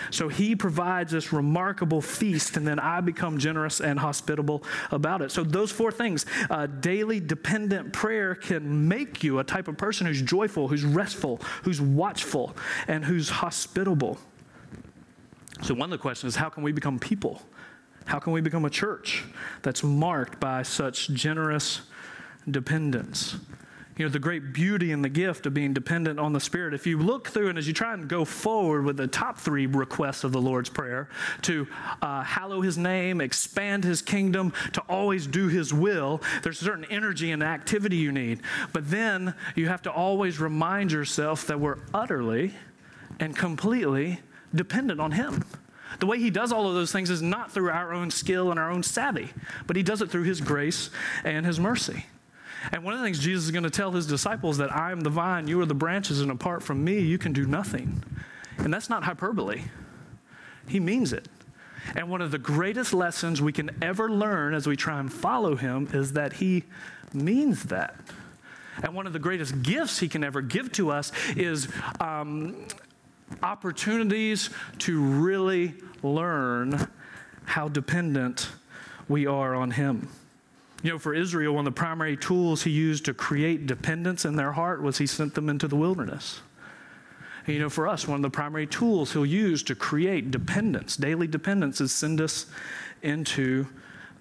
So 0.10 0.28
he 0.28 0.56
provides 0.56 1.12
this 1.12 1.32
remarkable 1.32 2.02
feast, 2.02 2.58
and 2.58 2.68
then 2.68 2.80
I 2.80 3.02
become 3.02 3.38
generous 3.38 3.80
and 3.80 4.00
hospitable 4.00 4.64
about 4.90 5.22
it. 5.22 5.32
So, 5.32 5.44
those 5.44 5.72
four 5.72 5.92
things 5.92 6.26
uh, 6.50 6.68
daily 6.68 7.20
dependent 7.20 7.94
prayer 7.94 8.36
can 8.36 8.88
make 8.88 9.24
you 9.24 9.40
a 9.40 9.44
type 9.44 9.68
of 9.68 9.78
person 9.78 10.08
who's 10.08 10.22
joyful, 10.22 10.68
who's 10.68 10.84
restful, 10.84 11.42
who's 11.64 11.80
watchful, 11.80 12.56
and 12.88 13.06
who's 13.06 13.30
hospitable. 13.30 14.18
So, 15.62 15.74
one 15.74 15.92
of 15.92 15.92
the 15.92 16.02
questions 16.02 16.34
is 16.34 16.36
how 16.38 16.50
can 16.50 16.64
we 16.64 16.72
become 16.72 16.98
people? 16.98 17.42
How 18.06 18.20
can 18.20 18.34
we 18.34 18.42
become 18.42 18.66
a 18.66 18.70
church 18.70 19.24
that's 19.62 19.84
marked 19.84 20.40
by 20.40 20.64
such 20.64 21.10
generous 21.10 21.82
dependence? 22.50 23.36
You 23.98 24.06
know, 24.06 24.10
the 24.10 24.20
great 24.20 24.54
beauty 24.54 24.92
and 24.92 25.04
the 25.04 25.10
gift 25.10 25.46
of 25.46 25.54
being 25.54 25.74
dependent 25.74 26.20
on 26.20 26.34
the 26.34 26.40
Spirit. 26.40 26.74
If 26.74 26.88
you 26.88 26.98
look 26.98 27.28
through 27.30 27.50
and 27.50 27.58
as 27.58 27.68
you 27.68 27.74
try 27.74 27.94
and 27.94 28.08
go 28.08 28.26
forward 28.26 28.86
with 28.86 28.98
the 28.98 29.08
top 29.08 29.38
three 29.38 29.66
requests 29.66 30.24
of 30.24 30.32
the 30.32 30.42
Lord's 30.42 30.70
Prayer 30.70 31.10
to 31.44 31.68
uh, 32.02 32.24
hallow 32.24 32.62
His 32.62 32.78
name, 32.78 33.22
expand 33.22 33.84
His 33.84 34.02
kingdom, 34.02 34.54
to 34.74 34.82
always 34.90 35.28
do 35.28 35.48
His 35.48 35.74
will, 35.74 36.22
there's 36.44 36.62
a 36.62 36.66
certain 36.66 36.86
energy 36.86 37.32
and 37.32 37.44
activity 37.44 37.98
you 37.98 38.12
need. 38.12 38.42
But 38.74 38.90
then 38.90 39.34
you 39.56 39.68
have 39.68 39.82
to 39.84 39.92
always 39.92 40.40
remind 40.40 40.92
yourself 40.92 41.48
that 41.48 41.60
we're 41.60 41.80
utterly 41.94 42.54
and 43.20 43.36
completely 43.36 44.22
dependent 44.54 45.00
on 45.00 45.12
Him. 45.12 45.44
The 46.00 46.06
way 46.06 46.20
he 46.20 46.30
does 46.30 46.52
all 46.52 46.68
of 46.68 46.74
those 46.74 46.92
things 46.92 47.10
is 47.10 47.22
not 47.22 47.52
through 47.52 47.70
our 47.70 47.94
own 47.94 48.12
skill 48.12 48.50
and 48.50 48.60
our 48.60 48.72
own 48.72 48.84
savvy, 48.84 49.30
but 49.68 49.76
he 49.76 49.84
does 49.84 50.02
it 50.02 50.10
through 50.10 50.24
his 50.24 50.42
grace 50.42 50.90
and 51.24 51.46
his 51.46 51.60
mercy. 51.60 52.06
And 52.72 52.84
one 52.84 52.94
of 52.94 53.00
the 53.00 53.06
things 53.06 53.20
Jesus 53.20 53.46
is 53.46 53.52
going 53.52 53.64
to 53.64 53.70
tell 53.70 53.92
his 53.92 54.06
disciples 54.06 54.58
that 54.58 54.76
I 54.76 54.92
am 54.92 55.02
the 55.02 55.10
vine, 55.10 55.48
you 55.48 55.60
are 55.62 55.66
the 55.66 55.74
branches, 55.74 56.22
and 56.22 56.30
apart 56.30 56.62
from 56.62 56.84
me, 56.84 57.00
you 57.00 57.18
can 57.18 57.34
do 57.34 57.46
nothing. 57.46 58.04
And 58.58 58.74
that's 58.74 58.90
not 58.90 59.04
hyperbole. 59.04 59.64
He 60.68 60.80
means 60.80 61.12
it. 61.14 61.28
And 61.96 62.10
one 62.10 62.22
of 62.22 62.32
the 62.32 62.38
greatest 62.38 62.94
lessons 62.94 63.42
we 63.42 63.52
can 63.52 63.72
ever 63.82 64.10
learn 64.10 64.54
as 64.54 64.68
we 64.68 64.76
try 64.76 65.00
and 65.00 65.12
follow 65.12 65.56
him 65.56 65.90
is 65.94 66.14
that 66.14 66.34
he 66.34 66.64
means 67.14 67.64
that. 67.64 67.96
And 68.84 68.94
one 68.94 69.08
of 69.08 69.14
the 69.14 69.20
greatest 69.20 69.64
gifts 69.64 70.00
he 70.00 70.08
can 70.08 70.24
ever 70.24 70.42
give 70.42 70.72
to 70.74 70.92
us 70.92 71.12
is 71.36 71.68
um, 72.00 72.68
opportunities 73.44 74.50
to 74.80 75.02
really 75.02 75.74
learn 76.04 76.88
how 77.46 77.68
dependent 77.68 78.50
we 79.08 79.26
are 79.26 79.56
on 79.56 79.72
him. 79.72 80.08
You 80.84 80.92
know, 80.92 81.00
for 81.00 81.14
Israel, 81.14 81.54
one 81.54 81.68
of 81.68 81.74
the 81.74 81.80
primary 81.80 82.18
tools 82.18 82.64
he 82.64 82.72
used 82.72 83.06
to 83.06 83.14
create 83.14 83.68
dependence 83.68 84.26
in 84.26 84.36
their 84.36 84.54
heart 84.54 84.82
was 84.82 84.98
he 84.98 85.06
sent 85.06 85.36
them 85.36 85.48
into 85.48 85.68
the 85.68 85.76
wilderness. 85.76 86.42
And, 87.46 87.56
you 87.56 87.62
know, 87.62 87.70
for 87.70 87.88
us, 87.88 88.08
one 88.08 88.18
of 88.18 88.22
the 88.24 88.30
primary 88.30 88.68
tools 88.68 89.14
he'll 89.14 89.26
use 89.26 89.62
to 89.64 89.76
create 89.76 90.32
dependence, 90.32 90.98
daily 90.98 91.28
dependence, 91.28 91.82
is 91.82 91.92
send 91.92 92.20
us 92.20 92.48
into 93.04 93.68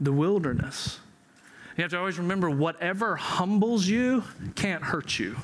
the 0.00 0.12
wilderness. 0.12 1.00
You 1.76 1.82
have 1.82 1.92
to 1.92 1.98
always 1.98 2.18
remember 2.18 2.50
whatever 2.50 3.16
humbles 3.16 3.86
you 3.86 4.24
can't 4.54 4.82
hurt 4.82 5.18
you. 5.18 5.36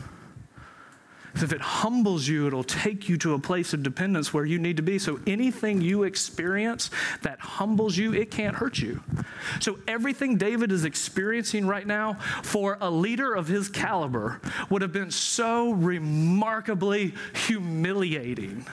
If 1.42 1.53
it 1.53 1.61
humbles 1.61 2.27
you, 2.27 2.46
it'll 2.46 2.64
take 2.64 3.09
you 3.09 3.16
to 3.18 3.35
a 3.35 3.38
place 3.38 3.72
of 3.72 3.83
dependence 3.83 4.33
where 4.33 4.44
you 4.44 4.59
need 4.59 4.77
to 4.79 4.83
be. 4.83 4.99
So 4.99 5.20
anything 5.27 5.81
you 5.81 6.03
experience 6.03 6.90
that 7.22 7.40
humbles 7.40 7.96
you, 7.96 8.14
it 8.14 8.31
can't 8.31 8.57
hurt 8.57 8.79
you. 8.79 9.03
So 9.61 9.79
everything 9.87 10.38
David 10.38 10.72
is 10.72 10.85
experiencing 10.85 11.66
right 11.66 11.87
now 11.87 12.14
for 12.42 12.79
a 12.81 12.90
leader 12.90 13.35
of 13.35 13.49
his 13.49 13.68
caliber 13.68 14.40
would 14.70 14.83
have 14.83 14.92
been 14.92 15.11
so 15.11 15.72
remarkably 15.72 17.14
humiliating. 17.46 18.66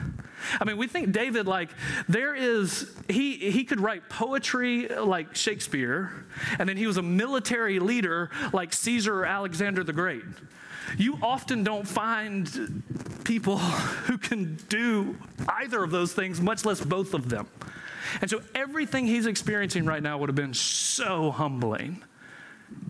I 0.59 0.65
mean, 0.65 0.77
we 0.77 0.87
think 0.87 1.11
David, 1.11 1.47
like, 1.47 1.69
there 2.07 2.35
is, 2.35 2.91
he, 3.07 3.35
he 3.51 3.63
could 3.63 3.79
write 3.79 4.09
poetry 4.09 4.87
like 4.87 5.35
Shakespeare, 5.35 6.25
and 6.59 6.67
then 6.67 6.77
he 6.77 6.87
was 6.87 6.97
a 6.97 7.01
military 7.01 7.79
leader 7.79 8.29
like 8.51 8.73
Caesar 8.73 9.21
or 9.21 9.25
Alexander 9.25 9.83
the 9.83 9.93
Great. 9.93 10.23
You 10.97 11.17
often 11.21 11.63
don't 11.63 11.87
find 11.87 12.83
people 13.23 13.57
who 14.07 14.17
can 14.17 14.55
do 14.69 15.17
either 15.47 15.83
of 15.83 15.91
those 15.91 16.13
things, 16.13 16.41
much 16.41 16.65
less 16.65 16.81
both 16.81 17.13
of 17.13 17.29
them. 17.29 17.47
And 18.21 18.29
so 18.29 18.41
everything 18.53 19.07
he's 19.07 19.25
experiencing 19.25 19.85
right 19.85 20.03
now 20.03 20.17
would 20.17 20.29
have 20.29 20.35
been 20.35 20.53
so 20.53 21.31
humbling. 21.31 22.03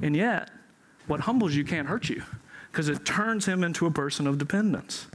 And 0.01 0.15
yet, 0.15 0.49
what 1.07 1.21
humbles 1.21 1.55
you 1.55 1.63
can't 1.63 1.87
hurt 1.87 2.09
you 2.09 2.23
because 2.71 2.89
it 2.89 3.05
turns 3.05 3.45
him 3.45 3.63
into 3.63 3.85
a 3.85 3.91
person 3.91 4.25
of 4.25 4.37
dependence. 4.37 5.07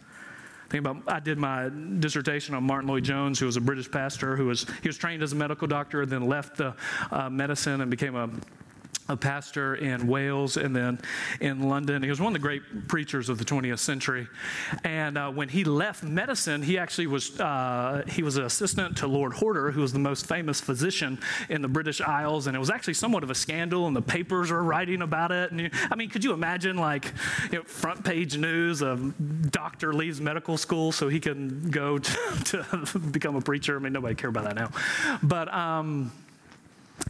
Think 0.71 0.87
about 0.87 1.03
I 1.09 1.19
did 1.19 1.39
my 1.39 1.71
dissertation 1.99 2.55
on 2.55 2.63
Martyn 2.63 2.89
Lloyd-Jones, 2.89 3.39
who 3.39 3.47
was 3.47 3.57
a 3.57 3.61
British 3.61 3.91
pastor 3.91 4.37
who 4.37 4.47
was 4.47 4.67
he 4.83 4.89
was 4.89 4.99
trained 4.99 5.23
as 5.23 5.33
a 5.33 5.37
medical 5.37 5.67
doctor, 5.67 6.03
and 6.03 6.11
then 6.11 6.27
left 6.27 6.57
the 6.59 6.75
uh, 7.11 7.31
medicine 7.31 7.81
and 7.81 7.91
became 7.91 8.15
a 8.15 8.29
a 9.09 9.17
pastor 9.17 9.75
in 9.75 10.07
Wales 10.07 10.57
and 10.57 10.75
then 10.75 11.01
in 11.41 11.69
London. 11.69 12.03
He 12.03 12.11
was 12.11 12.21
one 12.21 12.29
of 12.29 12.35
the 12.35 12.47
great 12.47 12.89
preachers 12.89 13.29
of 13.29 13.39
the 13.39 13.45
20th 13.45 13.79
century. 13.79 14.29
And 14.85 15.17
uh, 15.17 15.31
when 15.31 15.49
he 15.49 15.65
left 15.65 16.03
medicine, 16.03 16.63
he 16.63 16.79
actually 16.79 17.07
was 17.07 17.39
uh, 17.41 18.05
he 18.09 18.23
was 18.23 18.37
an 18.37 18.45
assistant 18.45 18.99
to 18.99 19.07
Lord 19.07 19.33
Horder, 19.33 19.71
who 19.71 19.81
was 19.81 19.93
the 19.93 19.99
most 19.99 20.27
famous 20.27 20.61
physician 20.61 21.19
in 21.49 21.63
the 21.63 21.69
British 21.69 22.01
Isles. 22.01 22.47
And 22.47 22.57
it 22.57 22.59
was 22.59 22.71
actually 22.71 22.95
somewhat 22.95 23.23
of 23.23 23.31
a 23.31 23.35
scandal, 23.35 23.87
and 23.87 23.97
the 23.97 24.03
papers 24.03 24.51
were 24.51 24.63
writing 24.63 25.03
about 25.03 25.33
it. 25.33 25.51
And 25.51 25.61
you, 25.61 25.71
I 25.91 25.97
mean, 25.97 26.11
could 26.11 26.25
you 26.25 26.33
imagine 26.33 26.77
like 26.77 27.13
you 27.51 27.59
know, 27.59 27.65
front 27.65 28.05
page 28.05 28.37
news: 28.37 28.83
a 28.83 28.97
doctor 29.51 29.95
leaves 29.95 30.21
medical 30.21 30.59
school 30.59 30.93
so 30.93 31.09
he 31.09 31.21
can 31.21 31.71
go 31.71 31.99
to, 31.99 32.83
to 32.93 32.99
become 32.99 33.37
a 33.37 33.41
preacher? 33.41 33.77
I 33.77 33.79
mean, 33.79 33.93
nobody 33.93 34.15
care 34.15 34.31
about 34.31 34.45
that 34.45 34.57
now, 34.57 34.71
but. 35.23 35.53
Um, 35.53 36.13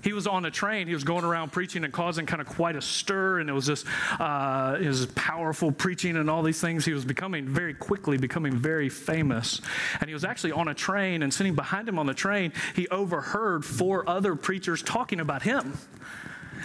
he 0.02 0.12
was 0.12 0.26
on 0.26 0.44
a 0.44 0.50
train. 0.50 0.86
He 0.86 0.94
was 0.94 1.04
going 1.04 1.24
around 1.24 1.52
preaching 1.52 1.84
and 1.84 1.92
causing 1.92 2.26
kind 2.26 2.40
of 2.40 2.48
quite 2.48 2.76
a 2.76 2.82
stir, 2.82 3.40
and 3.40 3.50
it 3.50 3.52
was 3.52 3.66
just 3.66 3.86
uh, 4.18 4.76
his 4.76 5.06
powerful 5.06 5.72
preaching 5.72 6.16
and 6.16 6.30
all 6.30 6.42
these 6.42 6.60
things. 6.60 6.84
He 6.84 6.92
was 6.92 7.04
becoming 7.04 7.46
very 7.46 7.74
quickly 7.74 8.16
becoming 8.18 8.56
very 8.56 8.88
famous, 8.88 9.60
and 10.00 10.08
he 10.08 10.14
was 10.14 10.24
actually 10.24 10.52
on 10.52 10.68
a 10.68 10.74
train. 10.74 11.22
And 11.22 11.32
sitting 11.32 11.54
behind 11.54 11.88
him 11.88 11.98
on 11.98 12.06
the 12.06 12.14
train, 12.14 12.52
he 12.74 12.88
overheard 12.88 13.64
four 13.64 14.08
other 14.08 14.34
preachers 14.36 14.82
talking 14.82 15.20
about 15.20 15.42
him, 15.42 15.78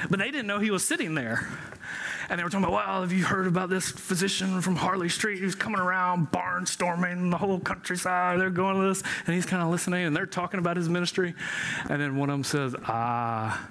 but 0.09 0.19
they 0.19 0.32
didn't 0.32 0.47
know 0.47 0.59
he 0.59 0.71
was 0.71 0.86
sitting 0.86 1.15
there. 1.15 1.47
And 2.30 2.39
they 2.39 2.43
were 2.43 2.49
talking 2.49 2.65
about, 2.65 2.88
well, 2.88 3.01
have 3.01 3.11
you 3.11 3.24
heard 3.26 3.47
about 3.47 3.69
this 3.69 3.91
physician 3.91 4.61
from 4.61 4.76
Harley 4.76 5.09
Street 5.09 5.39
who's 5.39 5.55
coming 5.55 5.80
around 5.80 6.32
barnstorming 6.32 7.32
the 7.32 7.38
whole 7.38 7.59
countryside? 7.59 8.39
They're 8.39 8.49
going 8.49 8.76
to 8.76 8.88
this. 8.88 9.03
And 9.26 9.36
he's 9.36 9.45
kind 9.45 9.61
of 9.61 9.69
listening 9.69 10.05
and 10.05 10.15
they're 10.15 10.26
talking 10.26 10.59
about 10.59 10.78
his 10.78 10.89
ministry. 10.89 11.36
And 11.89 12.01
then 12.01 12.17
one 12.17 12.30
of 12.30 12.34
them 12.34 12.43
says, 12.43 12.76
ah, 12.86 13.67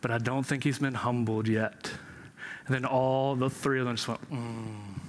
but 0.00 0.10
I 0.10 0.18
don't 0.18 0.44
think 0.44 0.64
he's 0.64 0.78
been 0.78 0.94
humbled 0.94 1.48
yet. 1.48 1.90
And 2.66 2.74
then 2.74 2.84
all 2.84 3.34
the 3.36 3.50
three 3.50 3.80
of 3.80 3.86
them 3.86 3.96
just 3.96 4.08
went, 4.08 4.30
mm. 4.30 5.00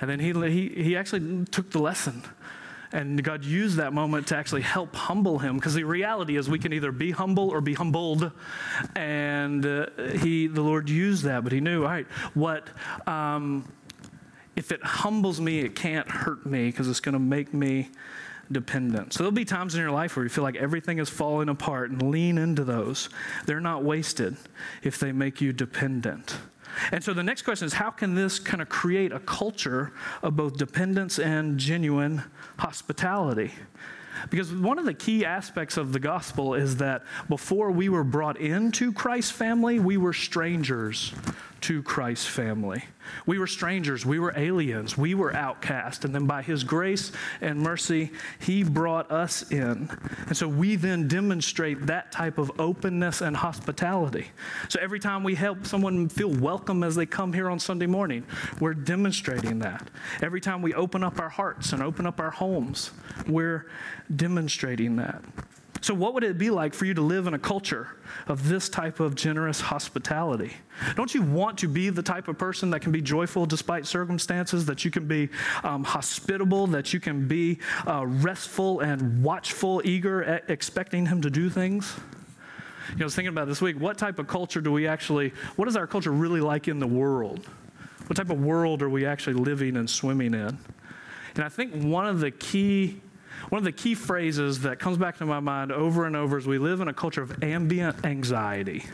And 0.00 0.10
then 0.10 0.18
he, 0.18 0.32
he, 0.32 0.82
he 0.82 0.96
actually 0.96 1.44
took 1.46 1.70
the 1.70 1.78
lesson. 1.78 2.24
And 2.92 3.22
God 3.22 3.44
used 3.44 3.76
that 3.76 3.92
moment 3.92 4.26
to 4.28 4.36
actually 4.36 4.62
help 4.62 4.94
humble 4.94 5.38
him 5.38 5.56
because 5.56 5.74
the 5.74 5.84
reality 5.84 6.36
is 6.36 6.48
we 6.48 6.58
can 6.58 6.72
either 6.72 6.92
be 6.92 7.10
humble 7.10 7.48
or 7.48 7.60
be 7.60 7.74
humbled. 7.74 8.32
And 8.94 9.64
uh, 9.64 9.86
he, 10.20 10.46
the 10.46 10.60
Lord 10.60 10.88
used 10.88 11.24
that, 11.24 11.42
but 11.42 11.52
he 11.52 11.60
knew, 11.60 11.82
all 11.84 11.88
right, 11.88 12.06
what, 12.34 12.68
um, 13.06 13.70
if 14.56 14.72
it 14.72 14.82
humbles 14.82 15.40
me, 15.40 15.60
it 15.60 15.74
can't 15.74 16.08
hurt 16.08 16.44
me 16.44 16.66
because 16.66 16.88
it's 16.88 17.00
going 17.00 17.14
to 17.14 17.18
make 17.18 17.54
me 17.54 17.90
dependent. 18.50 19.14
So 19.14 19.22
there'll 19.22 19.32
be 19.32 19.46
times 19.46 19.74
in 19.74 19.80
your 19.80 19.90
life 19.90 20.14
where 20.14 20.24
you 20.24 20.28
feel 20.28 20.44
like 20.44 20.56
everything 20.56 20.98
is 20.98 21.08
falling 21.08 21.48
apart 21.48 21.90
and 21.90 22.10
lean 22.10 22.36
into 22.36 22.64
those. 22.64 23.08
They're 23.46 23.60
not 23.60 23.82
wasted 23.82 24.36
if 24.82 24.98
they 24.98 25.12
make 25.12 25.40
you 25.40 25.54
dependent. 25.54 26.36
And 26.90 27.02
so 27.02 27.12
the 27.12 27.22
next 27.22 27.42
question 27.42 27.66
is 27.66 27.74
how 27.74 27.90
can 27.90 28.14
this 28.14 28.38
kind 28.38 28.62
of 28.62 28.68
create 28.68 29.12
a 29.12 29.20
culture 29.20 29.92
of 30.22 30.36
both 30.36 30.56
dependence 30.56 31.18
and 31.18 31.58
genuine 31.58 32.22
hospitality? 32.58 33.52
Because 34.30 34.52
one 34.52 34.78
of 34.78 34.84
the 34.84 34.94
key 34.94 35.24
aspects 35.24 35.76
of 35.76 35.92
the 35.92 35.98
gospel 35.98 36.54
is 36.54 36.76
that 36.76 37.02
before 37.28 37.70
we 37.70 37.88
were 37.88 38.04
brought 38.04 38.38
into 38.38 38.92
Christ's 38.92 39.32
family, 39.32 39.80
we 39.80 39.96
were 39.96 40.12
strangers 40.12 41.12
to 41.62 41.82
Christ's 41.82 42.26
family. 42.26 42.84
We 43.26 43.38
were 43.38 43.46
strangers, 43.46 44.06
we 44.06 44.18
were 44.18 44.32
aliens, 44.36 44.96
we 44.96 45.14
were 45.14 45.34
outcast. 45.34 46.04
And 46.04 46.14
then 46.14 46.26
by 46.26 46.42
his 46.42 46.64
grace 46.64 47.12
and 47.40 47.60
mercy, 47.60 48.10
he 48.38 48.62
brought 48.62 49.10
us 49.10 49.50
in. 49.50 49.90
And 50.26 50.36
so 50.36 50.48
we 50.48 50.76
then 50.76 51.08
demonstrate 51.08 51.86
that 51.86 52.12
type 52.12 52.38
of 52.38 52.52
openness 52.58 53.20
and 53.20 53.36
hospitality. 53.36 54.28
So 54.68 54.78
every 54.80 55.00
time 55.00 55.24
we 55.24 55.34
help 55.34 55.66
someone 55.66 56.08
feel 56.08 56.30
welcome 56.30 56.82
as 56.82 56.94
they 56.94 57.06
come 57.06 57.32
here 57.32 57.50
on 57.50 57.58
Sunday 57.58 57.86
morning, 57.86 58.24
we're 58.60 58.74
demonstrating 58.74 59.58
that. 59.60 59.88
Every 60.20 60.40
time 60.40 60.62
we 60.62 60.74
open 60.74 61.02
up 61.02 61.20
our 61.20 61.28
hearts 61.28 61.72
and 61.72 61.82
open 61.82 62.06
up 62.06 62.20
our 62.20 62.30
homes, 62.30 62.90
we're 63.26 63.66
demonstrating 64.14 64.96
that. 64.96 65.22
So, 65.82 65.94
what 65.94 66.14
would 66.14 66.22
it 66.22 66.38
be 66.38 66.48
like 66.48 66.74
for 66.74 66.84
you 66.84 66.94
to 66.94 67.00
live 67.00 67.26
in 67.26 67.34
a 67.34 67.38
culture 67.40 67.88
of 68.28 68.48
this 68.48 68.68
type 68.68 69.00
of 69.00 69.16
generous 69.16 69.60
hospitality? 69.60 70.52
Don't 70.94 71.12
you 71.12 71.22
want 71.22 71.58
to 71.58 71.68
be 71.68 71.90
the 71.90 72.04
type 72.04 72.28
of 72.28 72.38
person 72.38 72.70
that 72.70 72.80
can 72.80 72.92
be 72.92 73.02
joyful 73.02 73.46
despite 73.46 73.84
circumstances, 73.84 74.64
that 74.66 74.84
you 74.84 74.92
can 74.92 75.08
be 75.08 75.28
um, 75.64 75.82
hospitable, 75.82 76.68
that 76.68 76.94
you 76.94 77.00
can 77.00 77.26
be 77.26 77.58
uh, 77.84 78.06
restful 78.06 78.78
and 78.78 79.24
watchful, 79.24 79.82
eager, 79.84 80.40
expecting 80.46 81.04
Him 81.04 81.20
to 81.20 81.30
do 81.30 81.50
things? 81.50 81.98
You 82.90 82.98
know, 82.98 83.02
I 83.02 83.06
was 83.06 83.16
thinking 83.16 83.30
about 83.30 83.48
this 83.48 83.60
week, 83.60 83.80
what 83.80 83.98
type 83.98 84.20
of 84.20 84.28
culture 84.28 84.60
do 84.60 84.70
we 84.70 84.86
actually, 84.86 85.32
what 85.56 85.66
is 85.66 85.74
our 85.74 85.88
culture 85.88 86.12
really 86.12 86.40
like 86.40 86.68
in 86.68 86.78
the 86.78 86.86
world? 86.86 87.44
What 88.06 88.16
type 88.16 88.30
of 88.30 88.40
world 88.40 88.82
are 88.82 88.88
we 88.88 89.04
actually 89.04 89.34
living 89.34 89.76
and 89.76 89.90
swimming 89.90 90.34
in? 90.34 90.58
And 91.34 91.44
I 91.44 91.48
think 91.48 91.74
one 91.74 92.06
of 92.06 92.20
the 92.20 92.30
key 92.30 93.00
one 93.48 93.58
of 93.58 93.64
the 93.64 93.72
key 93.72 93.94
phrases 93.94 94.60
that 94.60 94.78
comes 94.78 94.98
back 94.98 95.18
to 95.18 95.26
my 95.26 95.40
mind 95.40 95.72
over 95.72 96.06
and 96.06 96.16
over 96.16 96.38
is 96.38 96.46
we 96.46 96.58
live 96.58 96.80
in 96.80 96.88
a 96.88 96.94
culture 96.94 97.22
of 97.22 97.42
ambient 97.42 98.04
anxiety. 98.04 98.84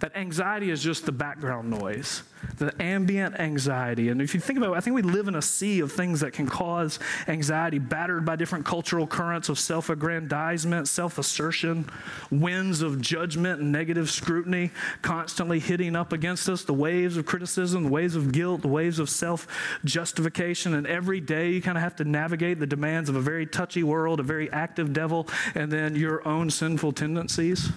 That 0.00 0.16
anxiety 0.16 0.70
is 0.70 0.82
just 0.82 1.04
the 1.04 1.12
background 1.12 1.68
noise, 1.68 2.22
the 2.56 2.74
ambient 2.82 3.38
anxiety. 3.38 4.08
And 4.08 4.22
if 4.22 4.32
you 4.32 4.40
think 4.40 4.58
about 4.58 4.72
it, 4.72 4.76
I 4.78 4.80
think 4.80 4.96
we 4.96 5.02
live 5.02 5.28
in 5.28 5.34
a 5.34 5.42
sea 5.42 5.80
of 5.80 5.92
things 5.92 6.20
that 6.20 6.32
can 6.32 6.46
cause 6.46 6.98
anxiety, 7.28 7.78
battered 7.78 8.24
by 8.24 8.36
different 8.36 8.64
cultural 8.64 9.06
currents 9.06 9.50
of 9.50 9.58
self 9.58 9.90
aggrandizement, 9.90 10.88
self 10.88 11.18
assertion, 11.18 11.86
winds 12.30 12.80
of 12.80 13.02
judgment 13.02 13.60
and 13.60 13.72
negative 13.72 14.08
scrutiny 14.10 14.70
constantly 15.02 15.60
hitting 15.60 15.94
up 15.94 16.14
against 16.14 16.48
us, 16.48 16.64
the 16.64 16.72
waves 16.72 17.18
of 17.18 17.26
criticism, 17.26 17.84
the 17.84 17.90
waves 17.90 18.16
of 18.16 18.32
guilt, 18.32 18.62
the 18.62 18.68
waves 18.68 18.98
of 18.98 19.10
self 19.10 19.46
justification. 19.84 20.74
And 20.74 20.86
every 20.86 21.20
day 21.20 21.50
you 21.50 21.60
kind 21.60 21.76
of 21.76 21.84
have 21.84 21.96
to 21.96 22.04
navigate 22.04 22.58
the 22.58 22.66
demands 22.66 23.10
of 23.10 23.16
a 23.16 23.20
very 23.20 23.44
touchy 23.44 23.82
world, 23.82 24.18
a 24.18 24.22
very 24.22 24.50
active 24.50 24.94
devil, 24.94 25.28
and 25.54 25.70
then 25.70 25.94
your 25.94 26.26
own 26.26 26.48
sinful 26.48 26.92
tendencies. 26.92 27.70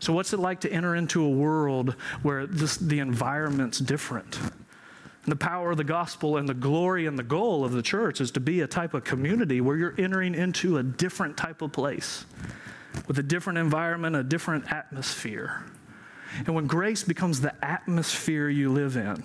So, 0.00 0.14
what's 0.14 0.32
it 0.32 0.40
like 0.40 0.60
to 0.60 0.72
enter 0.72 0.96
into 0.96 1.22
a 1.22 1.28
world 1.28 1.94
where 2.22 2.46
this, 2.46 2.76
the 2.78 2.98
environment's 2.98 3.78
different? 3.78 4.36
And 4.36 5.30
the 5.30 5.36
power 5.36 5.70
of 5.70 5.76
the 5.76 5.84
gospel 5.84 6.38
and 6.38 6.48
the 6.48 6.54
glory 6.54 7.06
and 7.06 7.18
the 7.18 7.22
goal 7.22 7.64
of 7.64 7.72
the 7.72 7.82
church 7.82 8.20
is 8.22 8.30
to 8.32 8.40
be 8.40 8.62
a 8.62 8.66
type 8.66 8.94
of 8.94 9.04
community 9.04 9.60
where 9.60 9.76
you're 9.76 9.94
entering 9.98 10.34
into 10.34 10.78
a 10.78 10.82
different 10.82 11.36
type 11.36 11.60
of 11.60 11.72
place 11.72 12.24
with 13.06 13.18
a 13.18 13.22
different 13.22 13.58
environment, 13.58 14.16
a 14.16 14.22
different 14.22 14.72
atmosphere. 14.72 15.64
And 16.46 16.54
when 16.54 16.66
grace 16.66 17.04
becomes 17.04 17.42
the 17.42 17.54
atmosphere 17.62 18.48
you 18.48 18.72
live 18.72 18.96
in, 18.96 19.22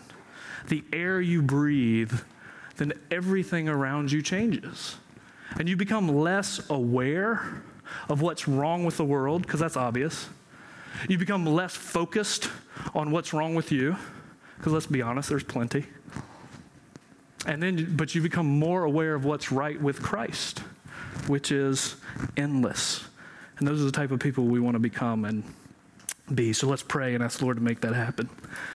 the 0.67 0.83
air 0.91 1.21
you 1.21 1.41
breathe, 1.41 2.13
then 2.75 2.91
everything 3.09 3.69
around 3.69 4.11
you 4.11 4.21
changes. 4.21 4.97
And 5.57 5.69
you 5.69 5.77
become 5.77 6.09
less 6.09 6.69
aware 6.69 7.61
of 8.09 8.21
what's 8.21 8.47
wrong 8.47 8.83
with 8.83 8.97
the 8.97 9.05
world, 9.05 9.43
because 9.43 9.61
that's 9.61 9.77
obvious. 9.77 10.27
You 11.09 11.17
become 11.17 11.45
less 11.45 11.75
focused 11.75 12.49
on 12.93 13.11
what's 13.11 13.33
wrong 13.33 13.55
with 13.55 13.71
you, 13.71 13.95
because 14.57 14.73
let's 14.73 14.87
be 14.87 15.01
honest, 15.01 15.29
there's 15.29 15.43
plenty. 15.43 15.85
And 17.45 17.61
then, 17.61 17.95
but 17.95 18.15
you 18.15 18.21
become 18.21 18.47
more 18.47 18.83
aware 18.83 19.13
of 19.13 19.23
what's 19.23 19.51
right 19.51 19.79
with 19.79 20.01
Christ, 20.01 20.59
which 21.27 21.51
is 21.51 21.95
endless. 22.35 23.03
And 23.57 23.67
those 23.67 23.81
are 23.81 23.85
the 23.85 23.91
type 23.91 24.11
of 24.11 24.19
people 24.19 24.45
we 24.45 24.59
want 24.59 24.75
to 24.75 24.79
become 24.79 25.25
and 25.25 25.43
be. 26.33 26.53
So 26.53 26.67
let's 26.67 26.83
pray 26.83 27.13
and 27.13 27.23
ask 27.23 27.39
the 27.39 27.45
Lord 27.45 27.57
to 27.57 27.63
make 27.63 27.81
that 27.81 27.93
happen. 27.93 28.29